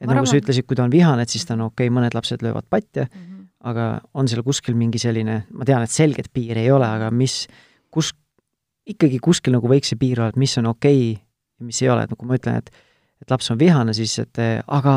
Et 0.00 0.10
nagu 0.10 0.26
sa 0.28 0.38
ütlesid, 0.38 0.66
kui 0.68 0.76
ta 0.78 0.84
on 0.84 0.92
vihane, 0.92 1.24
et 1.24 1.32
siis 1.32 1.46
ta 1.46 1.54
on 1.56 1.66
okei 1.68 1.88
okay,, 1.88 1.94
mõned 1.94 2.14
lapsed 2.16 2.44
löövad 2.44 2.68
patja 2.70 3.06
mm, 3.06 3.20
-hmm. 3.20 3.44
aga 3.72 4.00
on 4.14 4.28
seal 4.28 4.42
kuskil 4.46 4.76
mingi 4.76 4.98
selline, 4.98 5.44
ma 5.50 5.64
tean, 5.64 5.82
et 5.82 5.90
selget 5.90 6.32
piiri 6.32 6.66
ei 6.66 6.70
ole, 6.70 6.86
aga 6.86 7.10
mis, 7.10 7.46
kus, 7.90 8.12
ikkagi 8.86 9.18
kuskil 9.18 9.56
nagu 9.56 9.68
võiks 9.68 9.94
see 9.94 10.00
piir 10.00 10.20
olla, 10.20 10.34
et 10.34 10.36
mis 10.36 10.58
on 10.58 10.66
okei 10.66 11.12
okay 11.12 11.22
ja 11.60 11.64
mis 11.66 11.82
ei 11.82 11.88
ole, 11.88 12.04
et 12.04 12.16
kui 12.16 12.28
ma 12.28 12.36
ütlen, 12.36 12.60
et 12.62 12.70
et 13.22 13.30
laps 13.30 13.50
on 13.50 13.58
vihane, 13.58 13.94
siis 13.96 14.18
et 14.18 14.38
aga 14.66 14.92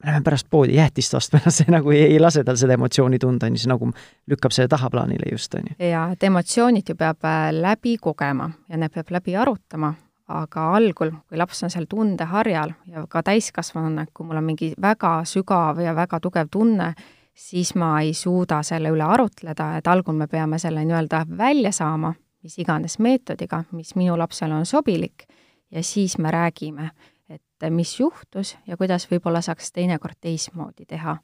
me 0.00 0.10
läheme 0.10 0.24
pärast 0.24 0.46
poodi 0.50 0.74
jäätist 0.76 1.14
ostma, 1.14 1.40
see 1.48 1.68
nagu 1.72 1.90
ei, 1.90 2.02
ei 2.14 2.20
lase 2.20 2.44
tal 2.44 2.58
seda 2.60 2.76
emotsiooni 2.76 3.18
tunda, 3.18 3.48
on 3.48 3.56
ju, 3.56 3.64
see 3.64 3.70
nagu 3.70 3.90
lükkab 4.30 4.54
selle 4.56 4.68
tahaplaanile 4.72 5.32
just, 5.32 5.54
on 5.54 5.70
ju. 5.70 5.76
jaa, 5.90 6.06
et 6.14 6.28
emotsioonid 6.28 6.92
ju 6.92 6.96
peab 7.00 7.28
äh, 7.28 7.48
läbi 7.56 7.96
kogema 8.00 8.50
ja 8.68 8.80
need 8.80 8.94
peab 8.94 9.12
läbi 9.16 9.36
arutama, 9.36 9.92
aga 10.30 10.66
algul, 10.76 11.12
kui 11.28 11.38
laps 11.38 11.64
on 11.66 11.72
seal 11.72 11.86
tundeharjal 11.90 12.74
ja 12.86 13.04
ka 13.08 13.22
täiskasvanuna, 13.26 14.06
kui 14.14 14.26
mul 14.26 14.40
on 14.40 14.46
mingi 14.46 14.72
väga 14.80 15.20
sügav 15.28 15.80
ja 15.82 15.94
väga 15.96 16.20
tugev 16.20 16.50
tunne, 16.52 16.92
siis 17.34 17.74
ma 17.74 18.00
ei 18.00 18.14
suuda 18.14 18.62
selle 18.66 18.92
üle 18.94 19.06
arutleda, 19.06 19.74
et 19.78 19.86
algul 19.86 20.16
me 20.16 20.26
peame 20.28 20.58
selle 20.58 20.84
nii-öelda 20.84 21.24
välja 21.38 21.72
saama, 21.72 22.14
mis 22.42 22.58
iganes 22.58 22.98
meetodiga, 22.98 23.64
mis 23.72 23.94
minu 23.96 24.18
lapsele 24.18 24.54
on 24.54 24.66
sobilik, 24.66 25.26
ja 25.70 25.82
siis 25.82 26.18
me 26.18 26.30
räägime 26.30 26.90
et 27.30 27.72
mis 27.74 27.92
juhtus 28.00 28.54
ja 28.66 28.76
kuidas 28.80 29.06
võib-olla 29.10 29.42
saaks 29.44 29.72
teinekord 29.76 30.18
teistmoodi 30.20 30.86
teha 30.88 31.16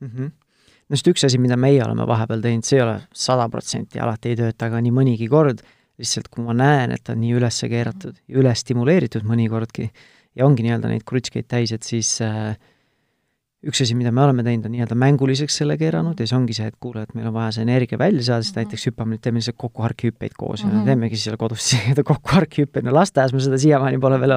mm. 0.00 0.08
-hmm. 0.08 0.30
no 0.88 0.94
just 0.94 1.08
üks 1.08 1.24
asi, 1.26 1.38
mida 1.38 1.56
meie 1.56 1.82
oleme 1.84 2.06
vahepeal 2.06 2.40
teinud, 2.40 2.64
see 2.64 2.78
ei 2.78 2.84
ole 2.84 3.00
sada 3.12 3.48
protsenti, 3.48 4.00
alati 4.00 4.34
ei 4.34 4.36
tööta, 4.36 4.66
aga 4.66 4.80
nii 4.80 4.94
mõnigi 4.94 5.28
kord, 5.28 5.62
lihtsalt 5.98 6.30
kui 6.32 6.44
ma 6.46 6.54
näen, 6.56 6.94
et 6.94 7.08
on 7.10 7.20
nii 7.20 7.34
üles 7.38 7.60
keeratud 7.68 8.18
ja 8.28 8.40
üles 8.40 8.64
stimuleeritud 8.64 9.26
mõnikordki 9.26 9.88
ja 10.38 10.46
ongi 10.46 10.64
nii-öelda 10.66 10.90
neid 10.92 11.04
krutskeid 11.08 11.48
täis, 11.50 11.72
et 11.74 11.86
siis 11.86 12.12
äh, 12.24 12.54
üks 13.66 13.80
asi, 13.82 13.96
mida 13.98 14.12
me 14.14 14.22
oleme 14.22 14.44
teinud, 14.46 14.68
on 14.68 14.74
nii-öelda 14.76 14.96
mänguliseks 14.98 15.56
selle 15.60 15.74
keeranud 15.80 16.20
ja 16.20 16.26
see 16.30 16.36
ongi 16.38 16.54
see, 16.54 16.68
et 16.70 16.76
kuule, 16.80 17.02
et 17.02 17.14
meil 17.18 17.26
on 17.30 17.34
vaja 17.34 17.56
see 17.56 17.64
energia 17.66 17.98
välja 17.98 18.22
saada, 18.28 18.46
siis 18.46 18.54
näiteks 18.58 18.86
hüppame 18.90 19.16
nüüd, 19.16 19.22
teeme 19.24 19.42
lihtsalt 19.42 19.58
kokkuharkhüppeid 19.58 20.36
koos 20.38 20.62
mm 20.62 20.68
-hmm. 20.68 20.74
ja 20.74 20.78
mhm. 20.78 20.86
teemegi 20.92 21.18
seal 21.22 21.38
kodus 21.40 21.72
kokkuharkhüppeid, 22.12 22.86
no 22.86 22.94
lasteaias 22.94 23.34
ma 23.34 23.42
seda 23.42 23.58
siiamaani 23.58 23.98
pole 23.98 24.20
veel 24.20 24.36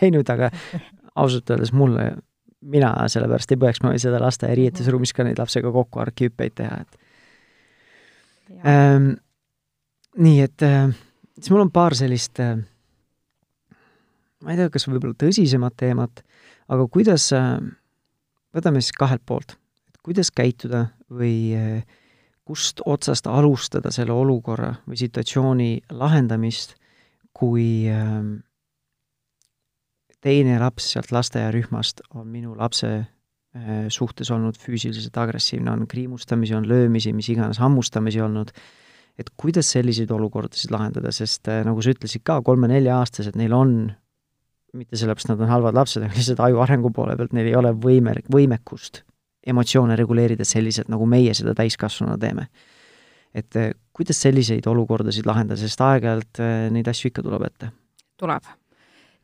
teinud, 0.00 0.34
aga 0.34 0.50
ausalt 1.22 1.50
öeldes 1.50 1.72
mulle, 1.72 2.10
mina 2.60 2.90
sellepärast 3.06 3.54
ei 3.54 3.62
põeks, 3.62 3.82
ma 3.82 3.94
võin 3.94 4.02
seda 4.02 4.18
lasteaia 4.20 4.58
riietusruumis 4.58 5.14
ka 5.14 5.24
neid 5.24 5.38
lapsega 5.38 5.72
kokkuharkhüppeid 5.72 6.58
teha, 6.58 6.82
et 6.82 6.98
ähm, 8.66 9.12
nii, 10.16 10.40
et 10.40 10.62
äh, 10.64 10.88
siis 11.38 11.52
mul 11.52 11.66
on 11.66 11.72
paar 11.74 11.96
sellist 11.98 12.40
äh, 12.40 12.56
ma 14.42 14.54
ei 14.54 14.60
tea, 14.60 14.70
kas 14.72 14.88
võib-olla 14.88 15.16
tõsisemat 15.18 15.76
teemat, 15.78 16.22
aga 16.72 16.86
kuidas 16.92 17.28
äh, 17.36 17.58
võtame 18.56 18.82
siis 18.82 18.96
kahelt 18.96 19.24
poolt, 19.28 19.56
et 19.90 20.00
kuidas 20.06 20.32
käituda 20.32 20.88
või 21.12 21.52
kust 22.48 22.80
otsast 22.88 23.26
alustada 23.28 23.92
selle 23.92 24.14
olukorra 24.16 24.74
või 24.88 24.96
situatsiooni 25.00 25.70
lahendamist, 25.92 26.74
kui 27.36 27.84
teine 30.24 30.56
laps 30.60 30.88
sealt 30.94 31.12
lasteaiarühmast 31.12 32.02
on 32.16 32.26
minu 32.28 32.56
lapse 32.56 32.90
suhtes 33.92 34.32
olnud 34.32 34.56
füüsiliselt 34.60 35.16
agressiivne, 35.20 35.70
on 35.72 35.86
kriimustamisi, 35.88 36.56
on 36.56 36.68
löömisi, 36.68 37.12
mis 37.16 37.28
iganes, 37.32 37.60
hammustamisi 37.60 38.20
olnud, 38.24 38.52
et 39.18 39.30
kuidas 39.36 39.70
selliseid 39.74 40.10
olukordasid 40.14 40.72
lahendada, 40.74 41.12
sest 41.14 41.50
eh, 41.50 41.62
nagu 41.66 41.82
sa 41.82 41.94
ütlesid 41.94 42.22
ka, 42.26 42.38
kolme-nelja-aastased, 42.46 43.38
neil 43.38 43.54
on 43.56 43.74
mitte 44.76 44.98
sellepärast, 45.00 45.28
et 45.28 45.34
nad 45.34 45.44
on 45.46 45.52
halvad 45.52 45.76
lapsed, 45.78 46.04
aga 46.04 46.14
lihtsalt 46.14 46.42
aju 46.44 46.62
arengu 46.62 46.92
poole 46.94 47.16
pealt 47.18 47.34
neil 47.36 47.50
ei 47.50 47.56
ole 47.58 47.72
võime, 47.74 48.14
võimekust 48.30 49.02
emotsioone 49.48 49.96
reguleerida 49.96 50.44
selliselt, 50.46 50.90
nagu 50.92 51.06
meie 51.08 51.32
seda 51.36 51.54
täiskasvanuna 51.56 52.18
teeme. 52.20 52.48
et 53.34 53.56
eh, 53.56 53.72
kuidas 53.92 54.20
selliseid 54.22 54.66
olukordasid 54.66 55.26
lahendada, 55.28 55.60
sest 55.60 55.80
aeg-ajalt 55.84 56.40
eh, 56.44 56.70
neid 56.74 56.88
asju 56.88 57.12
ikka 57.12 57.24
tuleb 57.26 57.44
ette? 57.50 57.72
tuleb. 58.18 58.54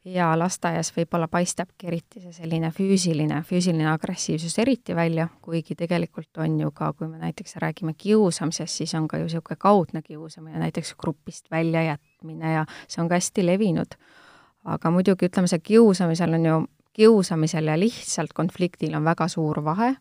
Ja 0.04 0.32
lasteaias 0.38 0.90
võib-olla 0.96 1.28
paistabki 1.32 1.88
eriti 1.88 2.20
see 2.20 2.32
selline 2.36 2.70
füüsiline, 2.74 3.40
füüsiline 3.48 3.88
agressiivsus 3.92 4.58
eriti 4.60 4.96
välja, 4.96 5.28
kuigi 5.42 5.76
tegelikult 5.78 6.42
on 6.44 6.58
ju 6.60 6.70
ka, 6.76 6.92
kui 6.92 7.08
me 7.08 7.18
näiteks 7.22 7.56
räägime 7.62 7.94
kiusamisest, 7.98 8.82
siis 8.82 8.94
on 8.98 9.08
ka 9.08 9.18
ju 9.18 9.28
niisugune 9.28 9.56
kaudne 9.60 10.02
kiusamine, 10.02 10.58
näiteks 10.60 10.94
grupist 11.00 11.50
väljajätmine 11.50 12.52
ja 12.52 12.66
see 12.86 13.02
on 13.02 13.08
ka 13.08 13.20
hästi 13.20 13.46
levinud. 13.46 13.96
Aga 14.64 14.90
muidugi 14.92 15.28
ütleme, 15.28 15.48
see 15.48 15.60
kiusamisel 15.64 16.36
on 16.36 16.48
ju, 16.48 16.60
kiusamisel 16.94 17.72
ja 17.72 17.78
lihtsalt 17.78 18.32
konfliktil 18.36 18.94
on 18.96 19.04
väga 19.04 19.28
suur 19.28 19.64
vahe, 19.64 19.94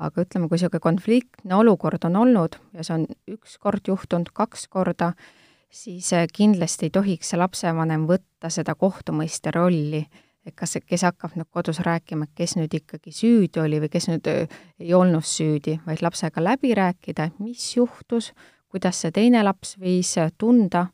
aga 0.00 0.24
ütleme, 0.24 0.48
kui 0.48 0.56
niisugune 0.56 0.80
konfliktne 0.86 1.58
olukord 1.58 2.06
on 2.08 2.16
olnud 2.22 2.56
ja 2.74 2.86
see 2.86 2.96
on 3.00 3.06
üks 3.28 3.58
kord 3.58 3.86
juhtunud, 3.90 4.30
kaks 4.34 4.68
korda, 4.70 5.12
siis 5.70 6.12
äh, 6.12 6.26
kindlasti 6.32 6.88
ei 6.88 6.90
tohiks 6.90 7.32
see 7.32 7.38
lapsevanem 7.38 8.06
võtta 8.08 8.50
seda 8.50 8.74
kohtumõistja 8.74 9.52
rolli, 9.54 10.02
et 10.46 10.54
kas, 10.56 10.76
kes 10.86 11.04
hakkab 11.06 11.36
nüüd 11.38 11.50
kodus 11.50 11.80
rääkima, 11.86 12.26
et 12.26 12.34
kes 12.42 12.56
nüüd 12.58 12.74
ikkagi 12.80 13.12
süüdi 13.14 13.62
oli 13.62 13.80
või 13.82 13.92
kes 13.92 14.08
nüüd 14.10 14.30
äh, 14.30 14.62
ei 14.80 14.94
olnud 14.94 15.26
süüdi, 15.26 15.78
vaid 15.86 16.02
lapsega 16.02 16.42
läbi 16.42 16.74
rääkida, 16.74 17.30
mis 17.38 17.76
juhtus, 17.76 18.32
kuidas 18.70 19.02
see 19.02 19.14
teine 19.14 19.44
laps 19.46 19.76
võis 19.80 20.16
äh, 20.18 20.32
tunda 20.38 20.88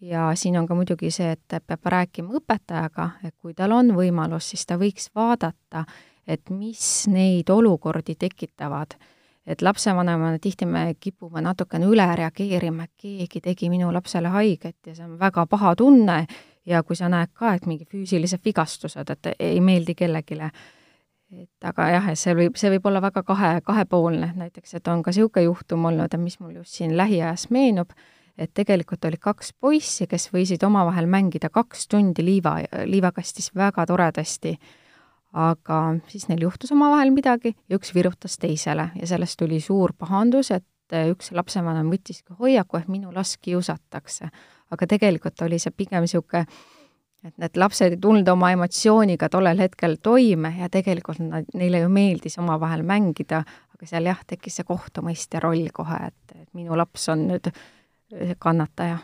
ja 0.00 0.30
siin 0.34 0.58
on 0.58 0.66
ka 0.66 0.74
muidugi 0.74 1.10
see, 1.10 1.32
et 1.36 1.62
peab 1.66 1.90
rääkima 1.92 2.36
õpetajaga, 2.40 3.10
et 3.24 3.34
kui 3.40 3.54
tal 3.54 3.72
on 3.76 3.94
võimalus, 3.96 4.50
siis 4.52 4.66
ta 4.66 4.78
võiks 4.80 5.10
vaadata, 5.14 5.86
et 6.26 6.50
mis 6.50 7.06
neid 7.10 7.50
olukordi 7.50 8.16
tekitavad. 8.18 8.96
Et 9.46 9.62
lapsevanemana 9.62 10.38
tihti 10.42 10.66
me 10.66 10.94
kipume 11.00 11.40
natukene 11.40 11.86
üle 11.86 12.06
reageerima, 12.18 12.84
et 12.84 12.92
keegi 12.98 13.40
tegi 13.40 13.70
minu 13.70 13.92
lapsele 13.94 14.28
haiget 14.34 14.76
ja 14.86 14.94
see 14.94 15.04
on 15.06 15.18
väga 15.20 15.46
paha 15.46 15.74
tunne. 15.76 16.26
Ja 16.66 16.80
kui 16.82 16.96
sa 16.98 17.06
näed 17.06 17.30
ka, 17.30 17.52
et 17.54 17.66
mingi 17.70 17.84
füüsilised 17.86 18.42
vigastused, 18.42 19.10
et 19.12 19.28
ei 19.38 19.60
meeldi 19.62 19.94
kellelegi, 19.94 20.34
et 21.30 21.66
aga 21.68 21.84
jah, 21.92 22.08
et 22.10 22.18
see 22.18 22.34
võib, 22.34 22.56
see 22.58 22.72
võib 22.72 22.88
olla 22.90 22.98
väga 23.04 23.22
kahe, 23.22 23.50
kahepoolne, 23.62 24.32
näiteks 24.34 24.74
et 24.74 24.90
on 24.90 25.04
ka 25.06 25.14
niisugune 25.14 25.44
juhtum 25.44 25.86
olnud, 25.86 26.16
mis 26.18 26.40
mul 26.40 26.56
just 26.58 26.74
siin 26.74 26.96
lähiajas 26.98 27.48
meenub, 27.54 27.94
et 28.38 28.50
tegelikult 28.54 29.04
oli 29.06 29.20
kaks 29.22 29.52
poissi, 29.60 30.08
kes 30.10 30.26
võisid 30.34 30.66
omavahel 30.66 31.06
mängida 31.06 31.52
kaks 31.54 31.86
tundi 31.86 32.26
liiva, 32.26 32.56
liivakastis 32.84 33.52
väga 33.54 33.86
toredasti, 33.86 34.56
aga 35.36 35.80
siis 36.08 36.28
neil 36.30 36.46
juhtus 36.46 36.72
omavahel 36.72 37.12
midagi 37.12 37.52
ja 37.68 37.76
üks 37.76 37.92
virutas 37.94 38.38
teisele 38.40 38.88
ja 38.96 39.08
sellest 39.08 39.38
tuli 39.38 39.60
suur 39.60 39.92
pahandus, 39.98 40.50
et 40.50 40.96
üks 41.10 41.32
lapsevanem 41.34 41.90
võttiski 41.92 42.36
hoiaku, 42.38 42.78
et 42.80 42.88
minu 42.88 43.12
last 43.14 43.40
kiusatakse. 43.42 44.30
aga 44.70 44.86
tegelikult 44.86 45.42
oli 45.42 45.58
see 45.62 45.70
pigem 45.70 46.02
niisugune 46.02 46.46
et 47.26 47.34
need 47.42 47.58
lapsed 47.58 47.96
ei 47.96 48.00
tulnud 48.00 48.28
oma 48.28 48.52
emotsiooniga 48.54 49.28
tollel 49.32 49.58
hetkel 49.58 49.96
toime 50.02 50.54
ja 50.60 50.68
tegelikult 50.70 51.20
nad, 51.24 51.48
neile 51.54 51.82
ju 51.82 51.90
meeldis 51.90 52.38
omavahel 52.38 52.84
mängida, 52.86 53.42
aga 53.74 53.88
seal 53.88 54.06
jah, 54.06 54.22
tekkis 54.26 54.60
see 54.60 54.68
kohtumõistja 54.68 55.42
roll 55.42 55.68
kohe, 55.74 55.98
et, 56.10 56.36
et 56.36 56.48
minu 56.54 56.78
laps 56.78 57.08
on 57.12 57.26
nüüd 57.32 57.50
kannataja? 58.38 58.98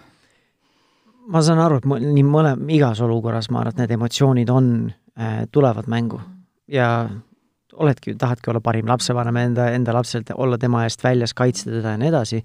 ma 1.32 1.42
saan 1.42 1.60
aru, 1.62 1.80
et 1.80 1.86
nii 1.86 2.24
mõle-, 2.26 2.56
igas 2.74 3.02
olukorras 3.02 3.50
ma 3.50 3.62
arvan, 3.62 3.76
et 3.76 3.84
need 3.84 3.96
emotsioonid 3.98 4.50
on 4.50 4.72
äh,, 4.90 5.01
tulevad 5.52 5.88
mängu. 5.92 6.20
Ja 6.72 7.08
oledki, 7.72 8.14
tahadki 8.18 8.50
olla 8.50 8.60
parim 8.60 8.88
lapsevanem 8.88 9.36
enda, 9.36 9.70
enda 9.76 9.94
lapselt, 9.94 10.30
olla 10.34 10.58
tema 10.58 10.84
eest 10.86 11.04
väljas, 11.04 11.34
kaitsta 11.34 11.70
teda 11.70 11.94
ja 11.94 12.00
nii 12.00 12.12
edasi. 12.12 12.42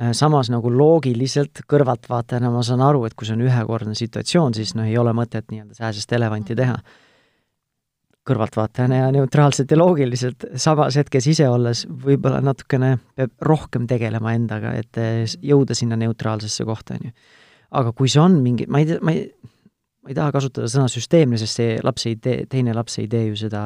Äh,, 0.00 0.10
samas 0.16 0.50
nagu 0.50 0.72
loogiliselt 0.74 1.62
kõrvaltvaatajana 1.70 2.50
ma 2.50 2.62
saan 2.66 2.82
aru, 2.82 3.04
et 3.06 3.14
kui 3.14 3.28
see 3.28 3.36
on 3.36 3.44
ühekordne 3.46 3.94
situatsioon, 3.98 4.54
siis 4.56 4.74
noh, 4.78 4.88
ei 4.88 4.98
ole 4.98 5.14
mõtet 5.16 5.46
nii-öelda 5.52 5.78
sääsest 5.78 6.14
elevanti 6.16 6.56
teha. 6.58 6.78
Kõrvaltvaatajana 8.24 9.02
ja 9.02 9.08
neutraalselt 9.12 9.70
ja 9.70 9.78
loogiliselt, 9.78 10.46
samas 10.56 10.96
hetkes 10.96 11.28
ise 11.28 11.48
olles 11.48 11.84
võib-olla 11.86 12.40
natukene 12.42 12.94
peab 13.14 13.34
rohkem 13.44 13.86
tegelema 13.86 14.32
endaga, 14.34 14.72
et 14.80 14.98
eh, 14.98 15.24
jõuda 15.44 15.76
sinna 15.76 15.98
neutraalsesse 16.00 16.64
kohta, 16.64 16.96
on 16.96 17.10
ju. 17.10 17.16
aga 17.74 17.92
kui 17.92 18.08
see 18.08 18.22
on 18.22 18.40
mingi, 18.40 18.66
ma 18.70 18.80
ei 18.80 18.88
tea, 18.88 19.02
ma 19.04 19.12
ei, 19.12 19.28
ma 20.04 20.12
ei 20.12 20.16
taha 20.16 20.34
kasutada 20.34 20.70
sõna 20.70 20.88
süsteemne, 20.92 21.38
sest 21.40 21.60
see 21.60 21.76
laps 21.84 22.06
ei 22.10 22.16
tee, 22.20 22.44
teine 22.50 22.74
laps 22.76 22.98
ei 23.00 23.08
tee 23.10 23.28
ju 23.30 23.38
seda 23.40 23.62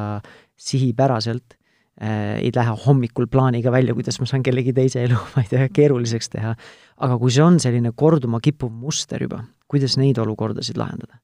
sihipäraselt 0.59 1.55
äh,, 2.01 2.39
ei 2.39 2.51
lähe 2.55 2.75
hommikul 2.85 3.27
plaaniga 3.31 3.73
välja, 3.75 3.95
kuidas 3.97 4.19
ma 4.23 4.27
saan 4.29 4.43
kellegi 4.45 4.73
teise 4.75 5.03
elu, 5.03 5.19
ma 5.35 5.45
ei 5.45 5.51
tea, 5.51 5.69
keeruliseks 5.75 6.33
teha. 6.35 6.55
aga 6.97 7.19
kui 7.19 7.35
see 7.35 7.45
on 7.45 7.59
selline 7.59 7.93
korduma 7.95 8.41
kippuv 8.43 8.71
muster 8.71 9.23
juba, 9.27 9.43
kuidas 9.67 9.99
neid 10.01 10.21
olukordasid 10.21 10.79
lahendada? 10.79 11.21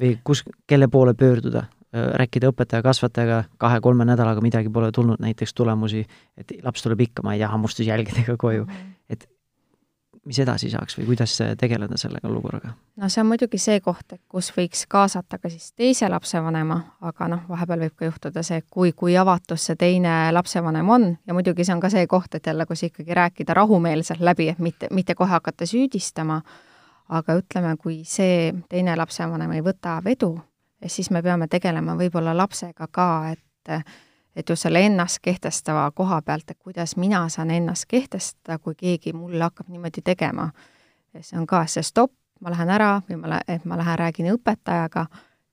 või 0.00 0.16
kus, 0.26 0.40
kelle 0.66 0.88
poole 0.90 1.12
pöörduda, 1.14 1.68
Äh, 1.94 2.08
rääkida 2.18 2.48
õpetaja-kasvatajaga, 2.50 3.44
kahe-kolme 3.62 4.02
nädalaga 4.08 4.42
midagi 4.42 4.70
pole 4.72 4.88
tulnud, 4.90 5.20
näiteks 5.22 5.54
tulemusi, 5.54 6.00
et 6.34 6.50
laps 6.64 6.82
tuleb 6.82 7.04
ikka, 7.04 7.22
ma 7.22 7.36
ei 7.36 7.38
tea, 7.38 7.50
hammustusjälgedega 7.52 8.34
koju 8.40 8.64
mm. 8.64 8.72
-hmm. 8.72 8.93
Mis 10.24 10.38
edasi 10.40 10.70
saaks 10.72 10.98
või 10.98 11.06
kuidas 11.10 11.34
tegeleda 11.60 11.96
sellega 12.00 12.28
olukorraga? 12.28 12.72
no 12.96 13.08
see 13.12 13.22
on 13.22 13.28
muidugi 13.28 13.58
see 13.60 13.80
koht, 13.84 14.12
et 14.12 14.20
kus 14.28 14.50
võiks 14.56 14.84
kaasata 14.90 15.38
ka 15.38 15.50
siis 15.52 15.72
teise 15.76 16.08
lapsevanema, 16.10 16.78
aga 17.04 17.28
noh, 17.30 17.42
vahepeal 17.48 17.84
võib 17.86 17.96
ka 17.98 18.08
juhtuda 18.08 18.44
see, 18.46 18.62
kui, 18.70 18.92
kui 18.92 19.16
avatus 19.20 19.68
see 19.68 19.78
teine 19.80 20.14
lapsevanem 20.32 20.88
on 20.96 21.08
ja 21.26 21.36
muidugi 21.36 21.66
see 21.66 21.76
on 21.76 21.82
ka 21.82 21.90
see 21.92 22.06
koht, 22.10 22.34
et 22.34 22.46
jälle, 22.46 22.66
kus 22.66 22.86
ikkagi 22.88 23.14
rääkida 23.14 23.56
rahumeelselt 23.56 24.24
läbi, 24.24 24.48
et 24.52 24.62
mitte, 24.62 24.88
mitte 24.90 25.14
kohe 25.18 25.30
hakata 25.36 25.68
süüdistama, 25.68 26.40
aga 27.08 27.38
ütleme, 27.40 27.76
kui 27.80 28.02
see 28.08 28.52
teine 28.68 28.96
lapsevanem 28.96 29.52
ei 29.58 29.64
võta 29.64 29.98
vedu, 30.04 30.34
siis 30.86 31.10
me 31.10 31.22
peame 31.22 31.48
tegelema 31.52 31.96
võib-olla 32.00 32.36
lapsega 32.36 32.88
ka, 32.92 33.10
et 33.32 33.84
et 34.36 34.48
just 34.48 34.62
selle 34.62 34.80
ennast 34.86 35.18
kehtestava 35.22 35.90
koha 35.94 36.22
pealt, 36.22 36.50
et 36.50 36.58
kuidas 36.58 36.96
mina 36.96 37.28
saan 37.28 37.50
ennast 37.50 37.84
kehtestada, 37.88 38.58
kui 38.58 38.74
keegi 38.74 39.12
mulle 39.12 39.44
hakkab 39.44 39.68
niimoodi 39.68 40.02
tegema. 40.04 40.50
see 41.20 41.38
on 41.38 41.46
ka 41.46 41.66
see 41.66 41.82
stopp, 41.82 42.12
ma 42.40 42.50
lähen 42.50 42.70
ära 42.70 43.02
või 43.08 43.16
ma 43.20 43.28
lä-, 43.28 43.44
et 43.48 43.64
ma 43.64 43.76
lähen 43.78 43.98
räägin 43.98 44.32
õpetajaga 44.34 45.06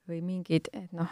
või 0.09 0.21
mingid, 0.21 0.71
et 0.73 0.91
noh, 0.91 1.07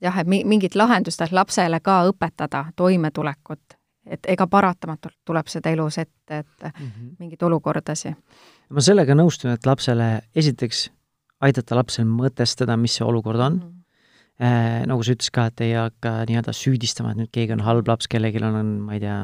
jah, 0.00 0.18
et 0.18 0.26
mi-, 0.26 0.42
mingit 0.44 0.74
lahendust, 0.74 1.20
et 1.20 1.32
lapsele 1.32 1.80
ka 1.80 2.00
õpetada 2.10 2.64
toimetulekut, 2.76 3.78
et 4.06 4.26
ega 4.28 4.46
paratamatult 4.46 5.16
tuleb 5.24 5.46
seda 5.46 5.70
elus 5.70 5.98
ette, 5.98 6.38
et 6.38 6.62
mm 6.64 6.86
-hmm. 6.86 7.14
mingeid 7.18 7.42
olukordasi. 7.42 8.14
ma 8.68 8.80
sellega 8.80 9.14
nõustun, 9.14 9.50
et 9.50 9.66
lapsele 9.66 10.20
esiteks 10.34 10.90
aidata 11.40 11.76
lapsel 11.76 12.04
mõtestada, 12.04 12.76
mis 12.76 12.96
see 12.96 13.06
olukord 13.06 13.40
on 13.40 13.52
mm, 13.52 13.60
-hmm 13.60 13.83
nagu 14.40 15.04
sa 15.06 15.14
ütlesid 15.14 15.34
ka, 15.34 15.46
et 15.50 15.62
ei 15.62 15.76
hakka 15.78 16.16
nii-öelda 16.28 16.54
süüdistama, 16.56 17.12
et 17.12 17.22
nüüd 17.22 17.32
keegi 17.34 17.54
on 17.54 17.62
halb 17.62 17.88
laps, 17.88 18.08
kellelgi 18.10 18.42
on, 18.42 18.58
on, 18.58 18.72
ma 18.88 18.96
ei 18.96 19.04
tea, 19.04 19.18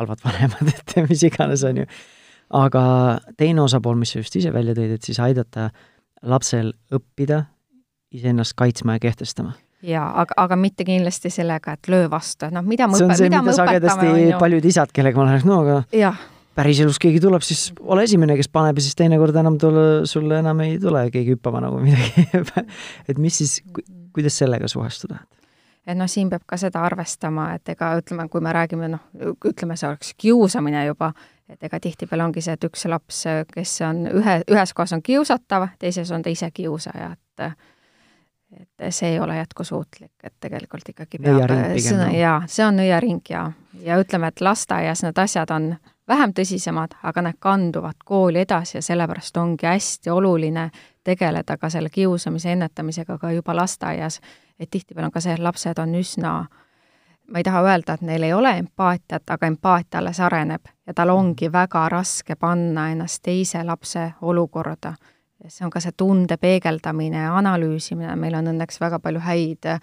halvad 0.00 0.22
vanemad, 0.26 0.72
et 0.72 0.96
mis 1.10 1.26
iganes, 1.28 1.64
on 1.68 1.82
ju. 1.82 1.86
aga 2.56 2.82
teine 3.36 3.62
osapool, 3.66 3.98
mis 4.00 4.14
sa 4.14 4.22
just 4.22 4.36
ise 4.40 4.52
välja 4.54 4.76
tõid, 4.78 4.96
et 4.96 5.04
siis 5.04 5.20
aidata 5.20 5.68
lapsel 6.22 6.72
õppida 6.94 7.44
iseennast 8.16 8.56
kaitsma 8.58 8.96
ja 8.96 9.04
kehtestama 9.04 9.52
jaa, 9.84 10.08
aga, 10.22 10.34
aga 10.42 10.56
mitte 10.58 10.86
kindlasti 10.86 11.30
sellega, 11.30 11.76
et 11.78 11.90
löö 11.92 12.08
vastu, 12.10 12.48
noh, 12.54 12.64
mida 12.66 12.88
me 12.88 12.98
see 12.98 13.06
on 13.06 13.12
õpe, 13.12 13.20
see, 13.20 13.30
mida, 13.30 13.42
mida 13.46 13.54
sagedasti 13.60 14.40
paljud 14.40 14.66
isad, 14.72 14.92
kellega 14.94 15.20
ma 15.20 15.28
lähen, 15.28 15.46
no 15.46 15.60
aga 15.62 15.78
ja. 15.94 16.12
Päriselus 16.58 16.98
keegi 17.02 17.22
tuleb, 17.22 17.44
siis 17.46 17.68
ole 17.80 18.04
esimene, 18.08 18.36
kes 18.38 18.50
paneb 18.52 18.78
ja 18.78 18.84
siis 18.84 18.98
teinekord 18.98 19.36
enam 19.38 19.58
tule, 19.62 19.86
sulle 20.10 20.40
enam 20.42 20.60
ei 20.64 20.78
tule 20.82 21.04
keegi 21.14 21.36
hüppama 21.36 21.62
nagu 21.64 21.80
midagi. 21.82 22.26
Et 23.08 23.18
mis 23.18 23.42
siis, 23.42 23.60
kuidas 24.14 24.38
sellega 24.42 24.70
suhestuda? 24.70 25.22
et 25.88 25.96
noh, 25.96 26.04
siin 26.04 26.28
peab 26.28 26.42
ka 26.44 26.58
seda 26.60 26.82
arvestama, 26.84 27.46
et 27.56 27.70
ega 27.72 27.94
ütleme, 27.96 28.26
kui 28.28 28.42
me 28.44 28.52
räägime 28.52 28.90
noh, 28.92 29.06
ütleme, 29.48 29.72
see 29.80 29.88
oleks 29.88 30.10
kiusamine 30.20 30.82
juba, 30.84 31.14
et 31.48 31.64
ega 31.64 31.80
tihtipeale 31.80 32.26
ongi 32.26 32.42
see, 32.44 32.58
et 32.58 32.66
üks 32.68 32.84
laps, 32.92 33.22
kes 33.54 33.72
on 33.88 34.02
ühe, 34.20 34.34
ühes 34.52 34.74
kohas 34.76 34.92
on 34.92 35.00
kiusatav, 35.06 35.64
teises 35.80 36.12
on 36.12 36.26
ta 36.26 36.28
ise 36.34 36.50
kiusaja, 36.52 37.14
et 37.16 37.48
et 38.58 38.92
see 38.92 39.14
ei 39.14 39.18
ole 39.20 39.36
jätkusuutlik, 39.36 40.12
et 40.24 40.34
tegelikult 40.40 40.92
ikkagi 40.92 41.20
peab 41.20 41.56
sõna, 41.84 42.10
jaa, 42.16 42.36
see 42.48 42.64
on 42.64 42.78
nõiaring 42.80 43.32
ja, 43.32 43.46
ja 43.84 43.96
ütleme, 44.00 44.28
et 44.28 44.44
lasteaias 44.44 45.04
need 45.04 45.24
asjad 45.24 45.56
on 45.56 45.72
vähem 46.08 46.32
tõsisemad, 46.32 46.96
aga 47.02 47.22
need 47.22 47.36
kanduvad 47.40 48.00
kooli 48.04 48.40
edasi 48.40 48.78
ja 48.78 48.82
sellepärast 48.82 49.36
ongi 49.36 49.66
hästi 49.66 50.10
oluline 50.10 50.70
tegeleda 51.04 51.56
ka 51.56 51.70
selle 51.70 51.90
kiusamise 51.90 52.52
ennetamisega 52.52 53.18
ka 53.18 53.32
juba 53.32 53.56
lasteaias. 53.56 54.20
et 54.60 54.70
tihtipeale 54.70 55.06
on 55.06 55.12
ka 55.12 55.20
see, 55.20 55.32
et 55.32 55.38
lapsed 55.38 55.78
on 55.78 55.94
üsna, 55.94 56.46
ma 57.30 57.38
ei 57.38 57.44
taha 57.44 57.62
öelda, 57.62 57.94
et 57.94 58.00
neil 58.00 58.22
ei 58.22 58.32
ole 58.32 58.50
empaatiat, 58.58 59.30
aga 59.30 59.46
empaatia 59.46 60.00
alles 60.00 60.20
areneb 60.20 60.66
ja 60.86 60.94
tal 60.94 61.08
ongi 61.08 61.52
väga 61.52 61.88
raske 61.88 62.34
panna 62.34 62.88
ennast 62.90 63.22
teise 63.22 63.64
lapse 63.64 64.12
olukorda. 64.22 64.94
see 65.48 65.64
on 65.64 65.70
ka 65.70 65.80
see 65.80 65.92
tunde 65.96 66.36
peegeldamine 66.36 67.16
ja 67.16 67.36
analüüsimine, 67.36 68.16
meil 68.16 68.34
on 68.34 68.46
õnneks 68.46 68.80
väga 68.80 68.98
palju 68.98 69.20
häid, 69.20 69.80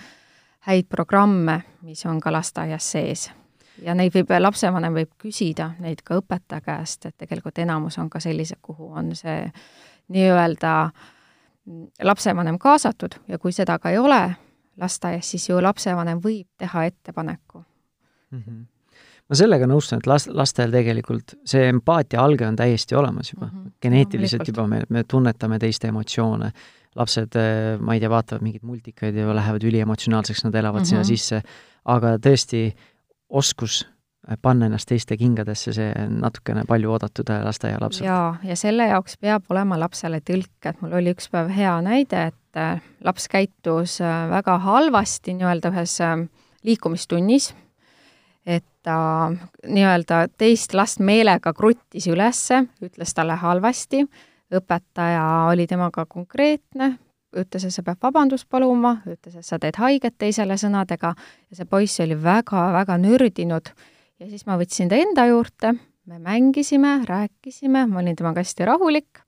häid 0.59 0.85
programme, 0.89 1.61
mis 1.81 2.05
on 2.05 2.19
ka 2.19 2.31
lasteaias 2.31 2.91
sees 2.91 3.31
ja 3.81 3.95
neid 3.95 4.13
võib, 4.13 4.29
lapsevanem 4.39 4.93
võib 4.93 5.09
küsida 5.17 5.71
neid 5.79 6.01
ka 6.03 6.19
õpetaja 6.21 6.61
käest, 6.61 7.05
et 7.05 7.17
tegelikult 7.17 7.57
enamus 7.57 7.97
on 7.97 8.09
ka 8.09 8.19
sellised, 8.19 8.57
kuhu 8.61 8.91
on 8.93 9.15
see 9.15 9.51
nii-öelda 10.07 10.73
äh, 10.83 11.11
lapsevanem 12.03 12.59
kaasatud 12.59 13.17
ja 13.27 13.39
kui 13.41 13.53
seda 13.55 13.79
ka 13.81 13.93
ei 13.93 13.97
ole 13.97 14.21
lasteaias, 14.81 15.31
siis 15.31 15.49
ju 15.49 15.59
lapsevanem 15.63 16.21
võib 16.23 16.47
teha 16.59 16.85
ettepaneku 16.89 17.59
mm. 18.31 18.39
-hmm. 18.39 18.63
ma 19.29 19.39
sellega 19.39 19.67
nõustun, 19.67 20.03
et 20.03 20.07
last, 20.07 20.29
lastel 20.29 20.71
tegelikult 20.71 21.37
see 21.45 21.67
empaatia 21.69 22.21
alge 22.21 22.47
on 22.47 22.55
täiesti 22.55 22.95
olemas 22.95 23.33
juba 23.33 23.45
mm, 23.45 23.51
-hmm. 23.51 23.71
geneetiliselt 23.81 24.47
juba 24.47 24.67
me, 24.67 24.81
me 24.89 25.03
tunnetame 25.03 25.59
teiste 25.59 25.87
emotsioone. 25.87 26.51
lapsed, 26.95 27.35
eh, 27.35 27.79
ma 27.79 27.93
ei 27.93 27.99
tea, 27.99 28.09
vaatavad 28.09 28.41
mingeid 28.41 28.63
multikaid 28.63 29.15
ja 29.15 29.35
lähevad 29.35 29.63
üliemotsionaalseks, 29.63 30.43
nad 30.43 30.55
elavad 30.55 30.79
mm 30.79 30.83
-hmm. 30.83 30.89
sinna 30.89 31.03
sisse, 31.03 31.41
aga 31.85 32.15
tõesti, 32.17 32.71
oskus 33.29 33.83
panna 34.41 34.65
ennast 34.65 34.89
teiste 34.89 35.17
kingadesse, 35.17 35.73
see 35.75 35.91
on 36.01 36.19
natukene 36.23 36.63
palju 36.67 36.91
oodatud 36.95 37.29
lasteaialapselt. 37.45 38.07
jaa, 38.07 38.37
ja 38.43 38.55
selle 38.57 38.87
jaoks 38.89 39.19
peab 39.21 39.45
olema 39.53 39.77
lapsele 39.79 40.21
tõlk, 40.25 40.55
et 40.65 40.81
mul 40.81 40.95
oli 40.97 41.13
üks 41.13 41.29
päev 41.31 41.51
hea 41.53 41.75
näide, 41.85 42.27
et 42.31 42.59
äh, 42.59 42.81
laps 43.05 43.29
käitus 43.31 43.99
äh, 44.01 44.25
väga 44.31 44.57
halvasti 44.65 45.35
nii-öelda 45.37 45.71
ühes 45.73 45.99
äh, 46.01 46.17
liikumistunnis, 46.65 47.51
et 48.45 48.65
ta 48.85 48.97
nii-öelda 49.67 50.25
teist 50.37 50.73
last 50.77 51.01
meelega 51.01 51.53
kruttis 51.53 52.07
ülesse, 52.09 52.63
ütles 52.85 53.13
talle 53.17 53.37
halvasti, 53.41 54.05
õpetaja 54.53 55.25
oli 55.51 55.67
temaga 55.69 56.05
konkreetne, 56.09 56.95
ütles, 57.35 57.65
et 57.67 57.73
sa 57.73 57.83
pead 57.85 57.99
vabandust 58.03 58.47
paluma, 58.49 58.97
ütles, 59.09 59.35
et 59.35 59.45
sa 59.45 59.59
teed 59.61 59.79
haiget 59.81 60.17
teisele 60.21 60.57
sõnadega 60.59 61.13
ja 61.15 61.59
see 61.59 61.67
poiss 61.69 62.01
oli 62.03 62.17
väga-väga 62.21 62.97
nördinud 63.01 63.73
ja 64.19 64.29
siis 64.29 64.45
ma 64.47 64.57
võtsin 64.59 64.91
ta 64.91 64.99
enda 64.99 65.27
juurde, 65.29 65.75
me 66.05 66.19
mängisime, 66.21 66.99
rääkisime, 67.09 67.85
ma 67.89 68.01
olin 68.01 68.15
temaga 68.15 68.43
hästi 68.43 68.67
rahulik 68.69 69.25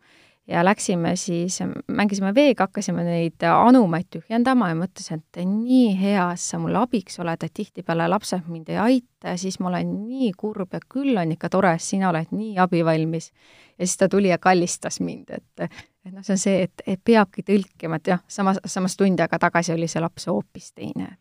ja 0.48 0.64
läksime 0.66 1.16
siis, 1.16 1.60
mängisime 1.88 2.32
veega, 2.36 2.68
hakkasime 2.68 3.04
neid 3.04 3.44
anumaid 3.52 4.08
tühjendama 4.14 4.70
ja 4.72 4.78
mõtlesin, 4.80 5.20
et 5.20 5.42
nii 5.44 5.92
hea, 6.00 6.30
sa 6.40 6.60
mulle 6.62 6.80
abiks 6.80 7.20
oled, 7.20 7.44
et 7.44 7.54
tihtipeale 7.54 8.08
lapsed 8.08 8.48
mind 8.48 8.72
ei 8.72 8.80
aita 8.84 9.34
ja 9.34 9.38
siis 9.40 9.60
ma 9.60 9.72
olen 9.72 9.92
nii 10.08 10.32
kurb 10.38 10.78
ja 10.78 10.82
küll 10.94 11.20
on 11.20 11.36
ikka 11.36 11.52
tore, 11.52 11.76
sina 11.84 12.12
oled 12.14 12.32
nii 12.32 12.56
abivalmis. 12.64 13.32
ja 13.78 13.86
siis 13.86 13.98
ta 13.98 14.10
tuli 14.10 14.32
ja 14.32 14.38
kallistas 14.38 15.00
mind, 15.00 15.30
et 15.36 15.82
et 16.08 16.14
noh, 16.16 16.24
see 16.24 16.36
on 16.38 16.42
see, 16.42 16.66
et, 16.68 16.84
et 16.88 17.02
peabki 17.04 17.44
tõlkima, 17.46 18.00
et 18.00 18.14
jah, 18.14 18.22
samas, 18.32 18.62
samas 18.66 18.96
tund 18.98 19.20
aega 19.20 19.40
tagasi 19.42 19.76
oli 19.76 19.90
see 19.92 20.04
laps 20.04 20.30
hoopis 20.32 20.72
teine 20.74 21.16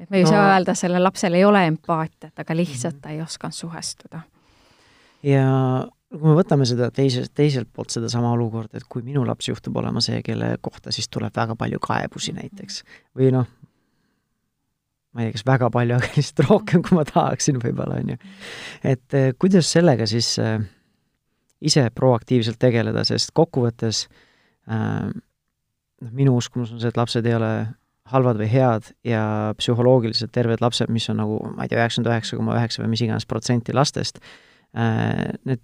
et 0.00 0.10
me 0.10 0.20
ei 0.20 0.24
no, 0.24 0.32
saa 0.32 0.50
öelda, 0.54 0.74
sellel 0.78 1.04
lapsel 1.04 1.36
ei 1.36 1.44
ole 1.44 1.62
empaatiat, 1.68 2.32
aga 2.40 2.56
lihtsalt 2.56 2.96
mhm. 2.96 3.02
ta 3.04 3.14
ei 3.14 3.22
osanud 3.22 3.56
suhestuda. 3.56 4.22
ja 5.26 5.46
kui 6.10 6.26
me 6.26 6.34
võtame 6.38 6.66
seda 6.66 6.90
teiselt, 6.94 7.32
teiselt 7.36 7.68
poolt 7.72 7.92
sedasama 7.94 8.32
olukorda, 8.34 8.80
et 8.80 8.88
kui 8.88 9.04
minu 9.06 9.22
laps 9.26 9.50
juhtub 9.50 9.76
olema 9.78 10.02
see, 10.04 10.22
kelle 10.26 10.56
kohta 10.60 10.92
siis 10.94 11.08
tuleb 11.08 11.36
väga 11.36 11.56
palju 11.58 11.80
kaebusi 11.84 12.34
näiteks, 12.36 12.82
või 13.18 13.30
noh, 13.36 13.46
ma 15.14 15.22
ei 15.22 15.30
tea, 15.30 15.38
kas 15.38 15.46
väga 15.46 15.70
palju, 15.74 16.00
aga 16.00 16.12
lihtsalt 16.16 16.44
rohkem, 16.48 16.82
kui 16.86 16.98
ma 16.98 17.06
tahaksin 17.06 17.60
võib-olla, 17.62 18.00
on 18.00 18.14
ju. 18.14 18.20
et 18.82 19.18
eh, 19.20 19.32
kuidas 19.38 19.70
sellega 19.70 20.08
siis 20.10 20.32
äh, 20.42 20.58
ise 21.60 21.84
proaktiivselt 21.94 22.58
tegeleda, 22.60 23.04
sest 23.08 23.34
kokkuvõttes 23.36 24.06
äh, 24.70 25.10
noh, 26.00 26.12
minu 26.16 26.36
uskumus 26.40 26.72
on 26.74 26.80
see, 26.80 26.90
et 26.92 27.00
lapsed 27.00 27.26
ei 27.28 27.36
ole 27.36 27.52
halvad 28.10 28.40
või 28.40 28.48
head 28.50 28.90
ja 29.06 29.22
psühholoogiliselt 29.58 30.32
terved 30.34 30.62
lapsed, 30.64 30.90
mis 30.90 31.06
on 31.12 31.20
nagu, 31.22 31.38
ma 31.54 31.66
ei 31.66 31.70
tea, 31.70 31.78
üheksakümmend 31.82 32.10
üheksa 32.10 32.38
koma 32.38 32.56
üheksa 32.58 32.82
või 32.82 32.92
mis 32.94 33.04
iganes 33.06 33.28
protsenti 33.30 33.74
lastest, 33.76 34.18
äh, 34.74 35.30
need 35.46 35.62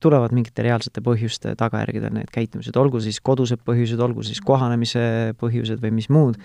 tulevad 0.00 0.32
mingite 0.32 0.64
reaalsete 0.64 1.02
põhjuste 1.04 1.52
tagajärgedel, 1.60 2.14
need 2.16 2.30
käitumised, 2.32 2.76
olgu 2.80 3.02
siis 3.04 3.18
kodused 3.20 3.60
põhjused, 3.66 4.00
olgu 4.00 4.24
siis 4.24 4.40
kohanemise 4.40 5.34
põhjused 5.40 5.82
või 5.82 5.92
mis 5.98 6.08
muud, 6.12 6.38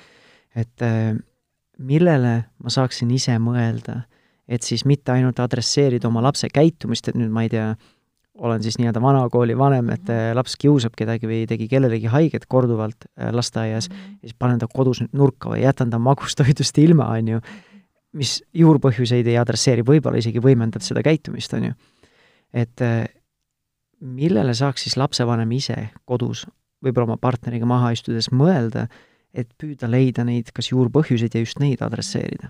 et 0.60 0.84
äh, 0.84 1.14
millele 1.80 2.34
ma 2.60 2.74
saaksin 2.74 3.12
ise 3.16 3.38
mõelda, 3.40 4.02
et 4.50 4.66
siis 4.66 4.84
mitte 4.90 5.14
ainult 5.14 5.40
adresseerida 5.40 6.10
oma 6.10 6.24
lapse 6.26 6.50
käitumist, 6.52 7.08
et 7.08 7.16
nüüd 7.16 7.32
ma 7.32 7.46
ei 7.46 7.54
tea, 7.54 7.72
olen 8.40 8.64
siis 8.64 8.78
nii-öelda 8.80 9.02
vanakooli 9.04 9.58
vanem, 9.58 9.90
et 9.96 10.10
äh, 10.14 10.30
laps 10.38 10.56
kiusab 10.60 10.96
kedagi 10.98 11.28
või 11.30 11.44
tegi 11.50 11.68
kellelegi 11.72 12.10
haiget 12.12 12.48
korduvalt 12.48 13.06
äh, 13.08 13.32
lasteaias 13.36 13.90
-hmm. 13.90 14.18
ja 14.22 14.30
siis 14.30 14.38
panen 14.40 14.60
ta 14.60 14.68
kodus 14.74 15.04
nurka 15.12 15.52
või 15.54 15.64
jätan 15.64 15.90
ta 15.90 16.00
magustoidust 16.00 16.78
ilma, 16.78 17.10
on 17.18 17.28
ju, 17.28 17.42
mis 18.14 18.40
juurpõhjuseid 18.54 19.28
ei 19.28 19.38
adresseeri, 19.38 19.86
võib-olla 19.86 20.18
isegi 20.18 20.40
võimendab 20.40 20.82
seda 20.82 21.04
käitumist, 21.04 21.54
on 21.54 21.70
ju. 21.70 21.74
et 22.54 22.82
äh, 22.82 23.06
millele 24.00 24.54
saaks 24.54 24.88
siis 24.88 24.98
lapsevanem 24.98 25.52
ise 25.52 25.90
kodus 26.06 26.48
võib-olla 26.84 27.12
oma 27.12 27.18
partneriga 27.18 27.66
maha 27.66 27.92
istudes 27.92 28.32
mõelda, 28.32 28.88
et 29.34 29.50
püüda 29.62 29.90
leida 29.92 30.24
neid 30.24 30.52
kas 30.56 30.72
juurpõhjuseid 30.72 31.36
ja 31.36 31.44
just 31.44 31.60
neid 31.60 31.82
adresseerida 31.82 32.50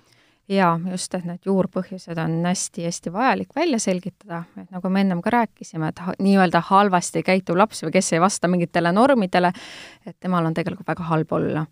jaa, 0.49 0.79
just, 0.91 1.13
et 1.13 1.25
need 1.27 1.45
juurpõhjused 1.45 2.17
on 2.21 2.39
hästi-hästi 2.45 3.11
vajalik 3.13 3.53
välja 3.55 3.79
selgitada, 3.81 4.43
et 4.57 4.71
nagu 4.73 4.89
me 4.89 5.03
ennem 5.03 5.21
ka 5.21 5.33
rääkisime, 5.33 5.91
et 5.91 6.01
nii-öelda 6.19 6.61
halvasti 6.71 7.23
käituv 7.25 7.59
laps 7.59 7.83
või 7.85 7.93
kes 7.99 8.13
ei 8.15 8.21
vasta 8.23 8.49
mingitele 8.49 8.91
normidele, 8.95 9.51
et 10.05 10.17
temal 10.19 10.49
on 10.49 10.57
tegelikult 10.57 10.87
väga 10.87 11.09
halb 11.11 11.37
olla. 11.37 11.65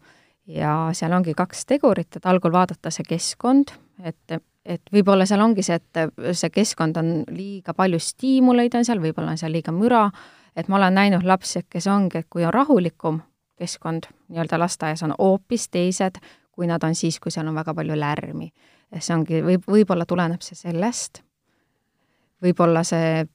ja 0.48 0.90
seal 0.96 1.12
ongi 1.12 1.34
kaks 1.36 1.66
tegurit, 1.66 2.16
et 2.16 2.26
algul 2.26 2.52
vaadata 2.52 2.92
see 2.94 3.04
keskkond, 3.04 3.74
et, 4.00 4.38
et 4.66 4.94
võib-olla 4.94 5.26
seal 5.28 5.42
ongi 5.44 5.64
see, 5.64 5.76
et 5.76 6.32
see 6.32 6.50
keskkond 6.50 6.98
on 6.98 7.10
liiga 7.28 7.74
palju 7.74 8.00
stiimuleid 8.00 8.76
on 8.80 8.86
seal, 8.86 9.02
võib-olla 9.04 9.34
on 9.36 9.42
seal 9.42 9.52
liiga 9.52 9.74
müra, 9.76 10.06
et 10.56 10.70
ma 10.70 10.78
olen 10.78 10.96
näinud 10.96 11.28
lapsi, 11.28 11.66
kes 11.70 11.88
ongi, 11.92 12.24
et 12.24 12.30
kui 12.30 12.46
on 12.46 12.54
rahulikum 12.54 13.20
keskkond 13.58 14.08
nii-öelda 14.30 14.60
lasteaias, 14.60 15.04
on 15.04 15.16
hoopis 15.18 15.68
teised 15.74 16.22
kui 16.58 16.68
nad 16.68 16.84
on 16.84 16.96
siis, 16.98 17.20
kui 17.22 17.32
seal 17.32 17.48
on 17.48 17.56
väga 17.56 17.76
palju 17.78 17.96
lärmi. 18.00 18.52
see 19.00 19.14
ongi, 19.14 19.42
võib, 19.46 19.66
võib-olla 19.68 20.06
tuleneb 20.10 20.42
see 20.42 20.58
sellest, 20.58 21.22
võib-olla 22.42 22.82
see 22.88 23.26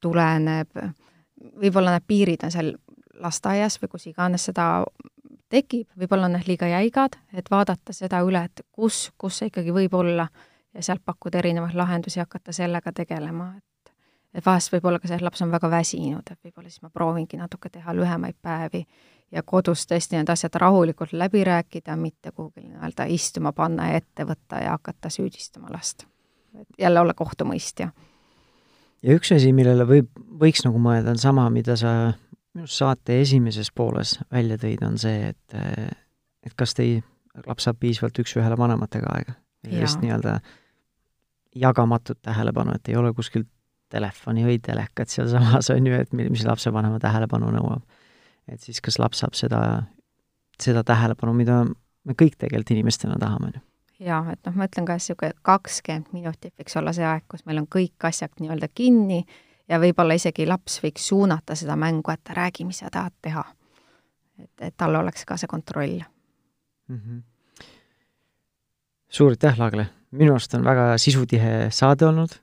tuleneb, 0.00 0.70
võib-olla 1.60 1.96
need 1.96 2.06
piirid 2.08 2.46
on 2.46 2.54
seal 2.54 2.70
lasteaias 3.20 3.76
või 3.82 3.92
kus 3.92 4.06
iganes 4.08 4.48
seda 4.48 4.68
tekib, 5.52 5.88
võib-olla 5.98 6.30
on 6.30 6.38
need 6.38 6.48
liiga 6.48 6.70
jäigad, 6.70 7.18
et 7.36 7.50
vaadata 7.50 7.92
seda 7.92 8.22
üle, 8.24 8.46
et 8.46 8.62
kus, 8.72 9.10
kus 9.18 9.42
see 9.42 9.50
ikkagi 9.50 9.74
võib 9.76 9.98
olla. 9.98 10.28
Ja 10.70 10.84
sealt 10.86 11.02
pakkuda 11.02 11.40
erinevaid 11.40 11.74
lahendusi, 11.74 12.20
hakata 12.22 12.52
sellega 12.54 12.92
tegelema, 12.94 13.48
et 13.58 13.66
et 14.30 14.46
vahest 14.46 14.70
võib-olla 14.70 15.00
ka 15.02 15.08
see 15.10 15.18
laps 15.18 15.42
on 15.42 15.50
väga 15.50 15.66
väsinud, 15.72 16.28
et 16.30 16.38
võib-olla 16.46 16.70
siis 16.70 16.84
ma 16.84 16.90
proovingi 16.94 17.40
natuke 17.40 17.66
teha 17.74 17.94
lühemaid 17.98 18.36
päevi 18.38 18.84
ja 19.32 19.42
kodus 19.46 19.86
tõesti 19.88 20.18
need 20.18 20.30
asjad 20.32 20.56
rahulikult 20.60 21.12
läbi 21.12 21.42
rääkida, 21.46 21.96
mitte 21.96 22.32
kuhugi 22.32 22.64
nii-öelda 22.66 23.06
istuma 23.14 23.52
panna 23.56 23.90
ja 23.90 24.00
ette 24.00 24.26
võtta 24.26 24.62
ja 24.62 24.76
hakata 24.76 25.10
süüdistama 25.10 25.70
last. 25.70 26.06
et 26.58 26.68
jälle 26.78 27.00
olla 27.00 27.14
kohtumõistja. 27.14 27.90
ja 29.02 29.14
üks 29.16 29.32
asi, 29.34 29.52
millele 29.52 29.86
võib, 29.86 30.10
võiks 30.40 30.64
nagu 30.66 30.78
mõelda, 30.78 31.14
on 31.14 31.18
sama, 31.18 31.50
mida 31.50 31.76
sa 31.76 32.12
minu 32.54 32.66
arust 32.66 32.82
saate 32.82 33.20
esimeses 33.20 33.70
pooles 33.70 34.18
välja 34.32 34.58
tõid, 34.58 34.82
on 34.86 34.98
see, 34.98 35.30
et 35.30 35.60
et 36.46 36.56
kas 36.56 36.74
teie 36.74 37.02
laps 37.46 37.68
saab 37.68 37.78
piisavalt 37.80 38.18
üks-ühele 38.18 38.58
vanematega 38.58 39.14
aega? 39.14 39.38
sellist 39.64 40.00
nii-öelda 40.00 40.38
jagamatut 41.54 42.18
tähelepanu, 42.22 42.72
et 42.74 42.88
ei 42.88 42.96
ole 42.96 43.12
kuskil 43.12 43.44
telefoni 43.90 44.44
või 44.46 44.58
telekat 44.62 45.10
sealsamas, 45.12 45.70
on 45.74 45.86
ju, 45.86 45.94
et 45.94 46.12
mis 46.16 46.44
lapsevanema 46.46 46.98
tähelepanu 46.98 47.50
nõuab 47.54 47.99
et 48.50 48.60
siis 48.60 48.80
kas 48.84 48.98
laps 48.98 49.22
saab 49.22 49.36
seda, 49.38 49.60
seda 50.60 50.82
tähelepanu, 50.86 51.34
mida 51.36 51.62
me 51.64 52.16
kõik 52.18 52.38
tegelikult 52.40 52.74
inimestena 52.74 53.18
tahame, 53.20 53.50
on 53.50 53.58
ju. 53.58 53.62
jaa, 54.08 54.22
et 54.32 54.42
noh, 54.48 54.56
ma 54.56 54.66
ütlen 54.68 54.88
ka, 54.88 54.96
et 54.96 55.04
niisugune 55.04 55.32
kakskümmend 55.46 56.12
minutit 56.16 56.54
võiks 56.58 56.76
olla 56.80 56.94
see 56.96 57.06
aeg, 57.06 57.26
kus 57.30 57.46
meil 57.46 57.62
on 57.62 57.68
kõik 57.70 58.08
asjad 58.10 58.32
nii-öelda 58.40 58.70
kinni 58.74 59.22
ja 59.70 59.80
võib-olla 59.82 60.16
isegi 60.18 60.46
laps 60.48 60.80
võiks 60.84 61.06
suunata 61.12 61.56
seda 61.58 61.76
mängu, 61.78 62.12
et 62.12 62.34
räägi, 62.36 62.66
mis 62.68 62.82
sa 62.82 62.90
tahad 62.92 63.14
teha. 63.22 63.44
et, 64.42 64.54
et 64.60 64.76
tal 64.76 64.96
oleks 64.96 65.24
ka 65.24 65.36
see 65.36 65.48
kontroll 65.48 66.00
mm. 66.88 66.96
-hmm. 66.98 67.22
suur 69.08 69.36
aitäh, 69.36 69.58
Lagle! 69.58 69.90
minu 70.10 70.32
arust 70.32 70.54
on 70.54 70.64
väga 70.64 70.98
sisutihe 70.98 71.70
saade 71.70 72.06
olnud 72.06 72.40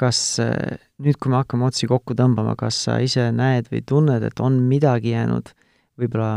kas 0.00 0.20
äh, 0.42 0.78
nüüd, 1.02 1.18
kui 1.20 1.32
me 1.32 1.40
hakkame 1.40 1.66
otsi 1.68 1.88
kokku 1.90 2.16
tõmbama, 2.16 2.56
kas 2.58 2.78
sa 2.86 2.98
ise 3.04 3.28
näed 3.36 3.68
või 3.72 3.84
tunned, 3.86 4.24
et 4.24 4.40
on 4.40 4.56
midagi 4.70 5.14
jäänud 5.14 5.52
võib-olla 6.00 6.32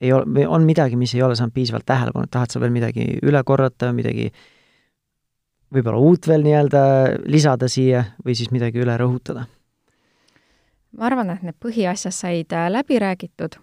ei 0.00 0.12
ole, 0.16 0.28
või 0.30 0.46
on 0.48 0.64
midagi, 0.68 0.98
mis 1.00 1.14
ei 1.16 1.22
ole 1.26 1.36
saanud 1.36 1.54
piisavalt 1.56 1.86
tähelepanu, 1.88 2.26
et 2.26 2.34
tahad 2.34 2.52
sa 2.52 2.62
veel 2.62 2.72
midagi 2.74 3.06
üle 3.26 3.42
korrata, 3.46 3.90
midagi 3.96 4.30
võib-olla 5.74 6.02
uut 6.02 6.28
veel 6.30 6.44
nii-öelda 6.46 6.82
lisada 7.30 7.68
siia 7.70 8.04
või 8.24 8.36
siis 8.38 8.52
midagi 8.54 8.82
üle 8.82 8.96
rõhutada? 9.00 9.46
ma 10.90 11.06
arvan, 11.06 11.28
et 11.30 11.42
need 11.46 11.58
põhiasjad 11.62 12.14
said 12.14 12.54
äh, 12.56 12.70
läbi 12.72 12.98
räägitud 12.98 13.60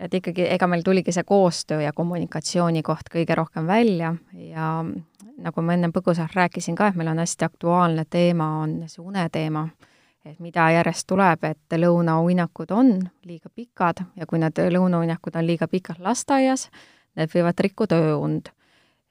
et 0.00 0.14
ikkagi, 0.14 0.46
ega 0.54 0.66
meil 0.70 0.82
tuligi 0.84 1.12
see 1.12 1.24
koostöö 1.28 1.82
ja 1.84 1.92
kommunikatsiooni 1.92 2.82
koht 2.82 3.10
kõige 3.12 3.36
rohkem 3.36 3.66
välja 3.68 4.14
ja 4.32 4.72
nagu 5.40 5.62
ma 5.64 5.76
ennem 5.76 5.92
põgusalt 5.92 6.34
rääkisin 6.36 6.76
ka, 6.78 6.90
et 6.90 6.98
meil 6.98 7.12
on 7.12 7.20
hästi 7.20 7.44
aktuaalne 7.44 8.04
teema, 8.10 8.48
on 8.64 8.76
see 8.88 9.04
uneteema, 9.04 9.66
et 10.24 10.38
mida 10.40 10.70
järjest 10.74 11.06
tuleb, 11.08 11.44
et 11.48 11.76
lõunauinakud 11.80 12.72
on 12.76 12.94
liiga 13.24 13.52
pikad 13.54 14.04
ja 14.16 14.28
kui 14.28 14.40
need 14.42 14.60
lõunauinakud 14.76 15.36
on 15.36 15.46
liiga 15.46 15.68
pikad 15.68 16.00
lasteaias, 16.04 16.68
need 17.16 17.32
võivad 17.34 17.60
rikkuda 17.66 18.00
ööund. 18.10 18.52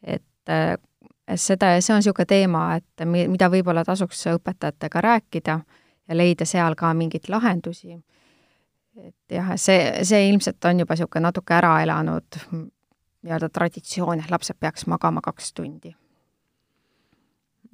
et 0.03 0.23
seda, 1.35 1.73
see 1.81 1.93
on 1.93 1.99
niisugune 2.01 2.25
teema, 2.25 2.63
et 2.79 3.05
mi-, 3.05 3.27
mida 3.29 3.49
võib-olla 3.51 3.83
tasuks 3.85 4.25
õpetajatega 4.33 5.01
rääkida 5.01 5.59
ja 6.09 6.17
leida 6.17 6.45
seal 6.49 6.75
ka 6.79 6.93
mingeid 6.97 7.29
lahendusi. 7.29 7.99
Et 9.08 9.36
jah, 9.38 9.54
see, 9.56 10.04
see 10.04 10.28
ilmselt 10.30 10.66
on 10.66 10.84
juba 10.84 10.97
niisugune 10.97 11.28
natuke 11.28 11.56
ära 11.56 11.80
elanud 11.84 12.41
nii-öelda 12.52 13.50
traditsioon, 13.54 14.22
et 14.24 14.32
lapsed 14.32 14.60
peaks 14.60 14.88
magama 14.88 15.22
kaks 15.22 15.54
tundi 15.54 15.95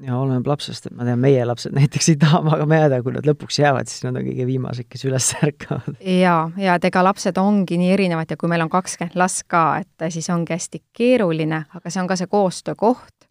ja 0.03 0.17
oleneb 0.17 0.47
lapsest, 0.47 0.89
et 0.89 0.95
ma 0.95 1.05
tean, 1.07 1.19
meie 1.21 1.43
lapsed 1.47 1.75
näiteks 1.75 2.09
ei 2.11 2.17
taha 2.19 2.41
magama 2.45 2.79
jääda, 2.81 2.99
kui 3.03 3.13
nad 3.15 3.27
lõpuks 3.27 3.59
jäävad, 3.61 3.89
siis 3.89 4.03
nad 4.03 4.19
on 4.19 4.27
kõige 4.27 4.47
viimased, 4.47 4.87
kes 4.91 5.05
üles 5.07 5.29
ärkavad. 5.39 5.99
jaa, 6.01 6.41
ja 6.59 6.75
et 6.75 6.87
ega 6.89 7.03
lapsed 7.05 7.39
ongi 7.39 7.79
nii 7.79 7.93
erinevad 7.95 8.31
ja 8.31 8.37
kui 8.39 8.51
meil 8.51 8.65
on 8.65 8.71
kakskümmend 8.73 9.15
last 9.19 9.45
ka, 9.51 9.63
et 9.83 10.09
siis 10.13 10.29
ongi 10.33 10.55
hästi 10.55 10.83
keeruline, 10.95 11.63
aga 11.77 11.93
see 11.93 12.03
on 12.03 12.11
ka 12.11 12.19
see 12.19 12.31
koostöökoht, 12.31 13.29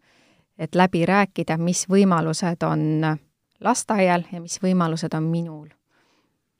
et 0.57 0.75
läbi 0.75 1.05
rääkida, 1.05 1.59
mis 1.61 1.85
võimalused 1.91 2.65
on 2.65 3.03
lasteaial 3.61 4.25
ja 4.31 4.41
mis 4.41 4.57
võimalused 4.63 5.13
on 5.17 5.29
minul. 5.29 5.67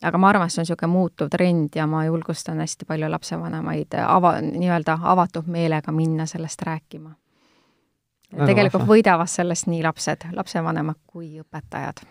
Aga 0.06 0.22
ma 0.22 0.30
arvan, 0.30 0.48
et 0.48 0.54
see 0.54 0.62
on 0.62 0.68
niisugune 0.68 0.92
muutuv 0.94 1.30
trend 1.34 1.76
ja 1.76 1.88
ma 1.90 2.06
julgustan 2.06 2.62
hästi 2.64 2.88
palju 2.88 3.10
lapsevanemaid 3.12 4.00
ava, 4.06 4.38
nii-öelda 4.46 5.00
avatud 5.14 5.48
meelega 5.52 5.94
minna 5.96 6.28
sellest 6.30 6.62
rääkima 6.66 7.16
tegelikult 8.34 8.82
vahva. 8.84 8.92
võidavad 8.96 9.32
sellest 9.32 9.70
nii 9.72 9.82
lapsed, 9.86 10.28
lapsevanemad 10.36 11.00
kui 11.08 11.40
õpetajad. 11.42 12.04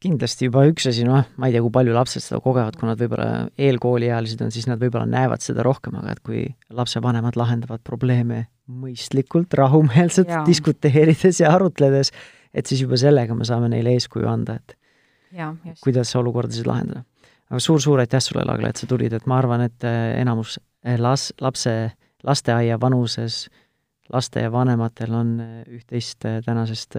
kindlasti 0.00 0.48
juba 0.48 0.62
üks 0.70 0.86
asi, 0.88 1.04
noh, 1.04 1.26
ma 1.36 1.48
ei 1.48 1.54
tea, 1.54 1.62
kui 1.64 1.72
palju 1.74 1.94
lapsed 1.96 2.24
seda 2.24 2.40
kogevad, 2.44 2.76
kui 2.80 2.88
nad 2.88 3.00
võib-olla 3.00 3.48
eelkooliealised 3.60 4.40
on, 4.44 4.52
siis 4.54 4.68
nad 4.70 4.80
võib-olla 4.80 5.04
näevad 5.10 5.44
seda 5.44 5.64
rohkem, 5.66 5.98
aga 6.00 6.14
et 6.14 6.22
kui 6.24 6.44
lapsevanemad 6.72 7.36
lahendavad 7.36 7.82
probleeme 7.84 8.46
mõistlikult, 8.70 9.52
rahumeelselt, 9.60 10.30
diskuteerides 10.48 11.42
ja 11.42 11.52
arutledes, 11.52 12.14
et 12.54 12.70
siis 12.70 12.84
juba 12.86 12.96
sellega 13.00 13.36
me 13.36 13.44
saame 13.44 13.68
neile 13.72 13.92
eeskuju 13.98 14.30
anda, 14.30 14.56
et. 14.62 14.78
Kuidas 15.84 16.14
olukordasid 16.16 16.66
lahendada. 16.66 17.04
aga 17.50 17.60
suur-suur 17.60 18.00
aitäh 18.00 18.22
sulle, 18.22 18.44
Lagle, 18.46 18.68
et 18.68 18.80
sa 18.80 18.86
tulid, 18.86 19.12
et 19.12 19.26
ma 19.26 19.38
arvan, 19.38 19.66
et 19.66 19.84
eh, 19.84 20.20
enamus 20.20 20.58
eh, 20.84 20.96
las-, 20.98 21.32
lapse, 21.40 21.74
lasteaia 22.24 22.80
vanuses 22.80 23.44
äh, 23.48 23.64
lastevanematel 24.12 25.14
on 25.14 25.34
äh, 25.40 25.60
üht-teist 25.78 26.26
tänasest 26.44 26.98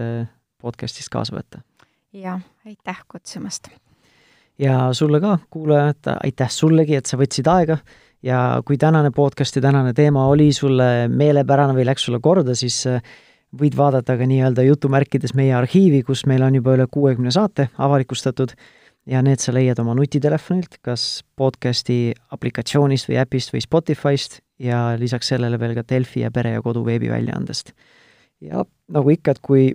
podcastist 0.62 1.10
kaasa 1.12 1.36
võtta. 1.36 1.62
jah, 2.12 2.40
aitäh 2.66 3.02
kutsumast! 3.08 3.70
ja 4.58 4.88
sulle 4.96 5.20
ka, 5.20 5.38
kuulajad, 5.50 6.16
aitäh 6.24 6.50
sullegi, 6.50 6.96
et 6.96 7.06
sa 7.06 7.18
võtsid 7.20 7.48
aega 7.50 7.78
ja 8.24 8.62
kui 8.66 8.78
tänane 8.80 9.12
podcast 9.14 9.56
ja 9.56 9.62
tänane 9.68 9.92
teema 9.94 10.26
oli 10.26 10.52
sulle 10.52 11.08
meelepärane 11.08 11.76
või 11.76 11.86
läks 11.86 12.08
sulle 12.08 12.20
korda, 12.20 12.54
siis 12.56 12.82
võid 13.60 13.76
vaadata 13.76 14.16
ka 14.18 14.26
nii-öelda 14.28 14.64
jutumärkides 14.66 15.34
meie 15.38 15.54
arhiivi, 15.56 16.02
kus 16.06 16.26
meil 16.26 16.44
on 16.46 16.58
juba 16.58 16.76
üle 16.76 16.86
kuuekümne 16.90 17.32
saate 17.34 17.68
avalikustatud 17.78 18.54
ja 19.06 19.22
need 19.22 19.42
sa 19.42 19.54
leiad 19.54 19.78
oma 19.82 19.94
nutitelefonilt, 19.96 20.80
kas 20.84 21.24
podcasti 21.38 22.14
aplikatsioonist 22.34 23.08
või 23.10 23.20
äpist 23.22 23.54
või 23.54 23.62
Spotify'st 23.64 24.40
ja 24.62 24.96
lisaks 24.98 25.30
sellele 25.32 25.60
veel 25.60 25.76
ka 25.76 25.84
Delfi 25.88 26.24
ja 26.24 26.30
Pere 26.34 26.56
ja 26.56 26.62
Kodu 26.62 26.84
veebiväljaandest. 26.86 27.72
ja 28.40 28.64
nagu 28.92 29.10
ikka, 29.10 29.36
et 29.36 29.40
kui 29.42 29.72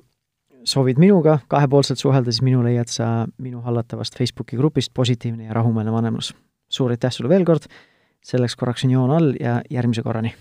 soovid 0.64 1.00
minuga 1.02 1.40
kahepoolselt 1.48 2.00
suhelda, 2.00 2.32
siis 2.32 2.46
minu 2.46 2.64
leiad 2.64 2.90
sa 2.92 3.26
minu 3.38 3.62
hallatavast 3.62 4.18
Facebooki 4.18 4.58
grupist 4.58 4.94
Positiivne 4.94 5.46
ja 5.46 5.54
rahumeelne 5.54 5.92
vanemlus. 5.92 6.36
suur 6.70 6.92
aitäh 6.92 7.12
sulle 7.12 7.30
veel 7.30 7.46
kord, 7.46 7.68
selleks 8.24 8.56
korraks 8.56 8.86
on 8.86 8.92
joon 8.92 9.12
all 9.12 9.36
ja 9.40 9.62
järgmise 9.70 10.02
korrani! 10.02 10.36